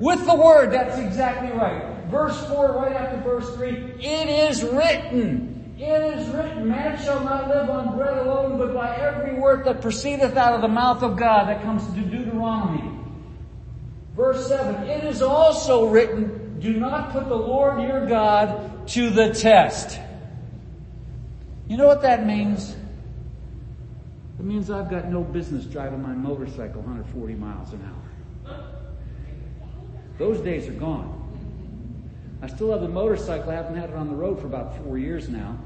With 0.00 0.26
the 0.26 0.34
word, 0.34 0.72
that's 0.72 0.98
exactly 0.98 1.56
right. 1.56 2.04
Verse 2.06 2.44
4, 2.46 2.72
right 2.72 2.96
after 2.96 3.20
verse 3.20 3.54
3, 3.54 3.68
it 4.00 4.28
is 4.50 4.64
written. 4.64 5.57
It 5.78 6.18
is 6.18 6.28
written, 6.30 6.66
man 6.66 7.00
shall 7.00 7.22
not 7.22 7.48
live 7.48 7.70
on 7.70 7.96
bread 7.96 8.18
alone, 8.26 8.58
but 8.58 8.74
by 8.74 8.96
every 8.96 9.38
word 9.38 9.64
that 9.66 9.80
proceedeth 9.80 10.36
out 10.36 10.54
of 10.54 10.60
the 10.60 10.68
mouth 10.68 11.04
of 11.04 11.16
God. 11.16 11.48
That 11.48 11.62
comes 11.62 11.86
to 11.94 12.00
Deuteronomy. 12.00 12.98
Verse 14.16 14.48
7, 14.48 14.88
it 14.88 15.04
is 15.04 15.22
also 15.22 15.86
written, 15.86 16.58
do 16.58 16.72
not 16.72 17.12
put 17.12 17.28
the 17.28 17.36
Lord 17.36 17.80
your 17.80 18.06
God 18.06 18.88
to 18.88 19.10
the 19.10 19.32
test. 19.32 20.00
You 21.68 21.76
know 21.76 21.86
what 21.86 22.02
that 22.02 22.26
means? 22.26 22.74
It 24.40 24.44
means 24.44 24.72
I've 24.72 24.90
got 24.90 25.08
no 25.08 25.22
business 25.22 25.64
driving 25.64 26.02
my 26.02 26.12
motorcycle 26.12 26.80
140 26.80 27.34
miles 27.34 27.72
an 27.72 27.88
hour. 27.88 28.64
Those 30.18 30.40
days 30.40 30.66
are 30.66 30.72
gone. 30.72 31.14
I 32.42 32.48
still 32.48 32.72
have 32.72 32.80
the 32.80 32.88
motorcycle. 32.88 33.50
I 33.50 33.54
haven't 33.54 33.76
had 33.76 33.90
it 33.90 33.96
on 33.96 34.08
the 34.08 34.16
road 34.16 34.40
for 34.40 34.46
about 34.46 34.76
four 34.82 34.98
years 34.98 35.28
now. 35.28 35.56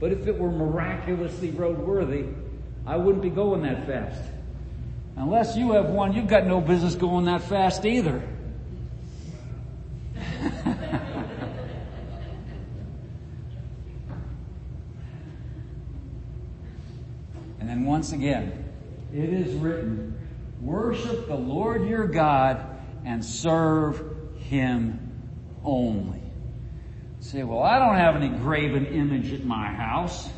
But 0.00 0.12
if 0.12 0.26
it 0.26 0.38
were 0.38 0.50
miraculously 0.50 1.50
roadworthy, 1.52 2.34
I 2.86 2.96
wouldn't 2.96 3.22
be 3.22 3.30
going 3.30 3.62
that 3.62 3.86
fast. 3.86 4.20
Unless 5.16 5.56
you 5.56 5.72
have 5.72 5.86
one, 5.86 6.12
you've 6.12 6.28
got 6.28 6.46
no 6.46 6.60
business 6.60 6.94
going 6.94 7.26
that 7.26 7.42
fast 7.42 7.84
either. 7.84 8.22
And 17.64 17.70
then 17.70 17.86
once 17.86 18.12
again, 18.12 18.62
it 19.10 19.30
is 19.30 19.54
written, 19.54 20.14
worship 20.60 21.28
the 21.28 21.34
Lord 21.34 21.88
your 21.88 22.06
God 22.06 22.62
and 23.06 23.24
serve 23.24 24.04
him 24.36 24.98
only. 25.64 26.23
Say, 27.24 27.42
well, 27.42 27.62
I 27.62 27.78
don't 27.78 27.96
have 27.96 28.16
any 28.16 28.28
graven 28.28 28.84
image 28.84 29.32
at 29.32 29.44
my 29.44 29.66
house. 29.66 30.28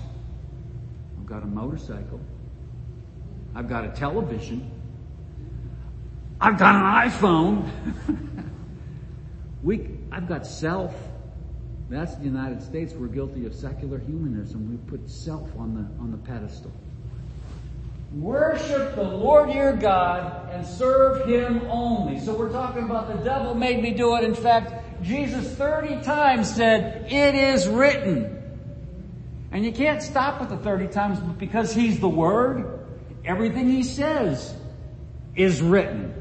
I've 1.18 1.26
got 1.26 1.43
a 1.43 1.47
motorcycle. 1.47 2.20
I've 3.57 3.68
got 3.68 3.84
a 3.84 3.89
television. 3.89 4.70
I've 6.41 6.59
got 6.59 6.76
an 6.76 7.11
iPhone. 7.11 7.68
we, 9.64 9.99
I've 10.12 10.28
got 10.28 10.47
self. 10.47 10.95
That's 11.91 12.14
the 12.14 12.24
United 12.24 12.62
States. 12.62 12.93
We're 12.93 13.09
guilty 13.09 13.47
of 13.47 13.55
secular 13.55 13.99
humanism. 13.99 14.70
We 14.70 14.76
put 14.89 15.11
self 15.11 15.51
on 15.59 15.74
the, 15.74 16.03
on 16.03 16.12
the 16.12 16.18
pedestal. 16.18 16.72
Worship 18.12 18.95
the 18.95 19.03
Lord 19.03 19.53
your 19.53 19.74
God 19.74 20.51
and 20.53 20.64
serve 20.64 21.26
Him 21.26 21.62
only. 21.68 22.20
So 22.20 22.32
we're 22.32 22.53
talking 22.53 22.84
about 22.84 23.09
the 23.09 23.24
devil 23.24 23.55
made 23.55 23.82
me 23.82 23.91
do 23.91 24.14
it. 24.14 24.22
In 24.22 24.34
fact, 24.34 24.76
Jesus 25.07 25.54
30 25.54 26.02
times 26.02 26.52
said, 26.52 27.07
it 27.11 27.34
is 27.36 27.68
written. 27.68 28.32
And 29.52 29.64
you 29.64 29.70
can't 29.70 30.02
stop 30.02 30.42
at 30.42 30.48
the 30.48 30.57
30 30.57 30.88
times 30.88 31.18
because 31.38 31.72
He's 31.72 32.00
the 32.00 32.09
Word. 32.09 32.80
Everything 33.24 33.70
He 33.70 33.84
says 33.84 34.52
is 35.36 35.62
written. 35.62 36.12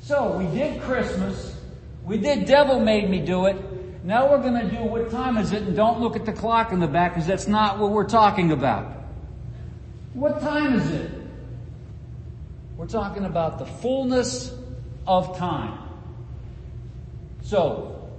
So 0.00 0.36
we 0.36 0.46
did 0.58 0.82
Christmas. 0.82 1.56
We 2.04 2.18
did 2.18 2.46
devil 2.46 2.80
made 2.80 3.08
me 3.08 3.20
do 3.20 3.46
it. 3.46 3.56
Now 4.04 4.28
we're 4.30 4.42
going 4.42 4.68
to 4.68 4.76
do 4.76 4.82
what 4.82 5.10
time 5.10 5.38
is 5.38 5.52
it 5.52 5.62
and 5.62 5.74
don't 5.74 6.00
look 6.00 6.16
at 6.16 6.26
the 6.26 6.32
clock 6.32 6.72
in 6.72 6.80
the 6.80 6.88
back 6.88 7.14
because 7.14 7.26
that's 7.26 7.46
not 7.46 7.78
what 7.78 7.92
we're 7.92 8.08
talking 8.08 8.50
about. 8.50 8.92
What 10.12 10.40
time 10.40 10.74
is 10.74 10.90
it? 10.90 11.10
We're 12.76 12.86
talking 12.86 13.24
about 13.24 13.58
the 13.58 13.66
fullness 13.66 14.52
of 15.06 15.38
time. 15.38 15.83
So, 17.44 18.10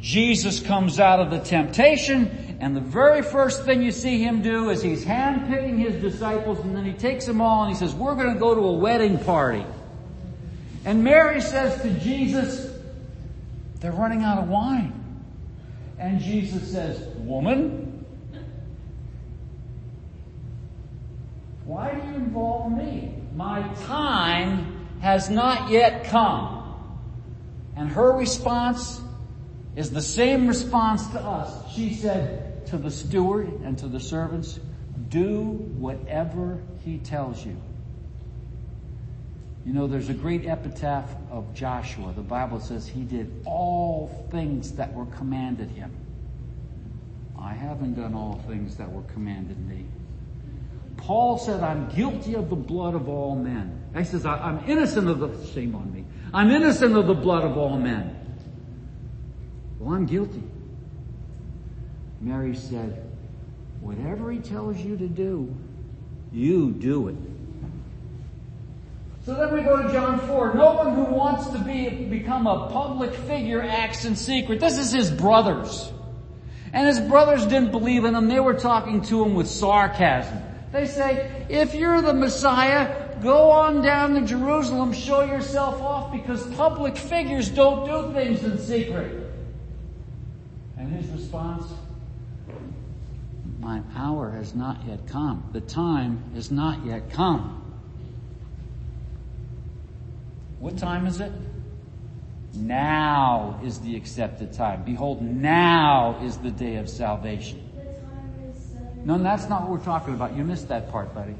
Jesus 0.00 0.58
comes 0.58 0.98
out 0.98 1.20
of 1.20 1.30
the 1.30 1.38
temptation 1.38 2.56
and 2.60 2.76
the 2.76 2.80
very 2.80 3.22
first 3.22 3.64
thing 3.64 3.82
you 3.82 3.92
see 3.92 4.22
him 4.22 4.42
do 4.42 4.70
is 4.70 4.82
he's 4.82 5.04
handpicking 5.04 5.78
his 5.78 6.02
disciples 6.02 6.58
and 6.58 6.76
then 6.76 6.84
he 6.84 6.92
takes 6.92 7.24
them 7.24 7.40
all 7.40 7.62
and 7.62 7.72
he 7.72 7.78
says, 7.78 7.94
we're 7.94 8.16
going 8.16 8.34
to 8.34 8.40
go 8.40 8.54
to 8.54 8.60
a 8.60 8.72
wedding 8.72 9.18
party. 9.18 9.64
And 10.84 11.04
Mary 11.04 11.40
says 11.40 11.80
to 11.82 11.90
Jesus, 12.00 12.76
they're 13.78 13.92
running 13.92 14.22
out 14.22 14.38
of 14.38 14.48
wine. 14.48 14.92
And 15.98 16.20
Jesus 16.20 16.72
says, 16.72 16.98
woman, 17.18 18.04
why 21.64 21.94
do 21.94 22.08
you 22.08 22.14
involve 22.16 22.72
me? 22.72 23.14
My 23.36 23.62
time 23.84 24.88
has 25.00 25.30
not 25.30 25.70
yet 25.70 26.04
come. 26.04 26.61
And 27.76 27.88
her 27.90 28.12
response 28.12 29.00
is 29.76 29.90
the 29.90 30.02
same 30.02 30.46
response 30.46 31.06
to 31.08 31.20
us. 31.20 31.72
She 31.74 31.94
said 31.94 32.66
to 32.66 32.76
the 32.76 32.90
steward 32.90 33.48
and 33.62 33.78
to 33.78 33.88
the 33.88 34.00
servants, 34.00 34.60
do 35.08 35.42
whatever 35.78 36.62
he 36.84 36.98
tells 36.98 37.44
you. 37.44 37.56
You 39.64 39.72
know, 39.72 39.86
there's 39.86 40.08
a 40.08 40.14
great 40.14 40.46
epitaph 40.46 41.14
of 41.30 41.54
Joshua. 41.54 42.12
The 42.14 42.22
Bible 42.22 42.60
says 42.60 42.86
he 42.86 43.02
did 43.02 43.42
all 43.44 44.26
things 44.30 44.72
that 44.72 44.92
were 44.92 45.06
commanded 45.06 45.70
him. 45.70 45.92
I 47.38 47.54
haven't 47.54 47.94
done 47.94 48.14
all 48.14 48.42
things 48.48 48.76
that 48.76 48.90
were 48.90 49.02
commanded 49.02 49.58
me. 49.68 49.86
Paul 50.96 51.38
said, 51.38 51.62
I'm 51.62 51.88
guilty 51.90 52.34
of 52.34 52.50
the 52.50 52.56
blood 52.56 52.94
of 52.94 53.08
all 53.08 53.34
men. 53.34 53.80
He 53.96 54.04
says, 54.04 54.26
I'm 54.26 54.62
innocent 54.68 55.08
of 55.08 55.18
the, 55.18 55.46
shame 55.52 55.74
on 55.74 55.92
me. 55.92 56.01
I'm 56.34 56.50
innocent 56.50 56.96
of 56.96 57.06
the 57.06 57.14
blood 57.14 57.44
of 57.44 57.58
all 57.58 57.76
men. 57.76 58.16
Well, 59.78 59.94
I'm 59.94 60.06
guilty. 60.06 60.42
Mary 62.20 62.54
said, 62.54 63.10
whatever 63.80 64.30
he 64.30 64.38
tells 64.38 64.78
you 64.78 64.96
to 64.96 65.08
do, 65.08 65.54
you 66.32 66.70
do 66.70 67.08
it. 67.08 67.16
So 69.24 69.34
then 69.34 69.54
we 69.54 69.62
go 69.62 69.82
to 69.82 69.92
John 69.92 70.18
4. 70.20 70.54
No 70.54 70.72
one 70.74 70.94
who 70.94 71.04
wants 71.04 71.48
to 71.50 71.58
be, 71.58 71.88
become 71.90 72.46
a 72.46 72.68
public 72.70 73.14
figure 73.14 73.62
acts 73.62 74.04
in 74.04 74.16
secret. 74.16 74.58
This 74.58 74.78
is 74.78 74.90
his 74.90 75.10
brothers. 75.10 75.92
And 76.72 76.86
his 76.86 76.98
brothers 77.00 77.44
didn't 77.46 77.70
believe 77.70 78.04
in 78.04 78.14
him. 78.14 78.28
They 78.28 78.40
were 78.40 78.54
talking 78.54 79.02
to 79.02 79.22
him 79.22 79.34
with 79.34 79.46
sarcasm. 79.46 80.38
They 80.72 80.86
say, 80.86 81.46
if 81.50 81.74
you're 81.74 82.00
the 82.00 82.14
Messiah, 82.14 83.01
go 83.22 83.50
on 83.50 83.82
down 83.82 84.14
to 84.14 84.22
Jerusalem, 84.22 84.92
show 84.92 85.22
yourself 85.22 85.80
off 85.80 86.12
because 86.12 86.46
public 86.54 86.96
figures 86.96 87.48
don't 87.48 87.86
do 87.86 88.12
things 88.12 88.42
in 88.42 88.58
secret. 88.58 89.32
And 90.76 90.92
his 90.92 91.08
response, 91.10 91.72
my 93.60 93.80
hour 93.94 94.30
has 94.30 94.54
not 94.54 94.78
yet 94.86 95.06
come. 95.06 95.48
The 95.52 95.60
time 95.60 96.22
has 96.34 96.50
not 96.50 96.84
yet 96.84 97.10
come. 97.10 97.58
What 100.58 100.76
time 100.76 101.06
is 101.06 101.20
it? 101.20 101.32
Now 102.54 103.60
is 103.64 103.78
the 103.78 103.96
accepted 103.96 104.52
time. 104.52 104.82
Behold, 104.84 105.22
now 105.22 106.20
is 106.22 106.36
the 106.38 106.50
day 106.50 106.76
of 106.76 106.88
salvation. 106.88 107.68
No, 109.04 109.18
that's 109.18 109.48
not 109.48 109.62
what 109.62 109.70
we're 109.70 109.84
talking 109.84 110.14
about. 110.14 110.36
You 110.36 110.44
missed 110.44 110.68
that 110.68 110.90
part, 110.90 111.14
buddy. 111.14 111.34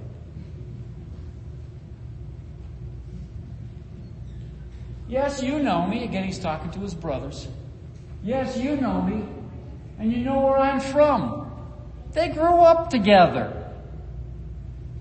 Yes, 5.13 5.43
you 5.43 5.59
know 5.59 5.87
me. 5.87 6.05
Again, 6.05 6.25
he's 6.25 6.39
talking 6.39 6.71
to 6.71 6.81
his 6.81 6.95
brothers. 6.95 7.47
Yes, 8.25 8.57
you 8.57 8.79
know 8.79 9.03
me. 9.03 9.23
And 9.99 10.11
you 10.11 10.25
know 10.25 10.41
where 10.41 10.57
I'm 10.57 10.81
from. 10.81 11.53
They 12.13 12.31
grew 12.31 12.61
up 12.61 12.89
together. 12.89 13.71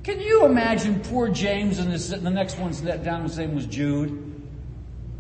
Can 0.04 0.20
you 0.20 0.44
imagine 0.44 1.00
poor 1.00 1.30
James 1.30 1.80
and 1.80 1.94
the 1.94 2.30
next 2.30 2.58
one's 2.58 2.82
down, 2.82 3.24
his 3.24 3.38
name 3.38 3.56
was 3.56 3.66
Jude? 3.66 4.44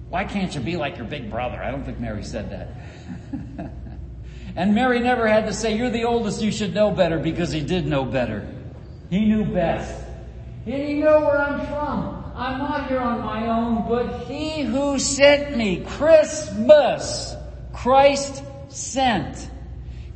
Why 0.10 0.26
can't 0.26 0.54
you 0.54 0.60
be 0.60 0.76
like 0.76 0.98
your 0.98 1.06
big 1.06 1.30
brother? 1.30 1.64
I 1.64 1.72
don't 1.72 1.86
think 1.86 2.02
Mary 2.02 2.24
said 2.24 2.50
that. 2.50 3.72
and 4.58 4.76
Mary 4.76 5.00
never 5.00 5.26
had 5.26 5.46
to 5.46 5.54
say, 5.54 5.74
you're 5.74 5.89
the 5.89 6.04
oldest, 6.04 6.42
you 6.42 6.52
should 6.52 6.74
know 6.74 6.92
better 6.92 7.18
because 7.18 7.54
he 7.54 7.62
did 7.62 7.88
know 7.88 8.04
better. 8.04 8.46
He 9.10 9.24
knew 9.24 9.46
best. 9.46 10.04
He 10.66 10.72
didn't 10.72 11.00
know 11.00 11.22
where 11.22 11.39
I'm 11.39 11.66
from. 11.68 12.21
I'm 12.42 12.58
not 12.58 12.88
here 12.88 13.00
on 13.00 13.22
my 13.22 13.48
own, 13.50 13.88
but 13.88 14.22
he 14.26 14.62
who 14.62 14.98
sent 14.98 15.56
me, 15.56 15.84
Christmas, 15.86 17.36
Christ 17.72 18.44
sent. 18.68 19.48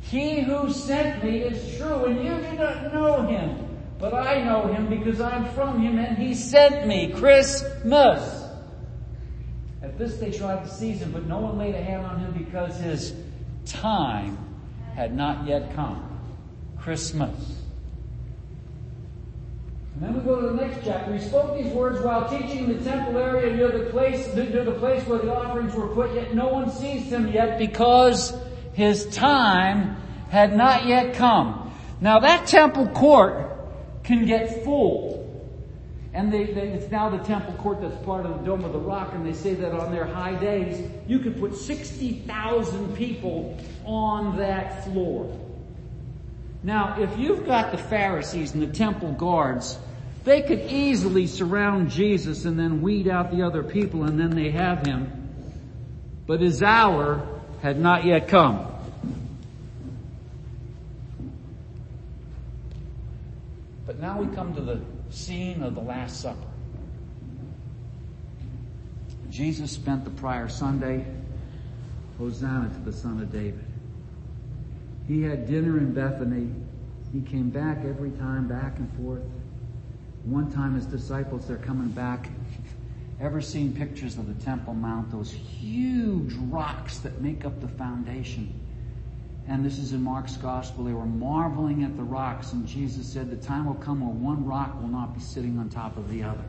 He 0.00 0.40
who 0.40 0.72
sent 0.72 1.22
me 1.22 1.38
is 1.38 1.78
true 1.78 2.06
and 2.06 2.16
you 2.16 2.34
do 2.50 2.56
not 2.58 2.92
know 2.92 3.22
him. 3.28 3.68
But 4.00 4.12
I 4.12 4.42
know 4.42 4.66
him 4.66 4.88
because 4.88 5.20
I'm 5.20 5.48
from 5.50 5.80
him 5.80 6.00
and 6.00 6.18
he 6.18 6.34
sent 6.34 6.88
me. 6.88 7.12
Christmas. 7.12 8.44
At 9.80 9.96
this 9.96 10.16
they 10.16 10.32
tried 10.32 10.64
to 10.64 10.68
seize 10.68 11.00
him, 11.00 11.12
but 11.12 11.26
no 11.26 11.38
one 11.38 11.56
laid 11.58 11.76
a 11.76 11.82
hand 11.82 12.04
on 12.06 12.18
him 12.18 12.32
because 12.32 12.76
his 12.80 13.14
time 13.66 14.36
had 14.96 15.14
not 15.14 15.46
yet 15.46 15.76
come. 15.76 16.02
Christmas. 16.76 17.62
And 19.96 20.04
then 20.04 20.14
we 20.14 20.20
go 20.20 20.38
to 20.42 20.48
the 20.48 20.54
next 20.54 20.84
chapter. 20.84 21.14
He 21.14 21.20
spoke 21.26 21.56
these 21.56 21.72
words 21.72 22.02
while 22.02 22.28
teaching 22.28 22.64
in 22.64 22.76
the 22.76 22.84
temple 22.84 23.16
area 23.16 23.56
near 23.56 23.70
the 23.70 23.88
place, 23.90 24.26
near 24.34 24.62
the 24.62 24.72
place 24.72 25.02
where 25.06 25.18
the 25.18 25.34
offerings 25.34 25.74
were 25.74 25.88
put, 25.88 26.14
yet 26.14 26.34
no 26.34 26.48
one 26.48 26.70
seized 26.70 27.06
him 27.06 27.28
yet 27.28 27.58
because 27.58 28.38
his 28.74 29.06
time 29.06 29.96
had 30.28 30.54
not 30.54 30.84
yet 30.84 31.14
come. 31.14 31.72
Now 32.02 32.18
that 32.18 32.46
temple 32.46 32.88
court 32.88 33.56
can 34.04 34.26
get 34.26 34.64
full. 34.64 35.16
And 36.12 36.30
they, 36.30 36.44
they, 36.44 36.68
it's 36.68 36.90
now 36.90 37.08
the 37.08 37.24
temple 37.24 37.54
court 37.54 37.80
that's 37.80 37.96
part 38.04 38.26
of 38.26 38.38
the 38.38 38.44
Dome 38.44 38.64
of 38.64 38.74
the 38.74 38.78
Rock, 38.78 39.14
and 39.14 39.24
they 39.24 39.32
say 39.32 39.54
that 39.54 39.72
on 39.72 39.92
their 39.92 40.04
high 40.04 40.34
days, 40.34 40.90
you 41.06 41.20
could 41.20 41.38
put 41.38 41.54
60,000 41.54 42.96
people 42.96 43.58
on 43.86 44.36
that 44.36 44.84
floor. 44.84 45.34
Now, 46.66 47.00
if 47.00 47.16
you've 47.16 47.46
got 47.46 47.70
the 47.70 47.78
Pharisees 47.78 48.52
and 48.52 48.60
the 48.60 48.66
temple 48.66 49.12
guards, 49.12 49.78
they 50.24 50.42
could 50.42 50.62
easily 50.62 51.28
surround 51.28 51.92
Jesus 51.92 52.44
and 52.44 52.58
then 52.58 52.82
weed 52.82 53.06
out 53.06 53.30
the 53.30 53.42
other 53.42 53.62
people 53.62 54.02
and 54.02 54.18
then 54.18 54.30
they 54.30 54.50
have 54.50 54.84
him. 54.84 55.28
But 56.26 56.40
his 56.40 56.64
hour 56.64 57.24
had 57.62 57.78
not 57.78 58.04
yet 58.04 58.26
come. 58.26 58.66
But 63.86 64.00
now 64.00 64.20
we 64.20 64.34
come 64.34 64.52
to 64.56 64.60
the 64.60 64.80
scene 65.10 65.62
of 65.62 65.76
the 65.76 65.82
Last 65.82 66.20
Supper. 66.20 66.48
Jesus 69.30 69.70
spent 69.70 70.02
the 70.02 70.10
prior 70.10 70.48
Sunday, 70.48 71.06
Hosanna 72.18 72.70
to 72.70 72.80
the 72.80 72.92
Son 72.92 73.22
of 73.22 73.30
David. 73.30 73.65
He 75.06 75.22
had 75.22 75.46
dinner 75.46 75.78
in 75.78 75.92
Bethany. 75.92 76.52
He 77.12 77.20
came 77.20 77.50
back 77.50 77.78
every 77.84 78.10
time, 78.10 78.48
back 78.48 78.78
and 78.78 78.92
forth. 78.96 79.22
One 80.24 80.50
time 80.50 80.74
his 80.74 80.86
disciples, 80.86 81.46
they're 81.46 81.56
coming 81.56 81.88
back. 81.88 82.28
Ever 83.20 83.40
seen 83.40 83.72
pictures 83.74 84.18
of 84.18 84.26
the 84.26 84.44
Temple 84.44 84.74
Mount? 84.74 85.10
Those 85.10 85.32
huge 85.32 86.34
rocks 86.34 86.98
that 86.98 87.20
make 87.20 87.44
up 87.44 87.60
the 87.60 87.68
foundation 87.68 88.52
and 89.48 89.64
this 89.64 89.78
is 89.78 89.92
in 89.92 90.02
Mark's 90.02 90.36
gospel, 90.36 90.84
they 90.84 90.92
were 90.92 91.06
marveling 91.06 91.84
at 91.84 91.96
the 91.96 92.02
rocks, 92.02 92.52
and 92.52 92.66
Jesus 92.66 93.06
said, 93.06 93.30
the 93.30 93.36
time 93.36 93.66
will 93.66 93.74
come 93.74 94.00
where 94.00 94.10
one 94.10 94.44
rock 94.44 94.80
will 94.80 94.88
not 94.88 95.14
be 95.14 95.20
sitting 95.20 95.58
on 95.58 95.68
top 95.68 95.96
of 95.96 96.10
the 96.10 96.24
other. 96.24 96.44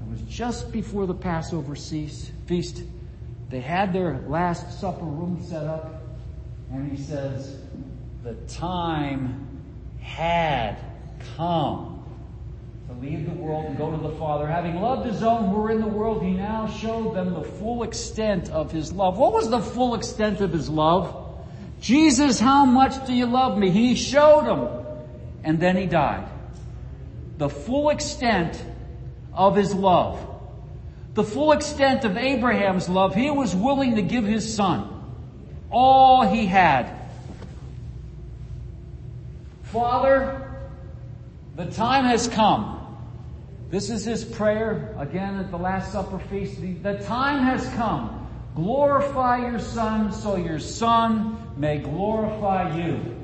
It 0.00 0.10
was 0.10 0.20
just 0.22 0.70
before 0.72 1.06
the 1.06 1.14
Passover 1.14 1.74
feast. 1.74 2.82
They 3.48 3.60
had 3.60 3.94
their 3.94 4.18
Last 4.28 4.78
Supper 4.78 5.04
room 5.04 5.42
set 5.42 5.64
up, 5.64 6.01
and 6.72 6.90
he 6.90 7.02
says, 7.02 7.58
the 8.22 8.34
time 8.48 9.48
had 10.00 10.76
come 11.36 12.04
to 12.88 12.94
leave 12.94 13.26
the 13.26 13.34
world 13.34 13.66
and 13.66 13.76
go 13.76 13.90
to 13.90 13.96
the 13.96 14.14
Father. 14.16 14.46
Having 14.46 14.80
loved 14.80 15.06
his 15.06 15.22
own 15.22 15.48
who 15.50 15.56
were 15.56 15.70
in 15.70 15.80
the 15.80 15.86
world, 15.86 16.22
he 16.22 16.32
now 16.32 16.66
showed 16.66 17.14
them 17.14 17.34
the 17.34 17.42
full 17.42 17.82
extent 17.82 18.50
of 18.50 18.70
his 18.70 18.92
love. 18.92 19.18
What 19.18 19.32
was 19.32 19.50
the 19.50 19.60
full 19.60 19.94
extent 19.94 20.40
of 20.40 20.52
his 20.52 20.68
love? 20.68 21.18
Jesus, 21.80 22.38
how 22.38 22.64
much 22.64 23.06
do 23.06 23.12
you 23.12 23.26
love 23.26 23.58
me? 23.58 23.70
He 23.70 23.94
showed 23.94 24.42
him. 24.42 24.84
And 25.44 25.58
then 25.58 25.76
he 25.76 25.86
died. 25.86 26.28
The 27.38 27.48
full 27.48 27.90
extent 27.90 28.62
of 29.34 29.56
his 29.56 29.74
love. 29.74 30.24
The 31.14 31.24
full 31.24 31.52
extent 31.52 32.04
of 32.04 32.16
Abraham's 32.16 32.88
love. 32.88 33.14
He 33.14 33.30
was 33.30 33.54
willing 33.54 33.96
to 33.96 34.02
give 34.02 34.24
his 34.24 34.54
son. 34.54 34.91
All 35.72 36.22
he 36.22 36.46
had. 36.46 36.88
Father, 39.64 40.50
the 41.56 41.66
time 41.66 42.04
has 42.04 42.28
come. 42.28 42.78
This 43.70 43.88
is 43.88 44.04
his 44.04 44.22
prayer 44.22 44.94
again 44.98 45.36
at 45.36 45.50
the 45.50 45.56
Last 45.56 45.92
Supper 45.92 46.18
feast. 46.18 46.60
The 46.82 46.98
time 47.04 47.42
has 47.42 47.66
come. 47.70 48.28
Glorify 48.54 49.50
your 49.50 49.58
son 49.58 50.12
so 50.12 50.36
your 50.36 50.58
son 50.58 51.38
may 51.56 51.78
glorify 51.78 52.76
you. 52.76 53.16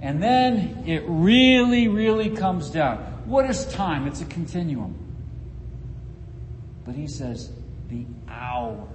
And 0.00 0.20
then 0.20 0.82
it 0.86 1.04
really, 1.06 1.86
really 1.86 2.30
comes 2.30 2.70
down. 2.70 2.98
What 3.26 3.48
is 3.48 3.66
time? 3.66 4.08
It's 4.08 4.20
a 4.20 4.24
continuum. 4.24 4.96
But 6.84 6.96
he 6.96 7.06
says, 7.06 7.52
the 7.88 8.04
hour. 8.28 8.88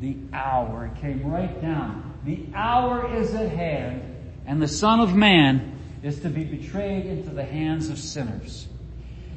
The 0.00 0.16
hour. 0.32 0.86
It 0.86 1.00
came 1.00 1.30
right 1.30 1.60
down. 1.60 2.18
The 2.24 2.46
hour 2.54 3.14
is 3.14 3.34
at 3.34 3.50
hand, 3.50 4.02
and 4.46 4.60
the 4.60 4.68
Son 4.68 5.00
of 5.00 5.14
Man 5.14 5.78
is 6.02 6.20
to 6.20 6.28
be 6.28 6.44
betrayed 6.44 7.06
into 7.06 7.30
the 7.30 7.44
hands 7.44 7.88
of 7.88 7.98
sinners. 7.98 8.66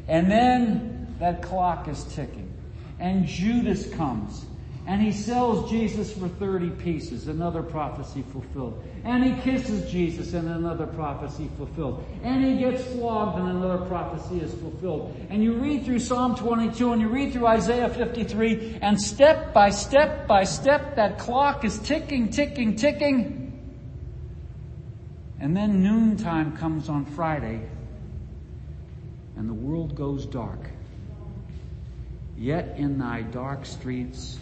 And 0.07 0.31
then 0.31 1.15
that 1.19 1.41
clock 1.41 1.87
is 1.87 2.03
ticking. 2.05 2.53
And 2.99 3.25
Judas 3.25 3.89
comes 3.93 4.45
and 4.88 5.01
he 5.01 5.11
sells 5.11 5.69
Jesus 5.69 6.13
for 6.13 6.29
30 6.29 6.69
pieces, 6.69 7.27
another 7.27 7.61
prophecy 7.61 8.23
fulfilled. 8.31 8.81
And 9.03 9.21
he 9.21 9.41
kisses 9.41 9.91
Jesus 9.91 10.33
and 10.33 10.47
another 10.47 10.88
prophecy 10.88 11.49
fulfilled. 11.57 12.05
And 12.23 12.45
he 12.45 12.57
gets 12.57 12.85
flogged 12.93 13.38
and 13.38 13.49
another 13.49 13.85
prophecy 13.85 14.39
is 14.39 14.53
fulfilled. 14.53 15.13
And 15.29 15.43
you 15.43 15.55
read 15.55 15.83
through 15.83 15.99
Psalm 15.99 16.38
22 16.38 16.93
and 16.93 17.01
you 17.01 17.09
read 17.09 17.33
through 17.33 17.47
Isaiah 17.47 17.89
53 17.89 18.79
and 18.81 18.99
step 18.99 19.53
by 19.53 19.71
step 19.71 20.25
by 20.25 20.45
step 20.45 20.95
that 20.95 21.19
clock 21.19 21.65
is 21.65 21.77
ticking, 21.79 22.29
ticking, 22.29 22.77
ticking. 22.77 23.43
And 25.41 25.55
then 25.55 25.83
noontime 25.83 26.55
comes 26.55 26.88
on 26.88 27.03
Friday 27.03 27.59
and 29.35 29.49
the 29.49 29.53
world 29.53 29.95
goes 29.95 30.25
dark. 30.25 30.69
Yet 32.38 32.75
in 32.77 32.99
thy 32.99 33.23
dark 33.23 33.65
streets 33.65 34.39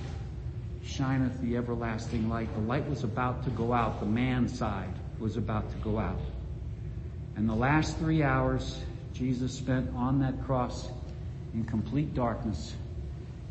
shineth 0.86 1.42
the 1.42 1.58
everlasting 1.58 2.30
light. 2.30 2.54
The 2.54 2.62
light 2.62 2.88
was 2.90 3.04
about 3.04 3.44
to 3.46 3.50
go 3.50 3.74
out. 3.74 4.00
The 4.00 4.06
man 4.06 4.48
side 4.48 4.94
was 5.20 5.38
about 5.38 5.70
to 5.72 5.78
go 5.78 5.98
out. 5.98 6.22
And 7.36 7.50
the 7.50 7.56
last 7.56 7.98
three 7.98 8.24
hours 8.24 8.82
Jesus 9.16 9.54
spent 9.54 9.96
on 9.96 10.20
that 10.20 10.46
cross 10.46 10.90
in 11.54 11.64
complete 11.64 12.14
darkness 12.14 12.76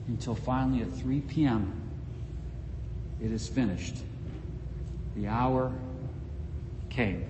until 0.09 0.35
finally 0.35 0.83
at 0.83 0.93
3 0.93 1.21
p.m. 1.23 1.73
it 3.19 3.33
is 3.33 3.49
finished. 3.49 3.97
The 5.17 5.27
hour 5.27 5.73
came. 6.91 7.25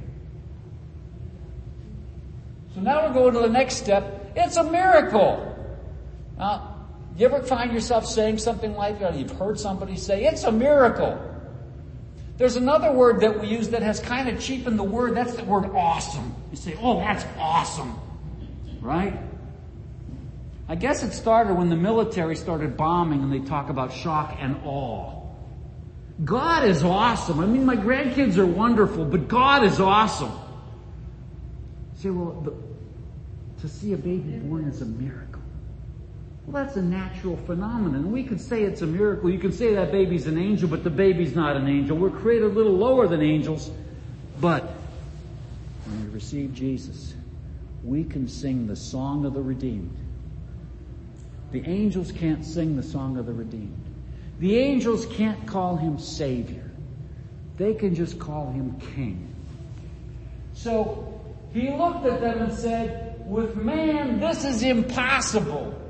So 2.74 2.80
now 2.80 3.06
we're 3.06 3.14
going 3.14 3.34
to 3.34 3.40
the 3.40 3.48
next 3.48 3.76
step. 3.76 4.32
It's 4.34 4.56
a 4.56 4.64
miracle. 4.64 5.56
Now, 6.36 6.73
you 7.16 7.26
ever 7.26 7.42
find 7.42 7.72
yourself 7.72 8.06
saying 8.06 8.38
something 8.38 8.74
like 8.74 8.98
that? 9.00 9.16
You've 9.16 9.30
heard 9.30 9.58
somebody 9.58 9.96
say, 9.96 10.24
it's 10.24 10.44
a 10.44 10.52
miracle. 10.52 11.18
There's 12.36 12.56
another 12.56 12.90
word 12.92 13.20
that 13.20 13.40
we 13.40 13.46
use 13.46 13.68
that 13.68 13.82
has 13.82 14.00
kind 14.00 14.28
of 14.28 14.40
cheapened 14.40 14.78
the 14.78 14.84
word. 14.84 15.14
That's 15.14 15.34
the 15.34 15.44
word 15.44 15.66
awesome. 15.66 16.34
You 16.50 16.56
say, 16.56 16.76
oh, 16.80 16.98
that's 16.98 17.24
awesome. 17.38 17.96
Right? 18.80 19.16
I 20.68 20.74
guess 20.74 21.02
it 21.04 21.12
started 21.12 21.54
when 21.54 21.68
the 21.68 21.76
military 21.76 22.34
started 22.34 22.76
bombing 22.76 23.22
and 23.22 23.32
they 23.32 23.46
talk 23.46 23.68
about 23.68 23.92
shock 23.92 24.36
and 24.40 24.56
awe. 24.64 25.20
God 26.24 26.64
is 26.64 26.82
awesome. 26.82 27.40
I 27.40 27.46
mean, 27.46 27.64
my 27.64 27.76
grandkids 27.76 28.36
are 28.38 28.46
wonderful, 28.46 29.04
but 29.04 29.28
God 29.28 29.64
is 29.64 29.78
awesome. 29.78 30.32
You 31.94 32.02
say, 32.02 32.10
well, 32.10 32.40
the, 32.40 32.54
to 33.62 33.68
see 33.68 33.92
a 33.92 33.96
baby 33.96 34.38
born 34.38 34.64
is 34.64 34.80
a 34.80 34.86
miracle. 34.86 35.33
Well, 36.46 36.62
that's 36.62 36.76
a 36.76 36.82
natural 36.82 37.36
phenomenon. 37.38 38.12
We 38.12 38.22
could 38.22 38.40
say 38.40 38.64
it's 38.64 38.82
a 38.82 38.86
miracle. 38.86 39.30
You 39.30 39.38
can 39.38 39.52
say 39.52 39.74
that 39.74 39.90
baby's 39.90 40.26
an 40.26 40.36
angel, 40.36 40.68
but 40.68 40.84
the 40.84 40.90
baby's 40.90 41.34
not 41.34 41.56
an 41.56 41.68
angel. 41.68 41.96
We're 41.96 42.10
created 42.10 42.44
a 42.44 42.54
little 42.54 42.76
lower 42.76 43.08
than 43.08 43.22
angels. 43.22 43.70
But 44.40 44.64
when 45.86 46.04
we 46.04 46.12
receive 46.12 46.52
Jesus, 46.52 47.14
we 47.82 48.04
can 48.04 48.28
sing 48.28 48.66
the 48.66 48.76
song 48.76 49.24
of 49.24 49.32
the 49.32 49.40
redeemed. 49.40 49.96
The 51.50 51.66
angels 51.66 52.12
can't 52.12 52.44
sing 52.44 52.76
the 52.76 52.82
song 52.82 53.16
of 53.16 53.26
the 53.26 53.32
redeemed. 53.32 53.80
The 54.40 54.58
angels 54.58 55.06
can't 55.06 55.46
call 55.46 55.76
him 55.76 55.98
Savior. 55.98 56.70
They 57.56 57.72
can 57.72 57.94
just 57.94 58.18
call 58.18 58.50
him 58.50 58.78
King. 58.94 59.34
So 60.52 61.20
he 61.54 61.70
looked 61.70 62.04
at 62.04 62.20
them 62.20 62.42
and 62.42 62.52
said, 62.52 63.24
with 63.26 63.56
man, 63.56 64.20
this 64.20 64.44
is 64.44 64.62
impossible 64.62 65.80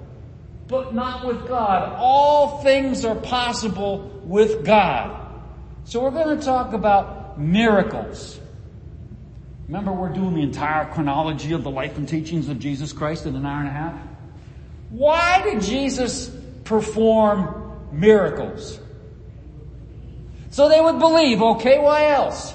but 0.69 0.95
not 0.95 1.27
with 1.27 1.47
God. 1.47 1.95
All 1.99 2.63
things 2.63 3.05
are 3.05 3.15
possible 3.15 4.21
with 4.25 4.65
God. 4.65 5.21
So 5.85 6.03
we're 6.03 6.11
going 6.11 6.39
to 6.39 6.45
talk 6.45 6.73
about 6.73 7.39
miracles. 7.39 8.41
Remember 9.69 9.93
we're 9.93 10.13
doing 10.13 10.35
the 10.35 10.43
entire 10.43 10.87
chronology 10.93 11.53
of 11.53 11.63
the 11.63 11.71
life 11.71 11.97
and 11.97 12.09
teachings 12.09 12.49
of 12.49 12.59
Jesus 12.59 12.93
Christ 12.93 13.27
in 13.27 13.37
an 13.37 13.45
hour 13.45 13.61
and 13.61 13.69
a 13.69 13.73
half? 13.73 13.99
Why 14.91 15.43
did 15.43 15.63
Jesus 15.63 16.31
perform 16.65 17.89
miracles? 17.93 18.79
So 20.51 20.69
they 20.69 20.81
would 20.81 20.99
believe, 20.99 21.43
okay, 21.43 21.79
why 21.79 22.11
else? 22.11 22.55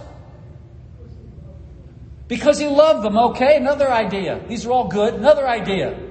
Because 2.28 2.60
he 2.60 2.68
loved 2.68 3.04
them, 3.04 3.18
okay, 3.18 3.58
another 3.58 3.92
idea. 3.92 4.42
These 4.48 4.66
are 4.66 4.72
all 4.72 4.88
good, 4.88 5.16
another 5.16 5.48
idea 5.48 6.09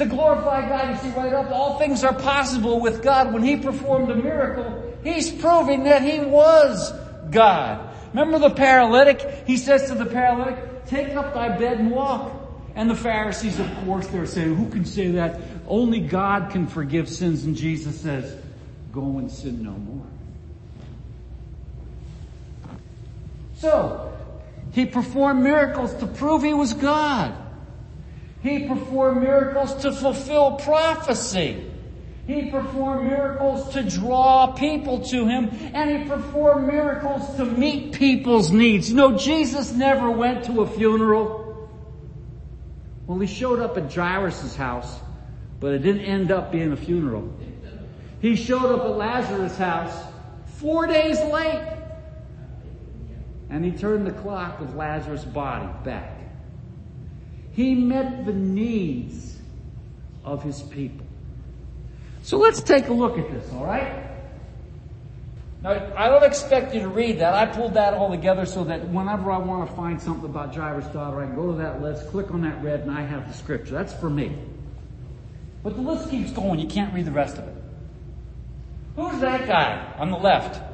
to 0.00 0.06
glorify 0.06 0.66
God. 0.68 0.90
You 0.90 1.10
see 1.10 1.16
right 1.16 1.32
up, 1.32 1.50
all 1.50 1.78
things 1.78 2.02
are 2.02 2.14
possible 2.14 2.80
with 2.80 3.02
God. 3.02 3.32
When 3.32 3.42
He 3.42 3.56
performed 3.56 4.10
a 4.10 4.16
miracle, 4.16 4.94
He's 5.04 5.30
proving 5.30 5.84
that 5.84 6.02
He 6.02 6.20
was 6.20 6.92
God. 7.30 7.86
Remember 8.12 8.38
the 8.38 8.50
paralytic? 8.50 9.44
He 9.46 9.56
says 9.56 9.88
to 9.88 9.94
the 9.94 10.06
paralytic, 10.06 10.86
take 10.86 11.14
up 11.14 11.34
thy 11.34 11.56
bed 11.56 11.78
and 11.78 11.90
walk. 11.90 12.32
And 12.74 12.88
the 12.88 12.96
Pharisees, 12.96 13.58
of 13.60 13.70
course, 13.84 14.06
they're 14.06 14.26
saying, 14.26 14.56
who 14.56 14.70
can 14.70 14.84
say 14.84 15.10
that? 15.12 15.40
Only 15.68 16.00
God 16.00 16.50
can 16.50 16.66
forgive 16.66 17.08
sins. 17.08 17.44
And 17.44 17.54
Jesus 17.54 18.00
says, 18.00 18.36
go 18.92 19.18
and 19.18 19.30
sin 19.30 19.62
no 19.62 19.72
more. 19.72 20.06
So, 23.56 24.16
he 24.72 24.86
performed 24.86 25.42
miracles 25.42 25.94
to 25.96 26.06
prove 26.06 26.42
he 26.42 26.54
was 26.54 26.72
God. 26.72 27.34
He 28.42 28.66
performed 28.66 29.22
miracles 29.22 29.74
to 29.82 29.92
fulfill 29.92 30.52
prophecy. 30.52 31.66
He 32.26 32.50
performed 32.50 33.08
miracles 33.08 33.72
to 33.72 33.82
draw 33.82 34.52
people 34.52 35.00
to 35.06 35.26
Him, 35.26 35.50
and 35.74 35.90
He 35.90 36.08
performed 36.08 36.66
miracles 36.66 37.36
to 37.36 37.44
meet 37.44 37.92
people's 37.92 38.50
needs. 38.50 38.88
You 38.88 38.96
know, 38.96 39.16
Jesus 39.16 39.72
never 39.72 40.10
went 40.10 40.44
to 40.44 40.62
a 40.62 40.66
funeral. 40.66 41.68
Well, 43.06 43.18
He 43.18 43.26
showed 43.26 43.58
up 43.58 43.76
at 43.76 43.92
Jairus' 43.92 44.54
house, 44.56 45.00
but 45.58 45.74
it 45.74 45.80
didn't 45.80 46.02
end 46.02 46.30
up 46.30 46.52
being 46.52 46.72
a 46.72 46.76
funeral. 46.76 47.30
He 48.22 48.36
showed 48.36 48.74
up 48.74 48.84
at 48.84 48.96
Lazarus' 48.96 49.58
house 49.58 50.12
four 50.44 50.86
days 50.86 51.18
late, 51.20 51.68
and 53.50 53.64
He 53.64 53.72
turned 53.72 54.06
the 54.06 54.12
clock 54.12 54.60
of 54.60 54.76
Lazarus' 54.76 55.24
body 55.24 55.68
back. 55.84 56.16
He 57.60 57.74
met 57.74 58.24
the 58.24 58.32
needs 58.32 59.36
of 60.24 60.42
his 60.42 60.62
people. 60.62 61.04
So 62.22 62.38
let's 62.38 62.62
take 62.62 62.88
a 62.88 62.92
look 62.94 63.18
at 63.18 63.30
this, 63.30 63.52
alright? 63.52 64.06
Now, 65.62 65.92
I 65.94 66.08
don't 66.08 66.24
expect 66.24 66.74
you 66.74 66.80
to 66.80 66.88
read 66.88 67.18
that. 67.18 67.34
I 67.34 67.44
pulled 67.44 67.74
that 67.74 67.92
all 67.92 68.08
together 68.08 68.46
so 68.46 68.64
that 68.64 68.88
whenever 68.88 69.30
I 69.30 69.36
want 69.36 69.68
to 69.68 69.76
find 69.76 70.00
something 70.00 70.24
about 70.24 70.54
Jairus' 70.54 70.86
daughter, 70.86 71.20
I 71.20 71.26
can 71.26 71.34
go 71.34 71.52
to 71.52 71.58
that 71.58 71.82
list, 71.82 72.08
click 72.08 72.30
on 72.30 72.40
that 72.40 72.64
red, 72.64 72.80
and 72.80 72.90
I 72.90 73.02
have 73.02 73.28
the 73.28 73.34
scripture. 73.34 73.74
That's 73.74 73.92
for 73.92 74.08
me. 74.08 74.38
But 75.62 75.76
the 75.76 75.82
list 75.82 76.08
keeps 76.08 76.30
going. 76.30 76.60
You 76.60 76.66
can't 76.66 76.94
read 76.94 77.04
the 77.04 77.12
rest 77.12 77.36
of 77.36 77.46
it. 77.46 77.62
Who's 78.96 79.20
that 79.20 79.46
guy 79.46 79.96
on 79.98 80.10
the 80.10 80.16
left? 80.16 80.69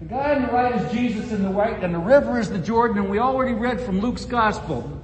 The 0.00 0.06
guy 0.06 0.34
on 0.34 0.42
the 0.42 0.48
right 0.48 0.80
is 0.80 0.92
Jesus 0.92 1.30
in 1.30 1.42
the 1.42 1.50
right, 1.50 1.82
and 1.84 1.94
the 1.94 1.98
river 1.98 2.38
is 2.38 2.48
the 2.48 2.58
Jordan, 2.58 2.98
and 2.98 3.10
we 3.10 3.18
already 3.18 3.52
read 3.52 3.80
from 3.82 4.00
Luke's 4.00 4.24
gospel. 4.24 4.98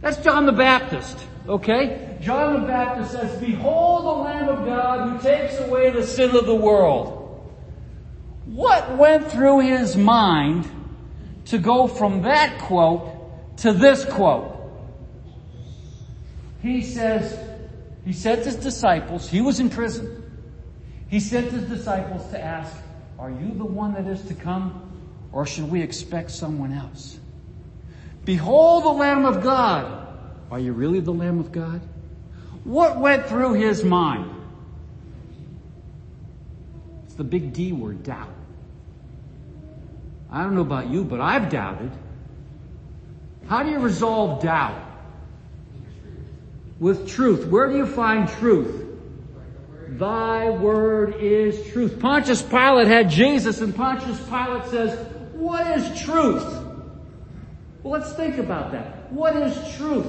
That's 0.00 0.16
John 0.18 0.46
the 0.46 0.52
Baptist, 0.52 1.18
okay? 1.46 2.16
John 2.22 2.62
the 2.62 2.66
Baptist 2.66 3.12
says, 3.12 3.38
Behold 3.38 4.04
the 4.04 4.22
Lamb 4.22 4.48
of 4.48 4.64
God 4.64 5.10
who 5.10 5.18
takes 5.22 5.58
away 5.58 5.90
the 5.90 6.02
sin 6.02 6.34
of 6.34 6.46
the 6.46 6.54
world. 6.54 7.18
What 8.46 8.96
went 8.96 9.30
through 9.30 9.60
his 9.60 9.98
mind 9.98 10.66
to 11.46 11.58
go 11.58 11.86
from 11.86 12.22
that 12.22 12.58
quote 12.58 13.58
to 13.58 13.74
this 13.74 14.06
quote? 14.06 14.56
He 16.62 16.80
says, 16.80 17.38
he 18.06 18.14
to 18.14 18.36
his 18.36 18.56
disciples, 18.56 19.28
he 19.28 19.42
was 19.42 19.60
in 19.60 19.68
prison. 19.68 20.16
He 21.08 21.20
sent 21.20 21.52
his 21.52 21.64
disciples 21.64 22.26
to 22.30 22.40
ask, 22.40 22.74
are 23.20 23.30
you 23.30 23.52
the 23.54 23.66
one 23.66 23.92
that 23.94 24.06
is 24.06 24.22
to 24.22 24.34
come 24.34 24.90
or 25.30 25.44
should 25.44 25.70
we 25.70 25.82
expect 25.82 26.30
someone 26.30 26.72
else? 26.72 27.20
Behold 28.24 28.84
the 28.84 28.88
Lamb 28.88 29.26
of 29.26 29.42
God. 29.42 30.08
Are 30.50 30.58
you 30.58 30.72
really 30.72 31.00
the 31.00 31.12
Lamb 31.12 31.38
of 31.38 31.52
God? 31.52 31.82
What 32.64 32.98
went 32.98 33.26
through 33.26 33.54
his 33.54 33.84
mind? 33.84 34.34
It's 37.04 37.14
the 37.14 37.24
big 37.24 37.52
D 37.52 37.72
word, 37.72 38.02
doubt. 38.02 38.32
I 40.30 40.42
don't 40.42 40.54
know 40.54 40.62
about 40.62 40.88
you, 40.88 41.04
but 41.04 41.20
I've 41.20 41.50
doubted. 41.50 41.90
How 43.48 43.62
do 43.62 43.70
you 43.70 43.80
resolve 43.80 44.42
doubt? 44.42 44.80
With 46.78 47.06
truth. 47.06 47.46
Where 47.46 47.68
do 47.68 47.76
you 47.76 47.86
find 47.86 48.28
truth? 48.28 48.89
Thy 49.98 50.50
word 50.50 51.16
is 51.16 51.66
truth. 51.72 51.98
Pontius 51.98 52.42
Pilate 52.42 52.86
had 52.86 53.10
Jesus 53.10 53.60
and 53.60 53.74
Pontius 53.74 54.20
Pilate 54.28 54.66
says, 54.66 55.06
what 55.32 55.66
is 55.78 56.00
truth? 56.00 56.44
Well, 57.82 57.98
let's 57.98 58.12
think 58.12 58.38
about 58.38 58.70
that. 58.72 59.12
What 59.12 59.36
is 59.36 59.76
truth? 59.76 60.06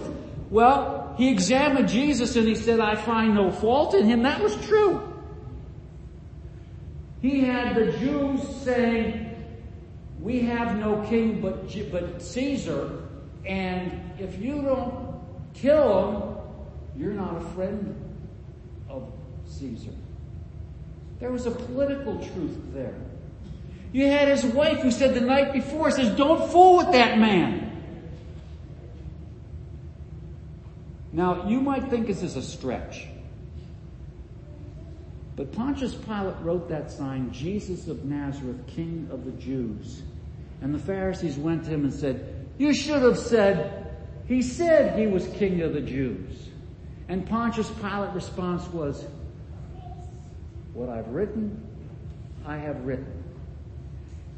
Well, 0.51 1.15
he 1.17 1.29
examined 1.29 1.89
Jesus 1.89 2.35
and 2.35 2.47
he 2.47 2.55
said, 2.55 2.79
I 2.79 2.95
find 2.95 3.33
no 3.33 3.51
fault 3.51 3.95
in 3.95 4.05
him. 4.05 4.21
That 4.23 4.43
was 4.43 4.55
true. 4.67 5.07
He 7.21 7.41
had 7.41 7.75
the 7.75 7.91
Jews 7.97 8.41
saying, 8.63 9.29
we 10.19 10.41
have 10.41 10.77
no 10.77 11.03
king 11.07 11.41
but, 11.41 11.71
but 11.91 12.21
Caesar, 12.21 13.01
and 13.47 14.11
if 14.19 14.39
you 14.39 14.61
don't 14.61 15.21
kill 15.55 16.11
him, 16.11 17.01
you're 17.01 17.13
not 17.13 17.37
a 17.37 17.45
friend 17.55 18.10
Caesar. 19.51 19.91
There 21.19 21.31
was 21.31 21.45
a 21.45 21.51
political 21.51 22.17
truth 22.17 22.57
there. 22.73 22.95
You 23.93 24.07
had 24.07 24.27
his 24.27 24.45
wife 24.45 24.79
who 24.79 24.91
said 24.91 25.13
the 25.13 25.21
night 25.21 25.53
before, 25.53 25.91
says, 25.91 26.15
don't 26.15 26.49
fool 26.51 26.77
with 26.77 26.91
that 26.93 27.19
man. 27.19 27.67
Now, 31.11 31.47
you 31.47 31.59
might 31.59 31.89
think 31.89 32.07
this 32.07 32.23
is 32.23 32.37
a 32.37 32.41
stretch. 32.41 33.07
But 35.35 35.51
Pontius 35.51 35.93
Pilate 35.93 36.35
wrote 36.41 36.69
that 36.69 36.89
sign, 36.89 37.31
Jesus 37.33 37.87
of 37.87 38.05
Nazareth, 38.05 38.65
King 38.67 39.07
of 39.11 39.25
the 39.25 39.31
Jews. 39.31 40.03
And 40.61 40.73
the 40.73 40.79
Pharisees 40.79 41.37
went 41.37 41.65
to 41.65 41.69
him 41.71 41.83
and 41.83 41.93
said, 41.93 42.47
you 42.57 42.73
should 42.73 43.01
have 43.01 43.17
said, 43.17 43.91
he 44.27 44.41
said 44.41 44.97
he 44.97 45.07
was 45.07 45.27
King 45.29 45.61
of 45.61 45.73
the 45.73 45.81
Jews. 45.81 46.47
And 47.09 47.27
Pontius 47.27 47.69
Pilate's 47.81 48.15
response 48.15 48.67
was, 48.67 49.05
what 50.73 50.89
I've 50.89 51.07
written, 51.09 51.61
I 52.45 52.57
have 52.57 52.85
written. 52.85 53.23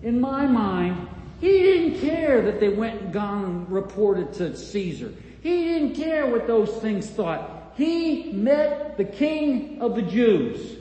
In 0.01 0.19
my 0.19 0.45
mind, 0.45 1.07
he 1.39 1.49
didn't 1.59 1.99
care 1.99 2.41
that 2.41 2.59
they 2.59 2.69
went 2.69 3.01
and 3.01 3.13
gone 3.13 3.45
and 3.45 3.71
reported 3.71 4.33
to 4.33 4.55
Caesar. 4.55 5.13
He 5.41 5.63
didn't 5.65 5.95
care 5.95 6.25
what 6.27 6.47
those 6.47 6.69
things 6.77 7.09
thought. 7.09 7.73
He 7.75 8.31
met 8.31 8.97
the 8.97 9.05
king 9.05 9.81
of 9.81 9.95
the 9.95 10.01
Jews. 10.01 10.77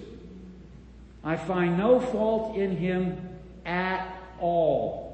I 1.24 1.36
find 1.36 1.78
no 1.78 2.00
fault 2.00 2.56
in 2.56 2.76
him 2.76 3.28
at 3.64 4.16
all. 4.40 5.12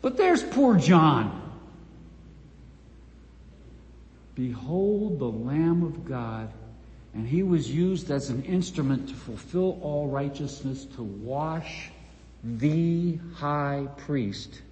But 0.00 0.16
there's 0.16 0.42
poor 0.42 0.76
John. 0.76 1.41
Behold 4.34 5.18
the 5.18 5.24
Lamb 5.24 5.82
of 5.82 6.04
God. 6.04 6.52
And 7.14 7.26
he 7.26 7.42
was 7.42 7.70
used 7.70 8.10
as 8.10 8.30
an 8.30 8.42
instrument 8.44 9.10
to 9.10 9.14
fulfill 9.14 9.78
all 9.82 10.08
righteousness, 10.08 10.86
to 10.96 11.02
wash 11.02 11.90
the 12.42 13.18
high 13.34 13.86
priest. 13.98 14.62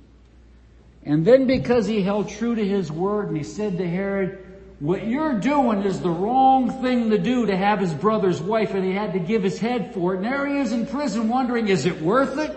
And 1.05 1.25
then 1.25 1.47
because 1.47 1.87
he 1.87 2.03
held 2.03 2.29
true 2.29 2.55
to 2.55 2.67
his 2.67 2.91
word 2.91 3.29
and 3.29 3.37
he 3.37 3.43
said 3.43 3.79
to 3.79 3.89
Herod, 3.89 4.47
what 4.81 5.07
you're 5.07 5.39
doing 5.39 5.83
is 5.83 6.01
the 6.01 6.11
wrong 6.11 6.83
thing 6.83 7.11
to 7.11 7.19
do 7.19 7.47
to 7.47 7.57
have 7.57 7.81
his 7.81 7.93
brother's 7.93 8.41
wife 8.41 8.73
and 8.73 8.83
he 8.83 8.93
had 8.93 9.13
to 9.13 9.19
give 9.19 9.43
his 9.43 9.59
head 9.59 9.93
for 9.93 10.15
it. 10.15 10.19
And 10.19 10.25
there 10.25 10.47
he 10.47 10.59
is 10.59 10.73
in 10.73 10.87
prison 10.87 11.29
wondering, 11.29 11.69
is 11.69 11.85
it 11.85 12.01
worth 12.01 12.39
it? 12.39 12.57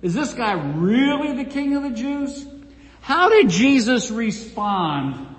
Is 0.00 0.14
this 0.14 0.32
guy 0.32 0.52
really 0.52 1.42
the 1.42 1.50
king 1.50 1.76
of 1.76 1.82
the 1.82 1.90
Jews? 1.90 2.46
How 3.02 3.28
did 3.28 3.50
Jesus 3.50 4.10
respond 4.10 5.35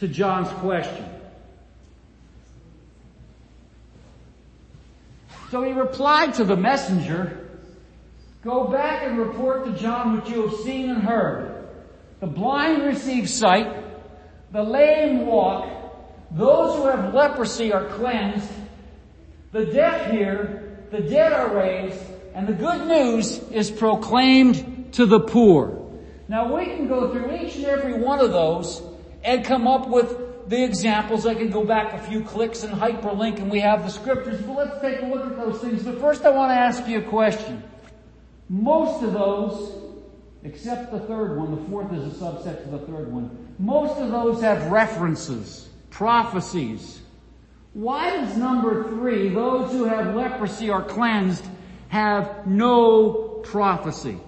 to 0.00 0.08
John's 0.08 0.48
question. 0.60 1.04
So 5.50 5.62
he 5.62 5.72
replied 5.72 6.34
to 6.34 6.44
the 6.44 6.56
messenger, 6.56 7.48
go 8.42 8.64
back 8.64 9.04
and 9.04 9.18
report 9.18 9.64
to 9.66 9.72
John 9.72 10.18
what 10.18 10.28
you 10.28 10.48
have 10.48 10.60
seen 10.60 10.90
and 10.90 11.02
heard. 11.02 11.68
The 12.20 12.26
blind 12.26 12.82
receive 12.82 13.28
sight, 13.30 13.72
the 14.50 14.62
lame 14.62 15.26
walk, 15.26 15.68
those 16.32 16.76
who 16.76 16.86
have 16.88 17.14
leprosy 17.14 17.72
are 17.72 17.86
cleansed, 17.90 18.50
the 19.52 19.66
deaf 19.66 20.10
hear, 20.10 20.80
the 20.90 21.00
dead 21.00 21.32
are 21.32 21.54
raised, 21.54 22.02
and 22.34 22.48
the 22.48 22.52
good 22.52 22.88
news 22.88 23.38
is 23.50 23.70
proclaimed 23.70 24.92
to 24.94 25.06
the 25.06 25.20
poor. 25.20 25.88
Now 26.26 26.56
we 26.56 26.66
can 26.66 26.88
go 26.88 27.12
through 27.12 27.32
each 27.36 27.56
and 27.56 27.66
every 27.66 27.94
one 27.94 28.18
of 28.18 28.32
those 28.32 28.82
and 29.24 29.44
come 29.44 29.66
up 29.66 29.88
with 29.88 30.48
the 30.48 30.62
examples. 30.62 31.26
I 31.26 31.34
can 31.34 31.50
go 31.50 31.64
back 31.64 31.94
a 31.94 31.98
few 31.98 32.22
clicks 32.22 32.62
and 32.62 32.74
hyperlink 32.74 33.38
and 33.38 33.50
we 33.50 33.60
have 33.60 33.84
the 33.84 33.90
scriptures, 33.90 34.40
but 34.42 34.56
let's 34.56 34.80
take 34.80 35.00
a 35.00 35.06
look 35.06 35.24
at 35.26 35.36
those 35.36 35.60
things. 35.60 35.82
But 35.82 35.98
first 36.00 36.24
I 36.24 36.30
want 36.30 36.50
to 36.50 36.54
ask 36.54 36.86
you 36.86 36.98
a 36.98 37.02
question. 37.02 37.62
Most 38.50 39.02
of 39.02 39.14
those, 39.14 39.72
except 40.42 40.92
the 40.92 41.00
third 41.00 41.38
one, 41.38 41.50
the 41.50 41.68
fourth 41.68 41.92
is 41.92 42.14
a 42.14 42.24
subset 42.24 42.62
to 42.64 42.70
the 42.70 42.78
third 42.80 43.10
one, 43.10 43.54
most 43.58 43.98
of 43.98 44.10
those 44.10 44.42
have 44.42 44.70
references, 44.70 45.68
prophecies. 45.90 47.00
Why 47.72 48.10
does 48.10 48.36
number 48.36 48.84
three, 48.90 49.30
those 49.30 49.72
who 49.72 49.84
have 49.84 50.14
leprosy 50.14 50.70
are 50.70 50.82
cleansed, 50.82 51.44
have 51.88 52.46
no 52.46 53.40
prophecy? 53.44 54.18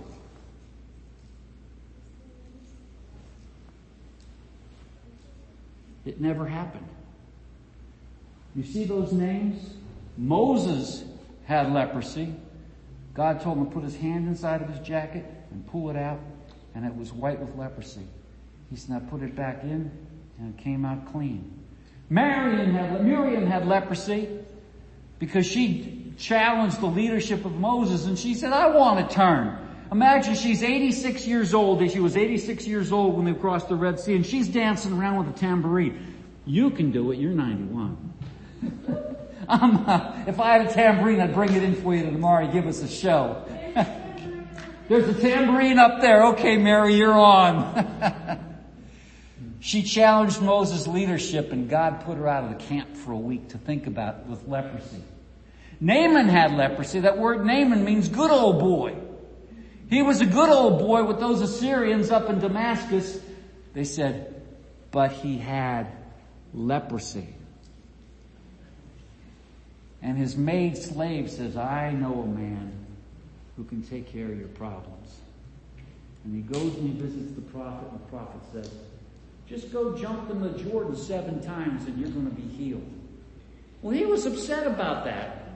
It 6.06 6.20
never 6.20 6.46
happened. 6.46 6.86
You 8.54 8.62
see 8.62 8.84
those 8.84 9.12
names? 9.12 9.74
Moses 10.16 11.04
had 11.44 11.72
leprosy. 11.72 12.34
God 13.12 13.42
told 13.42 13.58
him 13.58 13.66
to 13.66 13.72
put 13.72 13.84
his 13.84 13.96
hand 13.96 14.28
inside 14.28 14.62
of 14.62 14.68
his 14.68 14.78
jacket 14.86 15.24
and 15.50 15.66
pull 15.66 15.90
it 15.90 15.96
out, 15.96 16.20
and 16.74 16.86
it 16.86 16.96
was 16.96 17.12
white 17.12 17.40
with 17.40 17.54
leprosy. 17.56 18.06
He 18.70 18.76
said, 18.76 18.90
now 18.90 18.98
put 19.10 19.22
it 19.22 19.34
back 19.36 19.62
in, 19.62 19.90
and 20.38 20.54
it 20.54 20.62
came 20.62 20.84
out 20.84 21.12
clean. 21.12 21.52
Miriam 22.08 22.72
had, 22.72 23.04
Miriam 23.04 23.46
had 23.46 23.66
leprosy 23.66 24.28
because 25.18 25.46
she 25.46 26.12
challenged 26.18 26.80
the 26.80 26.86
leadership 26.86 27.44
of 27.44 27.52
Moses 27.52 28.06
and 28.06 28.18
she 28.18 28.34
said, 28.34 28.52
I 28.52 28.68
want 28.68 29.08
to 29.08 29.14
turn. 29.14 29.65
Imagine 29.92 30.34
she's 30.34 30.62
86 30.62 31.26
years 31.26 31.54
old. 31.54 31.88
She 31.90 32.00
was 32.00 32.16
86 32.16 32.66
years 32.66 32.92
old 32.92 33.16
when 33.16 33.24
they 33.24 33.34
crossed 33.34 33.68
the 33.68 33.76
Red 33.76 34.00
Sea 34.00 34.16
and 34.16 34.26
she's 34.26 34.48
dancing 34.48 34.98
around 34.98 35.18
with 35.18 35.36
a 35.36 35.38
tambourine. 35.38 36.14
You 36.44 36.70
can 36.70 36.90
do 36.90 37.12
it. 37.12 37.18
You're 37.18 37.32
91. 37.32 38.12
um, 39.48 39.84
uh, 39.86 40.24
if 40.26 40.40
I 40.40 40.58
had 40.58 40.66
a 40.66 40.72
tambourine, 40.72 41.20
I'd 41.20 41.34
bring 41.34 41.52
it 41.52 41.62
in 41.62 41.74
for 41.76 41.94
you 41.94 42.04
tomorrow. 42.04 42.44
and 42.44 42.52
Give 42.52 42.66
us 42.66 42.82
a 42.82 42.88
show. 42.88 43.44
There's 44.88 45.08
a 45.08 45.20
tambourine 45.20 45.78
up 45.78 46.00
there. 46.00 46.26
Okay, 46.28 46.56
Mary, 46.56 46.96
you're 46.96 47.12
on. 47.12 48.64
she 49.60 49.82
challenged 49.82 50.42
Moses' 50.42 50.86
leadership 50.86 51.52
and 51.52 51.68
God 51.68 52.04
put 52.04 52.18
her 52.18 52.28
out 52.28 52.44
of 52.44 52.50
the 52.58 52.64
camp 52.64 52.96
for 52.96 53.12
a 53.12 53.18
week 53.18 53.50
to 53.50 53.58
think 53.58 53.86
about 53.86 54.26
with 54.26 54.46
leprosy. 54.48 55.02
Naaman 55.80 56.28
had 56.28 56.52
leprosy. 56.52 57.00
That 57.00 57.18
word 57.18 57.44
Naaman 57.44 57.84
means 57.84 58.08
good 58.08 58.30
old 58.30 58.58
boy. 58.58 58.96
He 59.88 60.02
was 60.02 60.20
a 60.20 60.26
good 60.26 60.50
old 60.50 60.78
boy 60.80 61.04
with 61.04 61.20
those 61.20 61.40
Assyrians 61.40 62.10
up 62.10 62.28
in 62.28 62.40
Damascus. 62.40 63.20
They 63.72 63.84
said, 63.84 64.42
but 64.90 65.12
he 65.12 65.38
had 65.38 65.92
leprosy. 66.52 67.28
And 70.02 70.16
his 70.16 70.36
maid 70.36 70.76
slave 70.76 71.30
says, 71.30 71.56
I 71.56 71.92
know 71.92 72.22
a 72.22 72.26
man 72.26 72.72
who 73.56 73.64
can 73.64 73.82
take 73.82 74.12
care 74.12 74.26
of 74.26 74.38
your 74.38 74.48
problems. 74.48 75.20
And 76.24 76.34
he 76.34 76.42
goes 76.42 76.74
and 76.76 76.92
he 76.92 77.00
visits 77.00 77.34
the 77.34 77.40
prophet 77.42 77.88
and 77.90 78.00
the 78.00 78.04
prophet 78.04 78.40
says, 78.52 78.72
just 79.48 79.72
go 79.72 79.96
jump 79.96 80.30
in 80.30 80.40
the 80.40 80.50
Jordan 80.58 80.96
seven 80.96 81.40
times 81.40 81.86
and 81.86 81.98
you're 81.98 82.10
going 82.10 82.28
to 82.28 82.34
be 82.34 82.48
healed. 82.48 82.88
Well, 83.80 83.94
he 83.94 84.04
was 84.04 84.26
upset 84.26 84.66
about 84.66 85.04
that. 85.04 85.46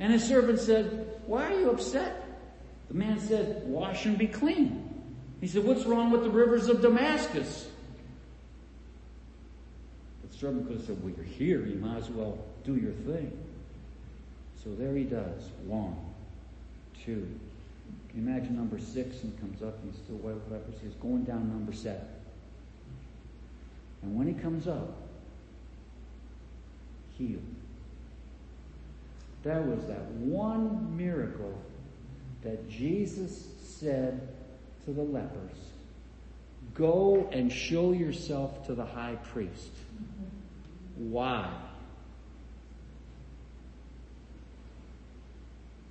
And 0.00 0.12
his 0.12 0.26
servant 0.26 0.58
said, 0.58 1.20
why 1.26 1.52
are 1.52 1.60
you 1.60 1.70
upset? 1.70 2.21
The 2.92 2.98
man 2.98 3.18
said, 3.18 3.62
wash 3.64 4.04
and 4.04 4.18
be 4.18 4.26
clean. 4.26 4.86
He 5.40 5.48
said, 5.48 5.64
what's 5.64 5.84
wrong 5.84 6.10
with 6.10 6.24
the 6.24 6.30
rivers 6.30 6.68
of 6.68 6.82
Damascus? 6.82 7.70
The 10.30 10.36
servant 10.36 10.66
could 10.66 10.76
have 10.76 10.86
said, 10.86 11.02
well, 11.02 11.14
you're 11.16 11.24
here. 11.24 11.64
You 11.64 11.76
might 11.76 11.96
as 11.96 12.10
well 12.10 12.36
do 12.64 12.76
your 12.76 12.92
thing. 12.92 13.32
So 14.62 14.74
there 14.74 14.94
he 14.94 15.04
does. 15.04 15.42
One, 15.64 15.96
two. 17.02 17.26
Can 18.10 18.24
you 18.24 18.28
imagine 18.28 18.56
number 18.56 18.78
six 18.78 19.22
and 19.22 19.40
comes 19.40 19.62
up 19.62 19.82
and 19.82 19.90
he's 19.90 20.02
still 20.02 20.16
white 20.16 20.34
with 20.34 20.52
leprosy? 20.52 20.80
He's 20.84 20.94
going 20.96 21.24
down 21.24 21.48
number 21.48 21.72
seven. 21.72 22.06
And 24.02 24.18
when 24.18 24.26
he 24.26 24.34
comes 24.34 24.68
up, 24.68 24.98
healed. 27.16 27.42
There 29.44 29.62
was 29.62 29.86
that 29.86 30.04
one 30.10 30.94
miracle 30.94 31.58
that 32.42 32.68
Jesus 32.68 33.46
said 33.62 34.28
to 34.84 34.92
the 34.92 35.02
lepers, 35.02 35.56
go 36.74 37.28
and 37.32 37.52
show 37.52 37.92
yourself 37.92 38.66
to 38.66 38.74
the 38.74 38.84
high 38.84 39.16
priest. 39.32 39.70
Why? 40.96 41.52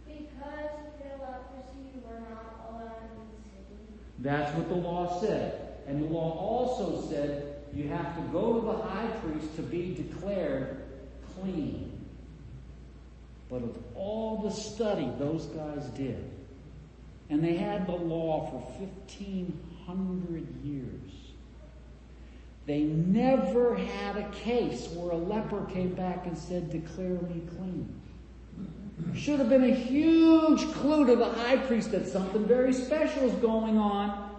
Because 0.08 0.72
leprosy 1.20 2.02
were 2.06 2.20
not 2.20 2.70
allowed 2.70 3.02
in 3.12 3.18
the 3.18 3.50
city. 3.50 4.00
That's 4.20 4.56
what 4.56 4.70
the 4.70 4.76
law 4.76 5.20
said. 5.22 5.78
And 5.88 6.04
the 6.04 6.08
law 6.08 6.32
also 6.32 7.10
said 7.10 7.64
you 7.74 7.88
have 7.88 8.16
to 8.16 8.22
go 8.32 8.60
to 8.60 8.66
the 8.66 8.84
high 8.84 9.08
priest 9.24 9.56
to 9.56 9.62
be 9.62 9.94
declared 9.94 10.84
clean. 11.40 11.92
But 13.50 13.64
of 13.64 13.78
all 13.96 14.42
the 14.44 14.52
study 14.52 15.10
those 15.18 15.46
guys 15.48 15.86
did, 15.90 16.31
and 17.32 17.42
they 17.42 17.56
had 17.56 17.88
the 17.88 17.94
law 17.94 18.46
for 18.52 18.58
1500 18.84 20.48
years, 20.66 21.12
they 22.68 22.82
never 22.82 23.76
had 23.76 24.18
a 24.18 24.30
case 24.32 24.90
where 24.90 25.12
a 25.12 25.18
leper 25.18 25.66
came 25.74 25.94
back 25.94 26.28
and 26.28 26.38
said, 26.38 26.70
declare 26.70 27.22
me 27.22 27.42
clean. 27.58 28.02
Should 29.16 29.40
have 29.40 29.50
been 29.50 29.64
a 29.64 29.74
huge 29.74 30.62
clue 30.74 31.06
to 31.08 31.16
the 31.16 31.26
high 31.26 31.58
priest 31.58 31.92
that 31.92 32.06
something 32.06 32.46
very 32.46 32.74
special 32.74 33.24
is 33.24 33.34
going 33.36 33.78
on. 33.78 34.30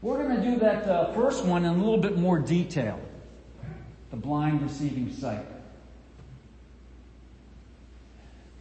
We're 0.00 0.22
going 0.22 0.36
to 0.36 0.50
do 0.50 0.58
that 0.60 0.88
uh, 0.88 1.12
first 1.12 1.44
one 1.44 1.64
in 1.64 1.72
a 1.72 1.76
little 1.76 1.98
bit 1.98 2.16
more 2.16 2.38
detail. 2.38 3.00
The 4.10 4.16
blind 4.16 4.62
receiving 4.62 5.12
sight. 5.12 5.44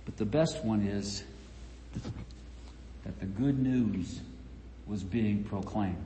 But 0.08 0.16
the 0.16 0.26
best 0.26 0.64
one 0.64 0.88
is 0.88 1.26
that 3.04 3.20
the 3.20 3.26
good 3.26 3.60
news 3.60 4.22
was 4.88 5.04
being 5.04 5.44
proclaimed. 5.44 5.98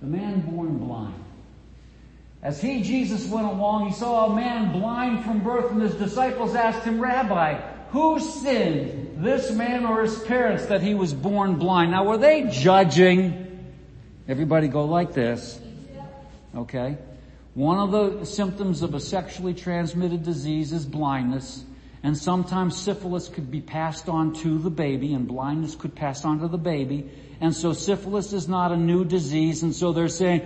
The 0.00 0.08
man 0.08 0.40
born 0.40 0.78
blind. 0.78 1.14
As 2.42 2.60
he, 2.60 2.82
Jesus, 2.82 3.28
went 3.28 3.46
along, 3.46 3.86
he 3.86 3.94
saw 3.94 4.32
a 4.32 4.34
man 4.34 4.72
blind 4.72 5.24
from 5.24 5.44
birth 5.44 5.70
and 5.70 5.80
his 5.80 5.94
disciples 5.94 6.56
asked 6.56 6.84
him, 6.84 7.00
Rabbi, 7.00 7.54
who 7.90 8.18
sinned, 8.18 9.24
this 9.24 9.52
man 9.52 9.86
or 9.86 10.02
his 10.02 10.18
parents, 10.24 10.66
that 10.66 10.82
he 10.82 10.94
was 10.94 11.14
born 11.14 11.54
blind? 11.54 11.92
Now 11.92 12.02
were 12.02 12.18
they 12.18 12.48
judging? 12.50 13.72
Everybody 14.26 14.66
go 14.66 14.86
like 14.86 15.12
this. 15.12 15.60
Okay. 16.56 16.98
One 17.54 17.78
of 17.78 17.90
the 17.90 18.24
symptoms 18.24 18.82
of 18.82 18.94
a 18.94 19.00
sexually 19.00 19.52
transmitted 19.52 20.22
disease 20.22 20.72
is 20.72 20.86
blindness. 20.86 21.64
And 22.02 22.16
sometimes 22.16 22.76
syphilis 22.76 23.28
could 23.28 23.50
be 23.50 23.60
passed 23.60 24.08
on 24.08 24.32
to 24.36 24.58
the 24.58 24.70
baby 24.70 25.12
and 25.14 25.28
blindness 25.28 25.76
could 25.76 25.94
pass 25.94 26.24
on 26.24 26.40
to 26.40 26.48
the 26.48 26.58
baby. 26.58 27.10
And 27.40 27.54
so 27.54 27.72
syphilis 27.72 28.32
is 28.32 28.48
not 28.48 28.72
a 28.72 28.76
new 28.76 29.04
disease. 29.04 29.62
And 29.62 29.74
so 29.74 29.92
they're 29.92 30.08
saying, 30.08 30.42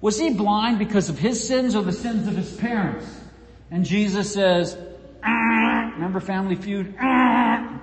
was 0.00 0.18
he 0.18 0.30
blind 0.30 0.78
because 0.78 1.08
of 1.08 1.18
his 1.18 1.46
sins 1.46 1.74
or 1.74 1.82
the 1.82 1.92
sins 1.92 2.28
of 2.28 2.36
his 2.36 2.54
parents? 2.56 3.06
And 3.70 3.84
Jesus 3.84 4.32
says, 4.32 4.76
ah, 5.24 5.92
remember 5.94 6.20
Family 6.20 6.56
Feud? 6.56 6.94
Ah. 7.00 7.80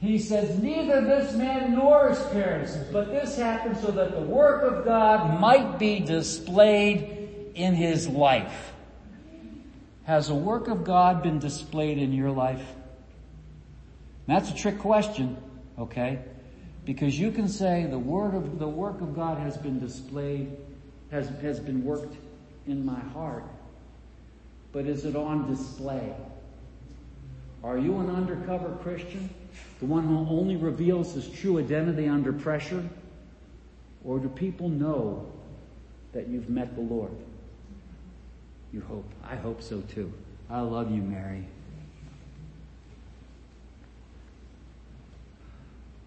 He 0.00 0.18
says, 0.18 0.58
neither 0.58 1.00
this 1.00 1.34
man 1.34 1.74
nor 1.76 2.10
his 2.10 2.18
parents, 2.24 2.76
but 2.92 3.10
this 3.10 3.38
happened 3.38 3.78
so 3.78 3.90
that 3.92 4.12
the 4.12 4.20
work 4.20 4.62
of 4.64 4.84
God 4.84 5.40
might 5.40 5.78
be 5.78 6.00
displayed 6.00 7.23
in 7.54 7.74
his 7.74 8.08
life. 8.08 8.72
Has 10.04 10.28
the 10.28 10.34
work 10.34 10.68
of 10.68 10.84
God 10.84 11.22
been 11.22 11.38
displayed 11.38 11.98
in 11.98 12.12
your 12.12 12.30
life? 12.30 12.64
That's 14.26 14.50
a 14.50 14.54
trick 14.54 14.78
question, 14.78 15.36
okay? 15.78 16.18
Because 16.84 17.18
you 17.18 17.30
can 17.30 17.48
say 17.48 17.86
the 17.86 17.98
word 17.98 18.34
of, 18.34 18.58
the 18.58 18.68
work 18.68 19.00
of 19.00 19.14
God 19.14 19.38
has 19.38 19.56
been 19.56 19.80
displayed 19.80 20.56
has, 21.10 21.28
has 21.40 21.60
been 21.60 21.84
worked 21.84 22.16
in 22.66 22.84
my 22.84 22.98
heart. 22.98 23.44
But 24.72 24.86
is 24.86 25.04
it 25.04 25.14
on 25.14 25.48
display? 25.48 26.12
Are 27.62 27.78
you 27.78 27.98
an 27.98 28.10
undercover 28.10 28.76
Christian? 28.82 29.30
The 29.78 29.86
one 29.86 30.06
who 30.06 30.18
only 30.28 30.56
reveals 30.56 31.14
his 31.14 31.28
true 31.28 31.58
identity 31.58 32.08
under 32.08 32.32
pressure? 32.32 32.86
Or 34.04 34.18
do 34.18 34.28
people 34.28 34.68
know 34.68 35.32
that 36.12 36.28
you've 36.28 36.50
met 36.50 36.74
the 36.74 36.82
Lord? 36.82 37.12
You 38.74 38.80
hope. 38.80 39.08
I 39.22 39.36
hope 39.36 39.62
so 39.62 39.82
too. 39.82 40.12
I 40.50 40.60
love 40.60 40.90
you, 40.90 41.00
Mary. 41.00 41.46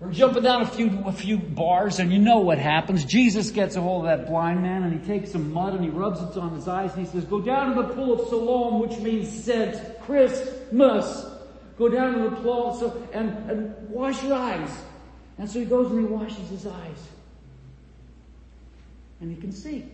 We're 0.01 0.11
jumping 0.11 0.43
down 0.43 0.63
a 0.63 0.67
few, 0.67 1.01
a 1.05 1.13
few 1.13 1.37
bars 1.37 1.99
and 1.99 2.11
you 2.11 2.19
know 2.19 2.39
what 2.39 2.57
happens. 2.57 3.05
Jesus 3.05 3.51
gets 3.51 3.77
a 3.77 3.81
hold 3.81 4.05
of 4.05 4.19
that 4.19 4.27
blind 4.27 4.63
man 4.63 4.83
and 4.83 4.99
he 4.99 5.07
takes 5.07 5.31
some 5.31 5.53
mud 5.53 5.75
and 5.75 5.83
he 5.85 5.89
rubs 5.89 6.19
it 6.19 6.37
on 6.37 6.53
his 6.53 6.67
eyes 6.67 6.93
and 6.93 7.05
he 7.05 7.09
says, 7.09 7.23
go 7.23 7.39
down 7.39 7.73
to 7.73 7.81
the 7.81 7.87
pool 7.93 8.19
of 8.19 8.27
Siloam, 8.27 8.81
which 8.81 8.99
means 8.99 9.45
sent 9.45 10.01
Christmas. 10.01 11.25
Go 11.77 11.87
down 11.87 12.15
to 12.15 12.29
the 12.29 12.35
pool 12.35 12.75
so, 12.77 13.07
and, 13.13 13.29
and 13.49 13.89
wash 13.89 14.21
your 14.23 14.33
eyes. 14.33 14.69
And 15.37 15.49
so 15.49 15.59
he 15.59 15.65
goes 15.65 15.89
and 15.89 16.01
he 16.01 16.05
washes 16.05 16.49
his 16.49 16.67
eyes. 16.67 17.07
And 19.21 19.33
he 19.33 19.39
can 19.39 19.53
see. 19.53 19.89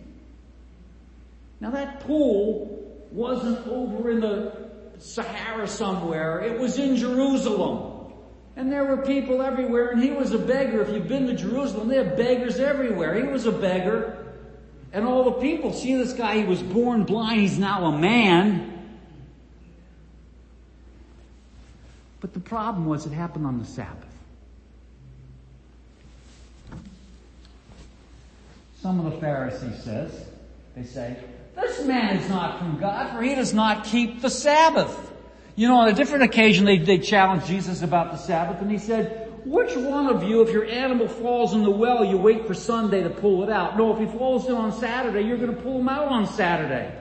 Now 1.60 1.70
that 1.70 2.00
pool 2.00 3.06
wasn't 3.10 3.66
over 3.68 4.10
in 4.10 4.20
the 4.20 4.52
Sahara 4.98 5.68
somewhere. 5.68 6.40
It 6.40 6.58
was 6.58 6.78
in 6.78 6.96
Jerusalem. 6.96 8.12
And 8.56 8.70
there 8.70 8.84
were 8.84 8.98
people 8.98 9.42
everywhere, 9.42 9.90
and 9.90 10.02
he 10.02 10.10
was 10.10 10.32
a 10.32 10.38
beggar. 10.38 10.82
If 10.82 10.90
you've 10.90 11.08
been 11.08 11.26
to 11.26 11.34
Jerusalem, 11.34 11.88
they 11.88 11.96
have 11.96 12.16
beggars 12.16 12.60
everywhere. 12.60 13.14
He 13.14 13.24
was 13.24 13.46
a 13.46 13.52
beggar. 13.52 14.24
And 14.92 15.04
all 15.04 15.24
the 15.24 15.32
people 15.32 15.72
see 15.72 15.96
this 15.96 16.12
guy, 16.12 16.38
he 16.38 16.44
was 16.44 16.62
born 16.62 17.02
blind, 17.02 17.40
he's 17.40 17.58
now 17.58 17.86
a 17.86 17.98
man. 17.98 18.70
But 22.20 22.32
the 22.32 22.40
problem 22.40 22.86
was 22.86 23.04
it 23.04 23.12
happened 23.12 23.44
on 23.44 23.58
the 23.58 23.64
Sabbath. 23.64 24.06
Some 28.80 29.04
of 29.04 29.12
the 29.12 29.18
Pharisees 29.18 29.82
says, 29.82 30.26
they 30.76 30.84
say, 30.84 31.16
this 31.54 31.84
man 31.84 32.16
is 32.16 32.28
not 32.28 32.58
from 32.58 32.78
God, 32.78 33.14
for 33.14 33.22
he 33.22 33.34
does 33.34 33.54
not 33.54 33.84
keep 33.84 34.20
the 34.20 34.30
Sabbath. 34.30 35.12
You 35.56 35.68
know, 35.68 35.76
on 35.76 35.88
a 35.88 35.92
different 35.92 36.24
occasion, 36.24 36.64
they, 36.64 36.78
they 36.78 36.98
challenged 36.98 37.46
Jesus 37.46 37.82
about 37.82 38.10
the 38.10 38.18
Sabbath, 38.18 38.60
and 38.60 38.70
he 38.70 38.78
said, 38.78 39.24
which 39.44 39.76
one 39.76 40.06
of 40.06 40.24
you, 40.24 40.40
if 40.40 40.50
your 40.50 40.64
animal 40.64 41.06
falls 41.06 41.52
in 41.52 41.62
the 41.62 41.70
well, 41.70 42.02
you 42.04 42.16
wait 42.16 42.46
for 42.46 42.54
Sunday 42.54 43.02
to 43.02 43.10
pull 43.10 43.42
it 43.42 43.50
out? 43.50 43.76
No, 43.76 43.92
if 43.92 43.98
he 43.98 44.18
falls 44.18 44.46
in 44.46 44.54
on 44.54 44.72
Saturday, 44.72 45.20
you're 45.20 45.36
going 45.36 45.54
to 45.54 45.62
pull 45.62 45.80
him 45.80 45.88
out 45.88 46.08
on 46.08 46.26
Saturday. 46.26 47.00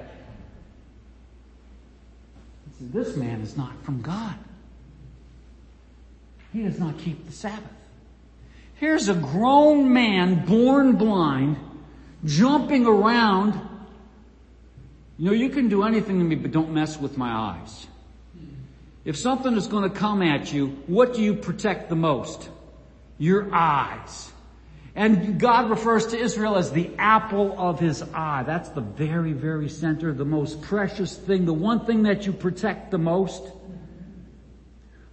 This 2.81 3.15
man 3.15 3.41
is 3.41 3.55
not 3.55 3.81
from 3.83 4.01
God. 4.01 4.35
He 6.51 6.63
does 6.63 6.79
not 6.79 6.97
keep 6.97 7.25
the 7.25 7.31
Sabbath. 7.31 7.63
Here's 8.75 9.07
a 9.07 9.13
grown 9.13 9.93
man 9.93 10.45
born 10.45 10.97
blind, 10.97 11.57
jumping 12.25 12.85
around. 12.85 13.53
You 15.23 15.29
know, 15.29 15.35
you 15.35 15.47
can 15.47 15.69
do 15.69 15.83
anything 15.83 16.19
to 16.19 16.25
me, 16.25 16.35
but 16.35 16.51
don't 16.51 16.73
mess 16.73 16.99
with 16.99 17.17
my 17.17 17.31
eyes. 17.31 17.87
If 19.05 19.15
something 19.15 19.55
is 19.55 19.67
going 19.67 19.89
to 19.89 19.97
come 19.97 20.21
at 20.21 20.51
you, 20.51 20.67
what 20.85 21.13
do 21.13 21.21
you 21.21 21.33
protect 21.33 21.87
the 21.87 21.95
most? 21.95 22.49
Your 23.17 23.47
eyes. 23.55 24.29
And 24.95 25.39
God 25.39 25.69
refers 25.69 26.07
to 26.07 26.17
Israel 26.17 26.57
as 26.57 26.73
the 26.73 26.91
apple 26.97 27.55
of 27.57 27.79
his 27.79 28.01
eye. 28.13 28.43
That's 28.45 28.67
the 28.71 28.81
very, 28.81 29.31
very 29.31 29.69
center, 29.69 30.13
the 30.13 30.25
most 30.25 30.61
precious 30.61 31.15
thing, 31.15 31.45
the 31.45 31.53
one 31.53 31.85
thing 31.85 32.03
that 32.03 32.25
you 32.25 32.33
protect 32.33 32.91
the 32.91 32.97
most. 32.97 33.43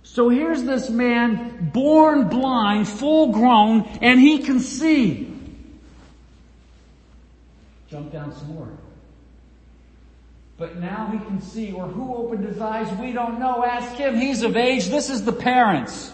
So 0.03 0.29
here's 0.29 0.65
this 0.65 0.91
man, 0.91 1.71
born 1.73 2.29
blind, 2.29 2.89
full 2.89 3.31
grown, 3.31 3.83
and 4.03 4.19
he 4.19 4.41
can 4.41 4.59
see. 4.59 5.33
Jump 7.89 8.11
down 8.11 8.35
some 8.35 8.49
more. 8.57 8.69
But 10.61 10.77
now 10.77 11.07
he 11.11 11.19
can 11.19 11.41
see, 11.41 11.73
or 11.73 11.87
who 11.87 12.15
opened 12.15 12.45
his 12.45 12.61
eyes, 12.61 12.87
we 12.99 13.13
don't 13.13 13.41
know. 13.41 13.65
Ask 13.65 13.95
him. 13.95 14.15
He's 14.15 14.43
of 14.43 14.59
age. 14.59 14.89
This 14.89 15.09
is 15.09 15.25
the 15.25 15.33
parents. 15.33 16.13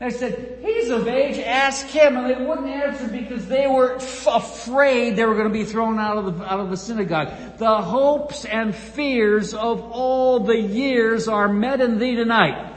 They 0.00 0.10
said, 0.10 0.58
he's 0.64 0.88
of 0.88 1.06
age, 1.06 1.38
ask 1.38 1.86
him. 1.86 2.16
And 2.16 2.28
they 2.28 2.44
wouldn't 2.44 2.66
answer 2.66 3.06
because 3.06 3.46
they 3.46 3.68
were 3.68 3.94
f- 3.94 4.26
afraid 4.26 5.14
they 5.14 5.24
were 5.24 5.34
going 5.34 5.46
to 5.46 5.52
be 5.52 5.62
thrown 5.62 6.00
out 6.00 6.18
of 6.18 6.38
the, 6.38 6.44
out 6.44 6.58
of 6.58 6.70
the 6.70 6.76
synagogue. 6.76 7.58
The 7.58 7.80
hopes 7.80 8.44
and 8.44 8.74
fears 8.74 9.54
of 9.54 9.80
all 9.92 10.40
the 10.40 10.58
years 10.58 11.28
are 11.28 11.48
met 11.48 11.80
in 11.80 12.00
thee 12.00 12.16
tonight. 12.16 12.74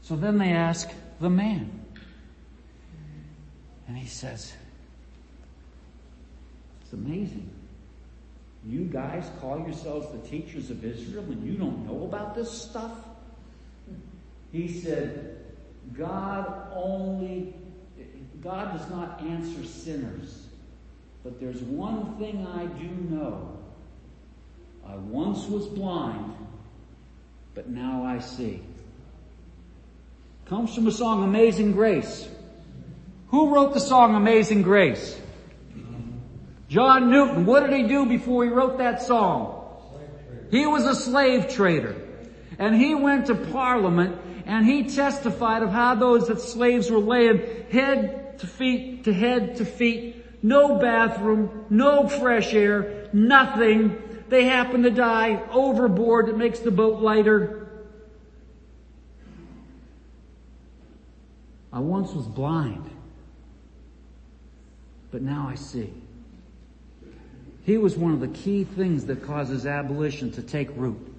So 0.00 0.16
then 0.16 0.38
they 0.38 0.52
ask 0.52 0.88
the 1.20 1.28
man. 1.28 1.84
And 3.86 3.98
he 3.98 4.06
says, 4.06 4.54
it's 6.88 6.94
amazing. 6.94 7.50
You 8.64 8.84
guys 8.84 9.30
call 9.42 9.58
yourselves 9.58 10.06
the 10.10 10.26
teachers 10.26 10.70
of 10.70 10.82
Israel 10.82 11.24
and 11.24 11.46
you 11.46 11.58
don't 11.58 11.86
know 11.86 12.04
about 12.04 12.34
this 12.34 12.50
stuff? 12.50 12.92
He 14.52 14.80
said, 14.80 15.36
God 15.92 16.70
only, 16.74 17.54
God 18.40 18.78
does 18.78 18.88
not 18.88 19.20
answer 19.20 19.66
sinners. 19.66 20.46
But 21.22 21.38
there's 21.38 21.60
one 21.60 22.16
thing 22.16 22.46
I 22.46 22.64
do 22.64 22.88
know. 23.14 23.58
I 24.86 24.96
once 24.96 25.44
was 25.44 25.66
blind, 25.66 26.34
but 27.54 27.68
now 27.68 28.02
I 28.02 28.20
see. 28.20 28.62
Comes 30.46 30.74
from 30.74 30.86
a 30.86 30.92
song, 30.92 31.22
Amazing 31.22 31.72
Grace. 31.72 32.26
Who 33.28 33.54
wrote 33.54 33.74
the 33.74 33.80
song 33.80 34.14
Amazing 34.14 34.62
Grace? 34.62 35.20
John 36.68 37.10
Newton. 37.10 37.46
What 37.46 37.60
did 37.60 37.72
he 37.72 37.88
do 37.88 38.06
before 38.06 38.44
he 38.44 38.50
wrote 38.50 38.78
that 38.78 39.02
song? 39.02 39.54
He 40.50 40.66
was 40.66 40.84
a 40.84 40.94
slave 40.94 41.48
trader. 41.48 41.96
And 42.58 42.74
he 42.74 42.94
went 42.94 43.26
to 43.26 43.34
parliament 43.34 44.20
and 44.46 44.64
he 44.64 44.84
testified 44.84 45.62
of 45.62 45.70
how 45.70 45.94
those 45.94 46.28
that 46.28 46.40
slaves 46.40 46.90
were 46.90 46.98
laying 46.98 47.70
head 47.70 48.38
to 48.38 48.46
feet 48.46 49.04
to 49.04 49.12
head 49.12 49.56
to 49.56 49.64
feet, 49.64 50.24
no 50.42 50.78
bathroom, 50.78 51.66
no 51.70 52.08
fresh 52.08 52.54
air, 52.54 53.08
nothing. 53.12 54.02
They 54.28 54.44
happen 54.44 54.82
to 54.82 54.90
die 54.90 55.42
overboard. 55.50 56.28
It 56.28 56.36
makes 56.36 56.60
the 56.60 56.70
boat 56.70 57.00
lighter. 57.00 57.66
I 61.72 61.80
once 61.80 62.12
was 62.12 62.26
blind, 62.26 62.90
but 65.10 65.20
now 65.20 65.46
I 65.48 65.54
see. 65.54 65.92
He 67.68 67.76
was 67.76 67.98
one 67.98 68.14
of 68.14 68.20
the 68.20 68.28
key 68.28 68.64
things 68.64 69.04
that 69.04 69.22
causes 69.24 69.66
abolition 69.66 70.32
to 70.32 70.42
take 70.42 70.70
root. 70.74 71.14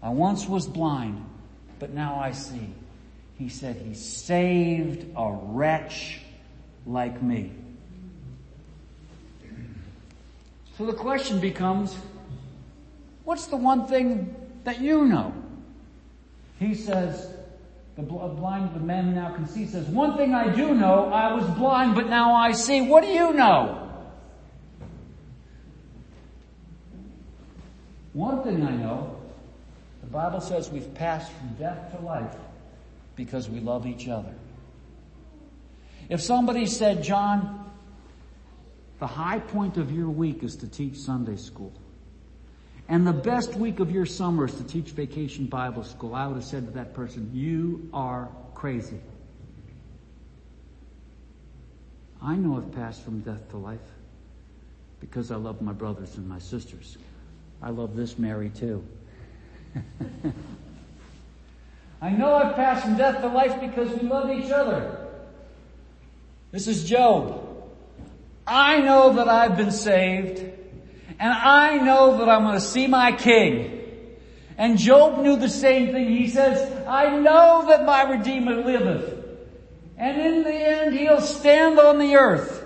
I 0.00 0.10
once 0.10 0.46
was 0.46 0.68
blind, 0.68 1.26
but 1.80 1.90
now 1.90 2.20
I 2.20 2.30
see. 2.30 2.72
He 3.36 3.48
said 3.48 3.74
he 3.74 3.94
saved 3.94 5.04
a 5.16 5.28
wretch 5.28 6.20
like 6.86 7.20
me. 7.20 7.50
So 10.78 10.86
the 10.86 10.92
question 10.92 11.40
becomes, 11.40 11.96
what's 13.24 13.46
the 13.46 13.56
one 13.56 13.88
thing 13.88 14.32
that 14.62 14.80
you 14.80 15.04
know? 15.04 15.34
He 16.60 16.76
says, 16.76 17.28
the 17.96 18.02
blind, 18.02 18.72
the 18.72 18.78
man 18.78 19.06
who 19.06 19.14
now 19.16 19.34
can 19.34 19.48
see 19.48 19.66
says, 19.66 19.88
one 19.88 20.16
thing 20.16 20.32
I 20.32 20.54
do 20.54 20.76
know, 20.76 21.06
I 21.12 21.34
was 21.34 21.44
blind, 21.58 21.96
but 21.96 22.08
now 22.08 22.34
I 22.34 22.52
see. 22.52 22.82
What 22.82 23.02
do 23.02 23.08
you 23.08 23.32
know? 23.32 23.89
One 28.12 28.42
thing 28.42 28.66
I 28.66 28.74
know, 28.76 29.16
the 30.00 30.08
Bible 30.08 30.40
says 30.40 30.70
we've 30.70 30.92
passed 30.94 31.30
from 31.32 31.54
death 31.58 31.92
to 31.96 32.04
life 32.04 32.34
because 33.16 33.48
we 33.48 33.60
love 33.60 33.86
each 33.86 34.08
other. 34.08 34.34
If 36.08 36.20
somebody 36.20 36.66
said, 36.66 37.04
John, 37.04 37.70
the 38.98 39.06
high 39.06 39.38
point 39.38 39.76
of 39.76 39.92
your 39.92 40.08
week 40.08 40.42
is 40.42 40.56
to 40.56 40.68
teach 40.68 40.96
Sunday 40.96 41.36
school. 41.36 41.72
And 42.88 43.06
the 43.06 43.12
best 43.12 43.54
week 43.54 43.78
of 43.78 43.92
your 43.92 44.04
summer 44.06 44.46
is 44.46 44.54
to 44.54 44.64
teach 44.64 44.90
vacation 44.90 45.46
Bible 45.46 45.84
school. 45.84 46.14
I 46.14 46.26
would 46.26 46.34
have 46.34 46.44
said 46.44 46.66
to 46.66 46.72
that 46.72 46.92
person, 46.92 47.30
you 47.32 47.88
are 47.94 48.28
crazy. 48.54 48.98
I 52.20 52.34
know 52.34 52.56
I've 52.56 52.72
passed 52.72 53.02
from 53.02 53.20
death 53.20 53.48
to 53.50 53.56
life 53.56 53.78
because 54.98 55.30
I 55.30 55.36
love 55.36 55.62
my 55.62 55.72
brothers 55.72 56.16
and 56.16 56.28
my 56.28 56.40
sisters. 56.40 56.98
I 57.62 57.70
love 57.70 57.94
this 57.96 58.18
Mary 58.18 58.50
too. 58.50 58.84
I 62.02 62.10
know 62.10 62.34
I've 62.34 62.56
passed 62.56 62.84
from 62.84 62.96
death 62.96 63.20
to 63.20 63.28
life 63.28 63.60
because 63.60 63.90
we 64.00 64.08
love 64.08 64.30
each 64.30 64.50
other. 64.50 65.08
This 66.50 66.66
is 66.66 66.88
Job. 66.88 67.46
I 68.46 68.80
know 68.80 69.12
that 69.14 69.28
I've 69.28 69.56
been 69.56 69.70
saved 69.70 70.38
and 71.20 71.32
I 71.32 71.76
know 71.76 72.18
that 72.18 72.28
I'm 72.28 72.42
going 72.44 72.54
to 72.54 72.60
see 72.60 72.86
my 72.86 73.12
king. 73.12 73.76
And 74.56 74.78
Job 74.78 75.22
knew 75.22 75.36
the 75.36 75.48
same 75.48 75.92
thing. 75.92 76.08
He 76.08 76.28
says, 76.28 76.86
I 76.86 77.16
know 77.18 77.66
that 77.68 77.84
my 77.84 78.02
Redeemer 78.10 78.56
liveth. 78.56 79.18
And 79.98 80.20
in 80.20 80.42
the 80.42 80.52
end, 80.52 80.98
he'll 80.98 81.20
stand 81.20 81.78
on 81.78 81.98
the 81.98 82.16
earth. 82.16 82.59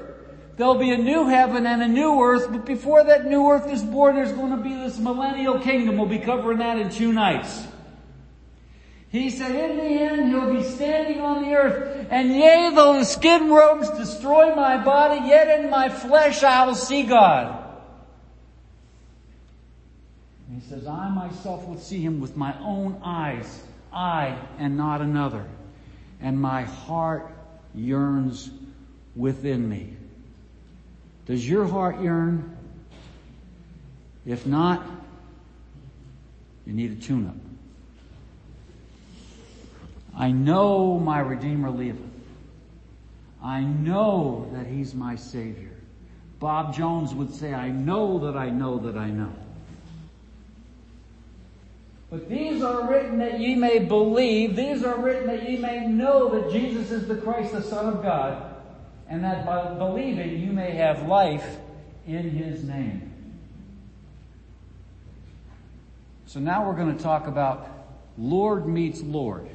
There'll 0.57 0.79
be 0.79 0.93
a 0.93 0.99
new 0.99 1.27
heaven 1.27 1.67
and 1.67 1.83
a 1.83 1.89
new 1.89 2.21
earth, 2.21 2.47
but 2.51 2.65
before 2.65 3.03
that 3.05 3.27
new 3.27 3.49
earth 3.49 3.69
is 3.73 3.83
born, 3.83 4.15
there's 4.15 4.33
going 4.33 4.57
to 4.57 4.63
be 4.63 4.75
this 4.75 4.99
millennial 4.99 5.59
kingdom. 5.59 5.97
We'll 5.99 6.07
be 6.07 6.21
covering 6.21 6.59
that 6.59 6.79
in 6.79 6.91
two 6.91 7.13
nights. 7.13 7.67
He 9.09 9.31
said, 9.31 9.53
in 9.53 9.77
the 9.77 9.83
end, 9.83 10.29
he'll 10.29 10.53
be 10.53 10.63
standing 10.63 11.21
on 11.21 11.43
the 11.43 11.55
earth, 11.55 12.09
and 12.11 12.35
yea, 12.35 12.73
though 12.75 12.95
the 12.95 13.05
skin 13.05 13.49
robes 13.49 13.89
destroy 13.91 14.55
my 14.55 14.83
body, 14.83 15.29
yet 15.29 15.61
in 15.61 15.71
my 15.71 15.89
flesh 15.89 16.43
I 16.43 16.67
will 16.67 16.75
see 16.75 17.05
God. 17.05 17.61
And 20.49 20.61
he 20.61 20.69
says, 20.69 20.87
I 20.87 21.09
myself 21.11 21.67
will 21.67 21.79
see 21.79 22.01
him 22.01 22.21
with 22.21 22.37
my 22.37 22.57
own 22.61 23.01
eyes, 23.05 23.63
I 23.93 24.37
and 24.59 24.77
not 24.77 25.01
another. 25.01 25.47
And 26.21 26.41
my 26.41 26.63
heart 26.63 27.33
yearns 27.73 28.51
within 29.15 29.69
me. 29.69 29.97
Does 31.27 31.49
your 31.49 31.66
heart 31.66 32.01
yearn? 32.01 32.57
If 34.27 34.47
not, 34.47 34.85
you 36.66 36.72
need 36.72 36.93
a 36.93 37.03
tune 37.03 37.27
up. 37.27 37.37
I 40.16 40.31
know 40.31 40.99
my 40.99 41.20
Redeemer 41.20 41.70
liveth. 41.70 42.01
I 43.43 43.61
know 43.61 44.49
that 44.53 44.66
He's 44.66 44.95
my 44.95 45.16
Savior. 45.16 45.72
Bob 46.39 46.75
Jones 46.75 47.14
would 47.14 47.35
say, 47.35 47.53
I 47.53 47.70
know 47.70 48.18
that 48.18 48.37
I 48.37 48.51
know 48.51 48.79
that 48.79 48.97
I 48.97 49.11
know. 49.11 49.32
But 52.11 52.28
these 52.28 52.62
are 52.62 52.89
written 52.89 53.19
that 53.19 53.40
ye 53.40 53.55
may 53.57 53.81
believe, 53.81 54.55
these 54.55 54.85
are 54.85 54.97
written 54.99 55.27
that 55.27 55.49
ye 55.49 55.57
may 55.57 55.86
know 55.86 56.28
that 56.28 56.53
Jesus 56.53 56.90
is 56.90 57.09
the 57.09 57.16
Christ, 57.16 57.53
the 57.53 57.62
Son 57.62 57.93
of 57.93 58.03
God, 58.03 58.53
and 59.09 59.24
that 59.24 59.44
by 59.44 59.74
believing 59.74 60.40
you 60.40 60.52
may 60.52 60.72
have 60.72 61.06
life 61.06 61.56
in 62.06 62.31
His 62.31 62.62
name. 62.64 63.10
So 66.26 66.40
now 66.40 66.66
we're 66.66 66.76
going 66.76 66.97
to 66.97 67.02
talk 67.02 67.26
about 67.26 67.68
Lord 68.18 68.66
meets 68.66 69.01
Lord. 69.02 69.48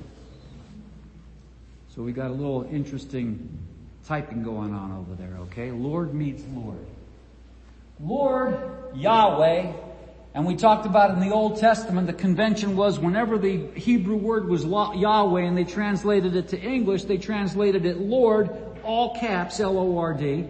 So 1.96 2.04
we 2.04 2.14
got 2.14 2.30
a 2.30 2.34
little 2.34 2.68
interesting 2.72 3.60
typing 4.06 4.44
going 4.44 4.74
on 4.74 4.92
over 4.92 5.16
there, 5.16 5.38
okay? 5.42 5.72
Lord 5.72 6.14
meets 6.14 6.44
Lord. 6.54 6.86
Lord, 8.00 8.58
Yahweh, 8.96 9.74
and 10.34 10.46
we 10.46 10.56
talked 10.56 10.86
about 10.86 11.12
in 11.12 11.20
the 11.20 11.34
Old 11.34 11.60
Testament, 11.60 12.08
the 12.08 12.14
convention 12.14 12.78
was 12.78 13.00
whenever 13.00 13.38
the 13.38 13.68
Hebrew 13.76 14.16
word 14.16 14.48
was 14.48 14.64
Yahweh 14.64 15.42
and 15.42 15.58
they 15.58 15.66
translated 15.66 16.36
it 16.36 16.50
to 16.50 16.62
English, 16.62 17.04
they 17.04 17.18
translated 17.18 17.86
it 17.86 18.00
Lord, 18.00 18.69
all 18.90 19.14
caps, 19.14 19.60
L-O-R-D, 19.60 20.48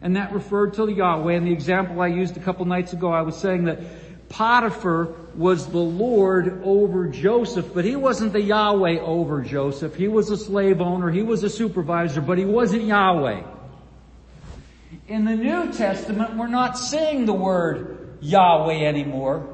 and 0.00 0.14
that 0.14 0.32
referred 0.32 0.74
to 0.74 0.86
the 0.86 0.92
Yahweh. 0.92 1.32
And 1.32 1.48
the 1.48 1.52
example 1.52 2.00
I 2.00 2.06
used 2.06 2.36
a 2.36 2.40
couple 2.40 2.64
nights 2.64 2.92
ago, 2.92 3.10
I 3.10 3.22
was 3.22 3.36
saying 3.36 3.64
that 3.64 3.80
Potiphar 4.28 5.08
was 5.34 5.66
the 5.66 5.78
Lord 5.78 6.62
over 6.64 7.08
Joseph, 7.08 7.74
but 7.74 7.84
he 7.84 7.96
wasn't 7.96 8.32
the 8.32 8.40
Yahweh 8.40 9.00
over 9.00 9.42
Joseph. 9.42 9.96
He 9.96 10.06
was 10.06 10.30
a 10.30 10.36
slave 10.36 10.80
owner, 10.80 11.10
he 11.10 11.22
was 11.22 11.42
a 11.42 11.50
supervisor, 11.50 12.20
but 12.20 12.38
he 12.38 12.44
wasn't 12.44 12.84
Yahweh. 12.84 13.42
In 15.08 15.24
the 15.24 15.34
New 15.34 15.72
Testament, 15.72 16.36
we're 16.36 16.46
not 16.46 16.78
seeing 16.78 17.26
the 17.26 17.32
word 17.32 18.18
Yahweh 18.20 18.84
anymore. 18.84 19.44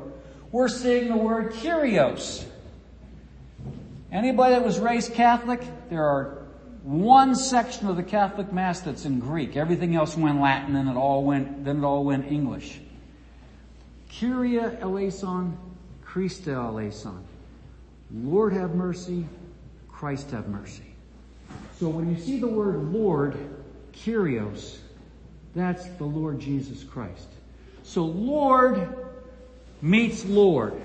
We're 0.51 0.69
seeing 0.69 1.09
the 1.09 1.17
word 1.17 1.53
Kyrios. 1.55 2.45
Anybody 4.13 4.55
that 4.55 4.65
was 4.65 4.79
raised 4.79 5.15
Catholic, 5.15 5.63
there 5.89 6.05
are 6.05 6.42
one 6.83 7.37
section 7.37 7.87
of 7.87 7.97
the 7.97 8.03
Catholic 8.03 8.53
Mass 8.53 8.81
that's 8.81 9.05
in 9.05 9.21
Greek. 9.21 9.57
Everything 9.57 9.95
else 9.95 10.17
went 10.17 10.41
Latin 10.41 10.75
and 10.77 10.89
it 10.89 10.97
all 10.97 11.23
went, 11.25 11.65
then 11.65 11.79
it 11.79 11.85
all 11.85 12.05
went 12.05 12.31
English. 12.31 12.81
Kyrie 14.11 14.59
eleison, 14.59 15.57
Christe 16.03 16.49
eleison. 16.49 17.25
Lord 18.13 18.53
have 18.53 18.75
mercy, 18.75 19.27
Christ 19.89 20.33
have 20.33 20.49
mercy. 20.49 20.83
So 21.79 21.89
when 21.89 22.15
you 22.15 22.21
see 22.21 22.39
the 22.39 22.49
word 22.49 22.93
Lord, 22.93 23.37
Kyrios, 23.93 24.79
that's 25.55 25.87
the 25.87 26.05
Lord 26.05 26.41
Jesus 26.41 26.83
Christ. 26.83 27.29
So 27.85 28.05
Lord 28.05 28.89
meets 29.81 30.25
Lord. 30.25 30.81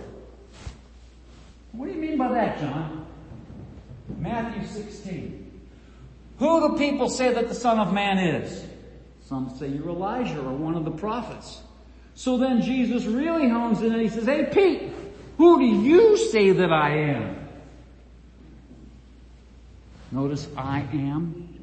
What 1.72 1.88
do 1.88 1.94
you 1.94 2.02
mean 2.02 2.18
by 2.18 2.32
that, 2.34 2.60
John? 2.60 3.06
Matthew 4.20 4.66
16. 4.66 5.47
Who 6.40 6.70
do 6.70 6.78
people 6.78 7.10
say 7.10 7.34
that 7.34 7.48
the 7.48 7.56
Son 7.56 7.80
of 7.80 7.94
Man 7.94 8.18
is? 8.18 8.66
Some 9.26 9.56
say 9.58 9.68
you're 9.68 9.90
Elijah 9.90 10.40
or 10.40 10.54
one 10.54 10.76
of 10.76 10.86
the 10.86 10.92
prophets. 10.92 11.62
So 12.16 12.38
then 12.38 12.62
Jesus 12.62 13.06
really 13.06 13.50
hones 13.50 13.82
in 13.82 13.92
and 13.92 14.02
he 14.02 14.10
says, 14.10 14.26
Hey 14.26 14.46
Pete, 14.46 14.92
who 15.38 15.60
do 15.60 15.66
you 15.66 16.18
say 16.18 16.52
that 16.52 16.72
I 16.72 16.98
am? 16.98 17.48
Notice 20.12 20.48
I 20.56 20.80
am. 20.94 21.60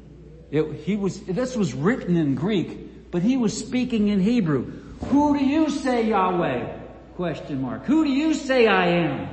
It, 0.51 0.81
he 0.83 0.95
was, 0.95 1.21
this 1.21 1.55
was 1.55 1.73
written 1.73 2.15
in 2.15 2.35
Greek, 2.35 3.11
but 3.11 3.21
he 3.21 3.35
was 3.37 3.57
speaking 3.57 4.09
in 4.09 4.19
Hebrew. 4.19 4.71
Who 5.05 5.37
do 5.37 5.43
you 5.43 5.69
say 5.69 6.07
Yahweh? 6.07 6.77
Question 7.15 7.61
mark. 7.61 7.85
Who 7.85 8.03
do 8.05 8.11
you 8.11 8.33
say 8.33 8.67
I 8.67 8.87
am? 8.87 9.29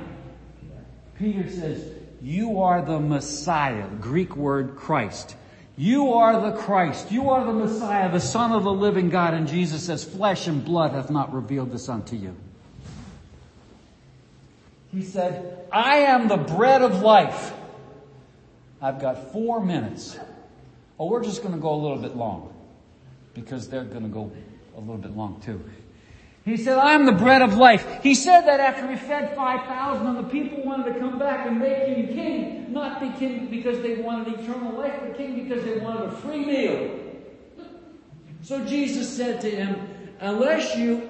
Peter 1.17 1.49
says, 1.49 1.92
you 2.23 2.61
are 2.61 2.81
the 2.81 3.01
Messiah, 3.01 3.85
Greek 3.99 4.37
word 4.37 4.77
Christ. 4.77 5.35
You 5.75 6.13
are 6.13 6.39
the 6.39 6.57
Christ. 6.57 7.11
You 7.11 7.31
are 7.31 7.43
the 7.43 7.51
Messiah, 7.51 8.09
the 8.09 8.21
Son 8.21 8.53
of 8.53 8.63
the 8.63 8.71
living 8.71 9.09
God. 9.09 9.33
And 9.33 9.45
Jesus 9.45 9.83
says, 9.85 10.05
flesh 10.05 10.47
and 10.47 10.63
blood 10.63 10.91
hath 10.91 11.09
not 11.09 11.33
revealed 11.33 11.73
this 11.73 11.89
unto 11.89 12.15
you. 12.15 12.33
He 14.93 15.03
said, 15.03 15.67
I 15.69 15.97
am 15.97 16.29
the 16.29 16.37
bread 16.37 16.81
of 16.81 17.01
life. 17.01 17.51
I've 18.81 19.01
got 19.01 19.33
four 19.33 19.59
minutes. 19.59 20.17
Oh, 20.97 21.07
we're 21.07 21.23
just 21.23 21.41
going 21.41 21.55
to 21.55 21.59
go 21.59 21.73
a 21.73 21.81
little 21.81 21.97
bit 21.97 22.15
long 22.15 22.53
because 23.33 23.67
they're 23.67 23.83
going 23.83 24.03
to 24.03 24.09
go 24.09 24.31
a 24.77 24.79
little 24.79 24.97
bit 24.97 25.11
long 25.11 25.41
too. 25.41 25.61
He 26.45 26.57
said, 26.57 26.77
I 26.77 26.93
am 26.93 27.05
the 27.05 27.13
bread 27.13 27.41
of 27.41 27.55
life. 27.55 28.03
He 28.03 28.15
said 28.15 28.41
that 28.41 28.59
after 28.59 28.89
he 28.89 28.97
fed 28.97 29.33
5,000 29.35 30.07
and 30.07 30.17
the 30.17 30.29
people 30.29 30.61
wanted 30.63 30.93
to 30.93 30.99
come 30.99 31.17
back 31.17 31.47
and 31.47 31.57
make 31.57 31.87
him 31.87 32.07
king, 32.07 32.73
not 32.73 32.99
be 32.99 33.11
king 33.17 33.47
because 33.49 33.81
they 33.81 33.95
wanted 33.95 34.39
eternal 34.39 34.73
life, 34.73 34.93
but 34.99 35.15
king 35.15 35.41
because 35.41 35.63
they 35.63 35.77
wanted 35.77 36.09
a 36.09 36.11
free 36.17 36.43
meal. 36.43 36.99
So 38.41 38.65
Jesus 38.65 39.07
said 39.15 39.39
to 39.41 39.49
him, 39.49 39.87
unless 40.19 40.75
you 40.75 41.09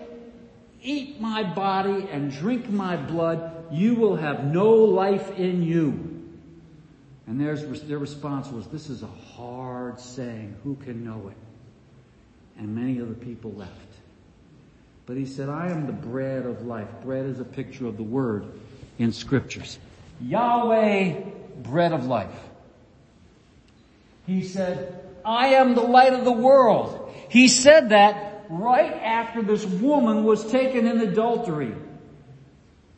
eat 0.84 1.20
my 1.20 1.42
body 1.42 2.08
and 2.12 2.32
drink 2.32 2.70
my 2.70 2.96
blood, 2.96 3.66
you 3.72 3.96
will 3.96 4.16
have 4.16 4.46
no 4.46 4.70
life 4.72 5.40
in 5.40 5.64
you. 5.64 6.12
And 7.26 7.42
their, 7.42 7.56
their 7.56 7.98
response 7.98 8.50
was, 8.50 8.68
this 8.68 8.90
is 8.90 9.02
a 9.02 9.08
hard 9.08 10.00
saying. 10.00 10.58
Who 10.64 10.76
can 10.76 11.04
know 11.04 11.30
it? 11.30 11.38
And 12.60 12.76
many 12.76 13.00
of 13.00 13.10
the 13.10 13.16
people 13.16 13.52
left. 13.54 13.93
But 15.06 15.18
he 15.18 15.26
said, 15.26 15.50
I 15.50 15.70
am 15.70 15.86
the 15.86 15.94
bread 15.94 16.46
of 16.46 16.66
life. 16.66 16.88
Bread 17.04 17.26
is 17.26 17.40
a 17.40 17.46
picture 17.46 17.88
of 17.88 17.98
the 17.98 18.04
word 18.04 18.46
in 18.98 19.12
scriptures. 19.12 19.78
Yahweh, 20.22 21.22
bread 21.62 21.92
of 21.92 22.06
life. 22.06 22.32
He 24.26 24.44
said, 24.44 25.04
I 25.26 25.48
am 25.48 25.76
the 25.76 25.82
light 25.82 26.14
of 26.14 26.24
the 26.24 26.32
world. 26.32 27.14
He 27.30 27.48
said 27.48 27.90
that 27.90 28.46
right 28.50 28.94
after 28.94 29.42
this 29.42 29.66
woman 29.66 30.24
was 30.24 30.50
taken 30.50 30.88
in 30.88 31.02
adultery. 31.02 31.74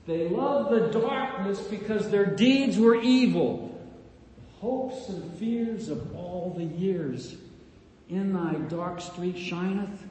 They 0.05 0.29
loved 0.29 0.71
the 0.71 0.99
darkness 0.99 1.59
because 1.61 2.11
their 2.11 2.25
deeds 2.25 2.77
were 2.77 2.95
evil. 2.95 3.71
Hopes 4.59 5.09
and 5.09 5.33
fears 5.39 5.89
of 5.89 6.15
all 6.15 6.53
the 6.55 6.63
years 6.63 7.35
in 8.09 8.33
thy 8.33 8.53
dark 8.53 9.01
street 9.01 9.37
shineth. 9.37 10.03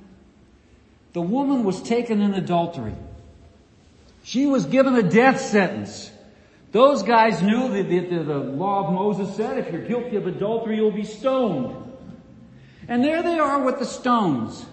The 1.15 1.23
woman 1.23 1.63
was 1.65 1.81
taken 1.81 2.21
in 2.21 2.35
adultery. 2.35 2.95
She 4.25 4.47
was 4.47 4.67
given 4.67 4.97
a 4.97 5.03
death 5.03 5.41
sentence. 5.41 6.11
Those 6.73 7.05
guys 7.05 7.41
knew 7.41 7.69
that 7.69 7.89
the, 7.89 8.25
the, 8.25 8.39
law 8.39 8.89
of 8.89 8.93
Moses 8.93 9.37
said 9.37 9.59
if 9.59 9.73
you're 9.73 9.87
guilty 9.87 10.17
of 10.17 10.27
adultery, 10.27 10.77
you'll 10.77 10.91
be 10.91 11.05
stoned. 11.05 11.93
And 12.89 13.05
there 13.05 13.23
they 13.23 13.39
are 13.39 13.63
with 13.63 13.79
the 13.79 13.87
stones. 13.87 14.67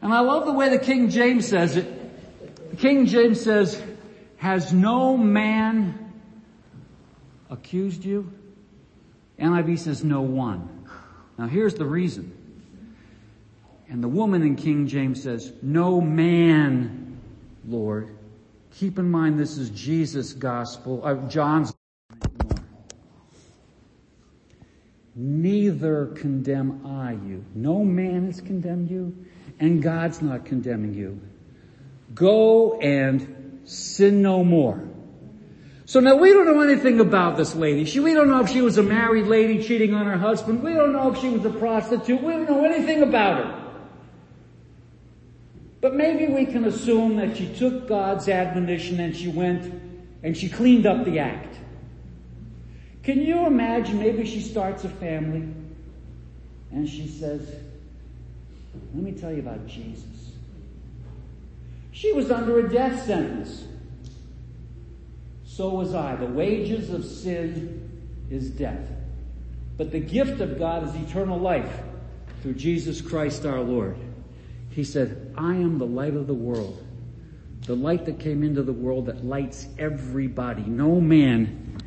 And 0.00 0.14
I 0.14 0.20
love 0.20 0.46
the 0.46 0.52
way 0.52 0.68
the 0.68 0.78
King 0.78 1.10
James 1.10 1.48
says 1.48 1.76
it. 1.76 2.70
The 2.70 2.76
King 2.76 3.06
James 3.06 3.40
says, 3.40 3.82
has 4.36 4.72
no 4.72 5.16
man 5.16 6.12
accused 7.50 8.04
you? 8.04 8.32
NIV 9.40 9.80
says 9.80 10.04
no 10.04 10.20
one. 10.20 10.88
Now 11.36 11.48
here's 11.48 11.74
the 11.74 11.84
reason. 11.84 12.45
And 13.88 14.02
the 14.02 14.08
woman 14.08 14.42
in 14.42 14.56
King 14.56 14.86
James 14.86 15.22
says, 15.22 15.52
no 15.62 16.00
man, 16.00 17.18
Lord. 17.66 18.16
Keep 18.72 18.98
in 18.98 19.10
mind 19.10 19.38
this 19.38 19.56
is 19.56 19.70
Jesus' 19.70 20.32
gospel, 20.32 21.00
uh, 21.04 21.14
John's 21.28 21.72
Neither 25.18 26.08
condemn 26.08 26.86
I 26.86 27.12
you. 27.12 27.42
No 27.54 27.82
man 27.82 28.26
has 28.26 28.42
condemned 28.42 28.90
you, 28.90 29.16
and 29.58 29.82
God's 29.82 30.20
not 30.20 30.44
condemning 30.44 30.92
you. 30.92 31.18
Go 32.14 32.78
and 32.78 33.62
sin 33.64 34.20
no 34.20 34.44
more. 34.44 34.86
So 35.86 36.00
now 36.00 36.16
we 36.16 36.34
don't 36.34 36.44
know 36.44 36.60
anything 36.60 37.00
about 37.00 37.38
this 37.38 37.54
lady. 37.54 37.86
She, 37.86 37.98
we 38.00 38.12
don't 38.12 38.28
know 38.28 38.40
if 38.40 38.50
she 38.50 38.60
was 38.60 38.76
a 38.76 38.82
married 38.82 39.26
lady 39.26 39.62
cheating 39.62 39.94
on 39.94 40.04
her 40.04 40.18
husband. 40.18 40.62
We 40.62 40.74
don't 40.74 40.92
know 40.92 41.12
if 41.12 41.20
she 41.20 41.30
was 41.30 41.44
a 41.46 41.50
prostitute. 41.50 42.22
We 42.22 42.32
don't 42.32 42.50
know 42.50 42.66
anything 42.66 43.02
about 43.02 43.42
her. 43.42 43.65
But 45.86 45.94
maybe 45.94 46.26
we 46.26 46.46
can 46.46 46.64
assume 46.64 47.14
that 47.18 47.36
she 47.36 47.46
took 47.46 47.86
God's 47.86 48.28
admonition 48.28 48.98
and 48.98 49.16
she 49.16 49.28
went 49.28 49.72
and 50.24 50.36
she 50.36 50.48
cleaned 50.48 50.84
up 50.84 51.04
the 51.04 51.20
act. 51.20 51.56
Can 53.04 53.20
you 53.20 53.46
imagine 53.46 54.00
maybe 54.00 54.26
she 54.26 54.40
starts 54.40 54.82
a 54.82 54.88
family 54.88 55.46
and 56.72 56.88
she 56.88 57.06
says, 57.06 57.48
let 58.94 59.04
me 59.04 59.12
tell 59.12 59.32
you 59.32 59.38
about 59.38 59.64
Jesus. 59.68 60.32
She 61.92 62.12
was 62.12 62.32
under 62.32 62.58
a 62.58 62.68
death 62.68 63.06
sentence. 63.06 63.64
So 65.44 65.68
was 65.68 65.94
I. 65.94 66.16
The 66.16 66.26
wages 66.26 66.90
of 66.90 67.04
sin 67.04 68.08
is 68.28 68.50
death. 68.50 68.88
But 69.76 69.92
the 69.92 70.00
gift 70.00 70.40
of 70.40 70.58
God 70.58 70.82
is 70.82 70.96
eternal 71.08 71.38
life 71.38 71.78
through 72.42 72.54
Jesus 72.54 73.00
Christ 73.00 73.46
our 73.46 73.60
Lord. 73.60 73.96
He 74.76 74.84
said, 74.84 75.32
I 75.38 75.54
am 75.54 75.78
the 75.78 75.86
light 75.86 76.14
of 76.14 76.26
the 76.26 76.34
world. 76.34 76.84
The 77.62 77.74
light 77.74 78.04
that 78.04 78.18
came 78.18 78.42
into 78.42 78.62
the 78.62 78.74
world 78.74 79.06
that 79.06 79.24
lights 79.24 79.66
everybody. 79.78 80.64
No 80.64 81.00
man 81.00 81.80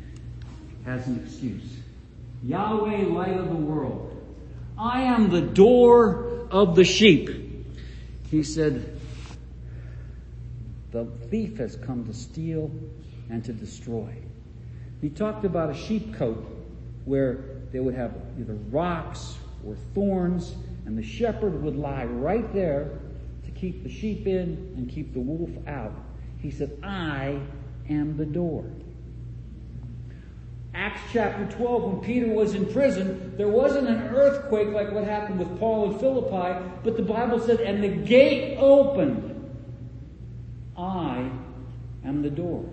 has 0.84 1.06
an 1.06 1.22
excuse. 1.24 1.62
Yahweh, 2.42 3.04
light 3.12 3.38
of 3.38 3.48
the 3.48 3.54
world. 3.54 4.20
I 4.76 5.02
am 5.02 5.30
the 5.30 5.40
door 5.40 6.48
of 6.50 6.74
the 6.74 6.82
sheep. 6.82 7.30
He 8.28 8.42
said, 8.42 9.00
the 10.90 11.04
thief 11.30 11.58
has 11.58 11.76
come 11.76 12.04
to 12.06 12.12
steal 12.12 12.72
and 13.28 13.44
to 13.44 13.52
destroy. 13.52 14.12
He 15.00 15.10
talked 15.10 15.44
about 15.44 15.70
a 15.70 15.74
sheep 15.74 16.16
cote 16.16 16.44
where 17.04 17.44
they 17.70 17.78
would 17.78 17.94
have 17.94 18.16
either 18.36 18.54
rocks 18.54 19.36
or 19.64 19.76
thorns 19.94 20.56
and 20.90 20.98
the 20.98 21.06
shepherd 21.06 21.62
would 21.62 21.76
lie 21.76 22.04
right 22.04 22.52
there 22.52 22.90
to 23.44 23.52
keep 23.52 23.84
the 23.84 23.88
sheep 23.88 24.26
in 24.26 24.74
and 24.76 24.90
keep 24.90 25.14
the 25.14 25.20
wolf 25.20 25.50
out. 25.68 25.92
He 26.38 26.50
said, 26.50 26.76
I 26.82 27.38
am 27.88 28.16
the 28.16 28.26
door. 28.26 28.68
Acts 30.74 31.00
chapter 31.12 31.46
12, 31.56 31.84
when 31.84 32.00
Peter 32.00 32.26
was 32.26 32.54
in 32.54 32.66
prison, 32.72 33.34
there 33.36 33.46
wasn't 33.46 33.86
an 33.86 34.08
earthquake 34.08 34.70
like 34.70 34.90
what 34.90 35.04
happened 35.04 35.38
with 35.38 35.60
Paul 35.60 35.92
and 35.92 36.00
Philippi, 36.00 36.60
but 36.82 36.96
the 36.96 37.04
Bible 37.04 37.38
said, 37.38 37.60
and 37.60 37.84
the 37.84 37.88
gate 37.88 38.58
opened. 38.58 39.48
I 40.76 41.30
am 42.04 42.22
the 42.22 42.30
door. 42.30 42.68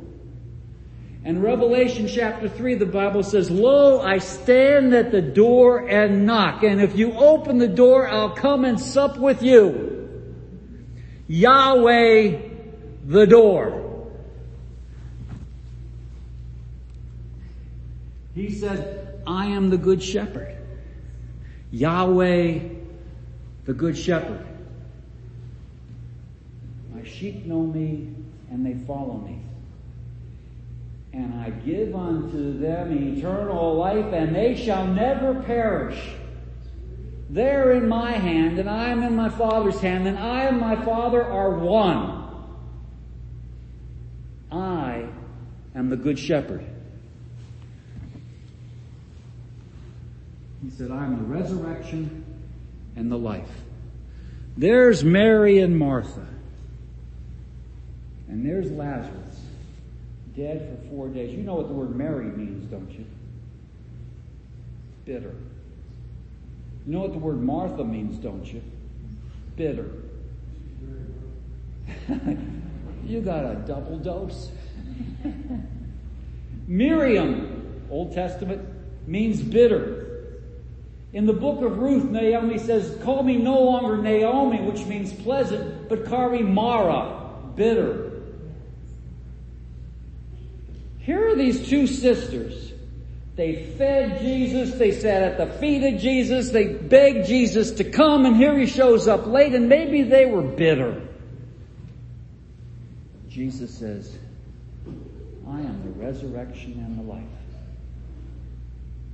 And 1.28 1.44
Revelation 1.44 2.08
chapter 2.08 2.48
3, 2.48 2.76
the 2.76 2.86
Bible 2.86 3.22
says, 3.22 3.52
Lo, 3.52 4.00
I 4.00 4.18
stand 4.20 4.94
at 4.94 5.12
the 5.12 5.22
door 5.22 5.86
and 5.86 6.26
knock, 6.26 6.64
and 6.64 6.80
if 6.80 6.96
you 6.96 7.12
open 7.18 7.58
the 7.58 7.68
door, 7.68 8.08
I'll 8.08 8.30
come 8.30 8.64
and 8.64 8.80
sup 8.80 9.18
with 9.18 9.44
you. 9.44 10.10
Yahweh, 11.28 12.40
the 13.08 13.28
door. 13.28 14.08
He 18.34 18.50
said, 18.50 19.22
I 19.28 19.48
am 19.48 19.70
the 19.70 19.78
good 19.78 20.02
shepherd. 20.02 20.56
Yahweh, 21.72 22.60
the 23.66 23.74
good 23.74 23.98
shepherd. 23.98 24.48
My 26.96 27.04
sheep 27.04 27.46
know 27.46 27.64
me 27.64 28.16
and 28.50 28.66
they 28.66 28.76
follow 28.86 29.18
me 29.18 29.42
and 31.18 31.34
I 31.42 31.50
give 31.50 31.96
unto 31.96 32.60
them 32.60 33.18
eternal 33.18 33.76
life, 33.76 34.14
and 34.14 34.36
they 34.36 34.56
shall 34.56 34.86
never 34.86 35.34
perish. 35.34 36.00
They're 37.30 37.72
in 37.72 37.90
my 37.90 38.12
hand, 38.12 38.60
and 38.60 38.70
I 38.70 38.90
am 38.90 39.02
in 39.02 39.16
my 39.16 39.30
Father's 39.30 39.80
hand, 39.82 40.08
and 40.08 40.18
I 40.18 40.44
and 40.44 40.60
my 40.60 40.76
Father 40.86 41.24
are 41.24 41.58
one. 41.58 42.24
I 44.52 45.10
am 45.76 45.90
the 45.90 45.98
Good 45.98 46.20
Shepherd. 46.20 46.64
He 50.64 50.70
said, 50.70 50.92
I 50.92 51.04
am 51.04 51.18
the 51.18 51.24
resurrection 51.24 52.26
and 52.96 53.12
the 53.12 53.18
life. 53.18 53.50
There's 54.56 55.04
Mary 55.04 55.60
and 55.60 55.78
Martha. 55.78 56.28
And 58.28 58.46
there's 58.46 58.72
Lazarus, 58.72 59.27
dead 60.38 60.70
for 60.70 60.90
four 60.90 61.08
days. 61.10 61.34
You 61.36 61.44
know 61.44 61.56
what 61.56 61.68
the 61.68 61.74
word 61.74 61.96
Mary 61.96 62.26
means, 62.26 62.70
don't 62.70 62.92
you? 62.92 63.06
Bitter. 65.04 65.34
You 66.86 66.94
know 66.94 67.00
what 67.00 67.12
the 67.12 67.18
word 67.18 67.42
Martha 67.42 67.84
means, 67.84 68.18
don't 68.20 68.46
you? 68.46 68.62
Bitter. 69.56 69.90
you 73.06 73.22
got 73.22 73.44
a 73.46 73.56
double 73.66 73.98
dose. 73.98 74.52
Miriam, 76.68 77.86
Old 77.90 78.14
Testament, 78.14 78.62
means 79.08 79.42
bitter. 79.42 80.06
In 81.14 81.26
the 81.26 81.34
book 81.34 81.64
of 81.64 81.80
Ruth, 81.80 82.04
Naomi 82.04 82.60
says, 82.60 82.98
Call 83.04 83.24
me 83.24 83.38
no 83.38 83.60
longer 83.60 83.98
Naomi, 83.98 84.62
which 84.62 84.86
means 84.86 85.12
pleasant, 85.14 85.90
but 85.90 86.06
call 86.06 86.30
me 86.30 86.44
Mara, 86.44 87.32
bitter. 87.56 88.07
Here 91.08 91.30
are 91.30 91.36
these 91.36 91.70
two 91.70 91.88
sisters. 91.88 92.74
They 93.38 93.64
fed 93.78 94.20
Jesus, 94.20 94.78
they 94.78 94.92
sat 94.92 95.22
at 95.22 95.38
the 95.38 95.48
feet 95.58 95.94
of 95.94 96.02
Jesus, 96.02 96.50
they 96.50 96.66
begged 96.66 97.28
Jesus 97.28 97.72
to 97.72 97.86
come, 97.86 98.26
and 98.26 98.36
here 98.36 98.60
he 98.60 98.66
shows 98.66 99.08
up 99.08 99.26
late, 99.26 99.56
and 99.56 99.70
maybe 99.70 100.04
they 100.04 100.26
were 100.26 100.42
bitter. 100.42 101.02
Jesus 103.30 103.74
says, 103.74 104.18
I 105.48 105.62
am 105.62 105.82
the 105.84 106.06
resurrection 106.06 106.74
and 106.74 107.00
the 107.00 107.10
life. 107.10 107.24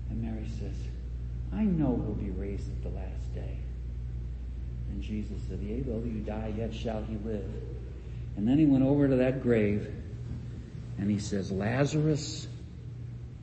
And 0.09 0.23
Mary 0.23 0.47
says, 0.59 0.75
I 1.53 1.61
know 1.61 2.01
he'll 2.03 2.15
be 2.15 2.31
raised 2.31 2.71
at 2.71 2.81
the 2.81 2.97
last 2.97 3.35
day. 3.35 3.59
And 4.89 4.99
Jesus 4.99 5.37
said, 5.47 5.59
Yea, 5.59 5.81
though 5.81 6.03
you 6.03 6.21
die, 6.21 6.55
yet 6.57 6.73
shall 6.73 7.03
he 7.03 7.17
live. 7.23 7.51
And 8.35 8.47
then 8.47 8.57
he 8.57 8.65
went 8.65 8.83
over 8.83 9.07
to 9.07 9.17
that 9.17 9.43
grave 9.43 9.93
and 10.97 11.09
he 11.09 11.19
says, 11.19 11.51
Lazarus, 11.51 12.47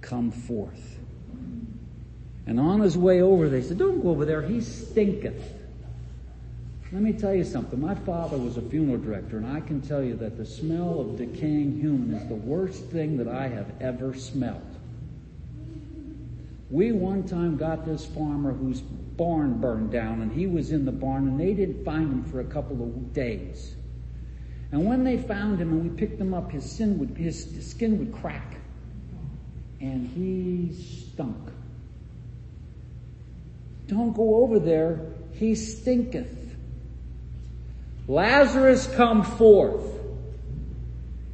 come 0.00 0.30
forth. 0.30 0.98
And 2.46 2.58
on 2.58 2.80
his 2.80 2.96
way 2.96 3.22
over, 3.22 3.48
they 3.48 3.62
said, 3.62 3.78
Don't 3.78 4.02
go 4.02 4.10
over 4.10 4.24
there, 4.24 4.42
he 4.42 4.60
stinketh. 4.60 5.54
Let 6.92 7.02
me 7.02 7.12
tell 7.12 7.34
you 7.34 7.44
something. 7.44 7.80
My 7.80 7.94
father 7.94 8.36
was 8.36 8.56
a 8.56 8.62
funeral 8.62 8.98
director, 8.98 9.36
and 9.36 9.46
I 9.46 9.60
can 9.60 9.80
tell 9.80 10.02
you 10.02 10.16
that 10.16 10.36
the 10.36 10.44
smell 10.44 11.00
of 11.00 11.18
decaying 11.18 11.80
human 11.80 12.14
is 12.14 12.26
the 12.28 12.34
worst 12.34 12.86
thing 12.86 13.16
that 13.18 13.28
I 13.28 13.46
have 13.46 13.70
ever 13.80 14.12
smelled. 14.12 14.62
We 16.68 16.90
one 16.90 17.22
time 17.28 17.56
got 17.56 17.86
this 17.86 18.06
farmer 18.06 18.52
whose 18.52 18.80
barn 18.80 19.60
burned 19.60 19.92
down, 19.92 20.22
and 20.22 20.32
he 20.32 20.48
was 20.48 20.72
in 20.72 20.84
the 20.84 20.92
barn, 20.92 21.28
and 21.28 21.38
they 21.38 21.52
didn't 21.52 21.84
find 21.84 22.10
him 22.10 22.24
for 22.24 22.40
a 22.40 22.44
couple 22.44 22.82
of 22.82 23.12
days. 23.12 23.76
And 24.72 24.86
when 24.86 25.04
they 25.04 25.18
found 25.18 25.60
him 25.60 25.70
and 25.70 25.82
we 25.82 25.96
picked 25.96 26.20
him 26.20 26.32
up, 26.32 26.52
his, 26.52 26.70
sin 26.70 26.98
would, 26.98 27.16
his 27.16 27.68
skin 27.68 27.98
would 27.98 28.12
crack. 28.12 28.56
And 29.80 30.06
he 30.08 30.74
stunk. 30.74 31.50
Don't 33.86 34.12
go 34.12 34.36
over 34.36 34.60
there. 34.60 35.00
He 35.32 35.54
stinketh. 35.54 36.36
Lazarus 38.06 38.86
come 38.94 39.22
forth. 39.22 39.84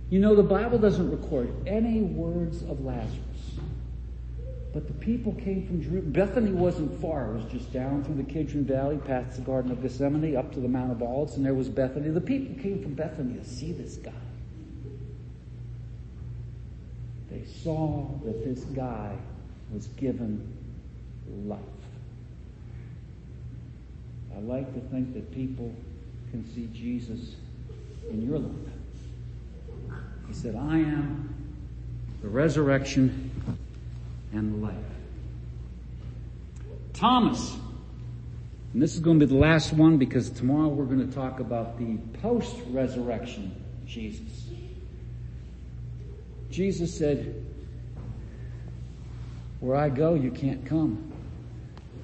You 0.09 0.21
know, 0.21 0.37
the 0.37 0.43
Bible 0.43 0.79
doesn't 0.79 1.11
record 1.11 1.53
any 1.67 2.01
words 2.01 2.63
of 2.63 2.85
Lazarus. 2.85 3.26
But 4.77 4.89
the 4.89 4.93
people 4.93 5.33
came 5.33 5.67
from 5.67 5.81
Jerusalem. 5.81 6.13
Bethany 6.13 6.51
wasn't 6.51 7.01
far. 7.01 7.31
It 7.31 7.37
was 7.37 7.51
just 7.51 7.73
down 7.73 8.05
through 8.05 8.17
the 8.17 8.31
Kidron 8.31 8.67
Valley, 8.67 8.99
past 8.99 9.37
the 9.37 9.41
Garden 9.41 9.71
of 9.71 9.81
Gethsemane, 9.81 10.37
up 10.37 10.53
to 10.53 10.61
the 10.61 10.69
Mount 10.69 10.93
of 10.93 11.03
Olives, 11.03 11.37
and 11.37 11.47
there 11.47 11.55
was 11.55 11.71
Bethany. 11.71 12.11
The 12.11 12.21
people 12.21 12.63
came 12.63 12.83
from 12.83 12.93
Bethany 12.93 13.39
to 13.39 13.45
see 13.47 13.73
this 13.73 13.97
guy. 13.97 14.13
They 17.31 17.47
saw 17.47 18.07
that 18.27 18.45
this 18.45 18.65
guy 18.65 19.17
was 19.73 19.87
given 19.97 20.47
life. 21.47 21.59
I 24.37 24.41
like 24.41 24.75
to 24.75 24.81
think 24.91 25.15
that 25.15 25.33
people 25.33 25.75
can 26.31 26.45
see 26.55 26.69
Jesus 26.75 27.37
in 28.11 28.21
your 28.21 28.41
life. 28.41 30.01
He 30.29 30.35
said, 30.35 30.55
I 30.55 30.77
am 30.81 31.35
the 32.21 32.29
resurrection 32.29 33.31
and 34.37 34.63
life. 34.63 34.75
Thomas. 36.93 37.57
And 38.73 38.83
this 38.83 38.95
is 38.95 39.01
going 39.01 39.19
to 39.21 39.27
be 39.27 39.33
the 39.33 39.39
last 39.39 39.73
one 39.73 39.97
because 39.97 40.31
tomorrow 40.31 40.69
we're 40.69 40.85
going 40.85 41.07
to 41.07 41.15
talk 41.15 41.41
about 41.41 41.79
the 41.79 41.97
post-resurrection 42.21 43.55
Jesus. 43.87 44.49
Jesus 46.51 46.97
said, 46.97 47.45
where 49.61 49.77
I 49.77 49.89
go, 49.89 50.15
you 50.15 50.31
can't 50.31 50.65
come. 50.67 51.13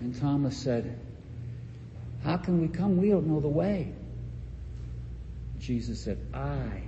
And 0.00 0.18
Thomas 0.18 0.56
said, 0.56 0.98
how 2.24 2.36
can 2.36 2.60
we 2.60 2.68
come? 2.68 3.00
We 3.00 3.10
don't 3.10 3.26
know 3.26 3.40
the 3.40 3.48
way. 3.48 3.92
Jesus 5.58 6.00
said, 6.00 6.18
I 6.34 6.82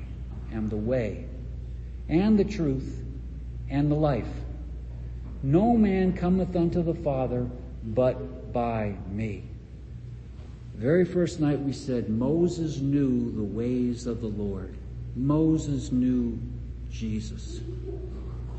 am 0.53 0.69
the 0.69 0.77
way 0.77 1.27
and 2.09 2.39
the 2.39 2.45
truth 2.45 3.05
and 3.71 3.91
the 3.91 3.95
life. 3.95 4.29
No 5.45 5.77
man 5.77 6.15
cometh 6.15 6.57
unto 6.57 6.83
the 6.83 6.95
Father 6.95 7.47
but 7.85 8.51
by 8.55 8.95
me. 9.11 9.45
Very 10.75 11.05
first 11.05 11.39
night 11.39 11.61
we 11.61 11.75
said 11.75 12.09
Moses 12.09 12.79
knew 12.79 13.31
the 13.31 13.43
ways 13.43 14.07
of 14.07 14.23
the 14.23 14.27
Lord. 14.27 14.75
Moses 15.15 15.93
knew 15.93 16.41
Jesus. 16.91 17.61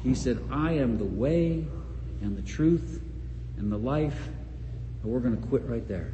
He 0.03 0.13
said, 0.13 0.37
I 0.51 0.73
am 0.73 0.99
the 0.99 1.05
way 1.05 1.65
and 2.21 2.37
the 2.37 2.43
truth 2.43 3.01
and 3.57 3.71
the 3.71 3.79
life. 3.79 4.29
And 5.01 5.11
we're 5.11 5.21
going 5.21 5.41
to 5.41 5.47
quit 5.47 5.63
right 5.67 5.87
there. 5.87 6.11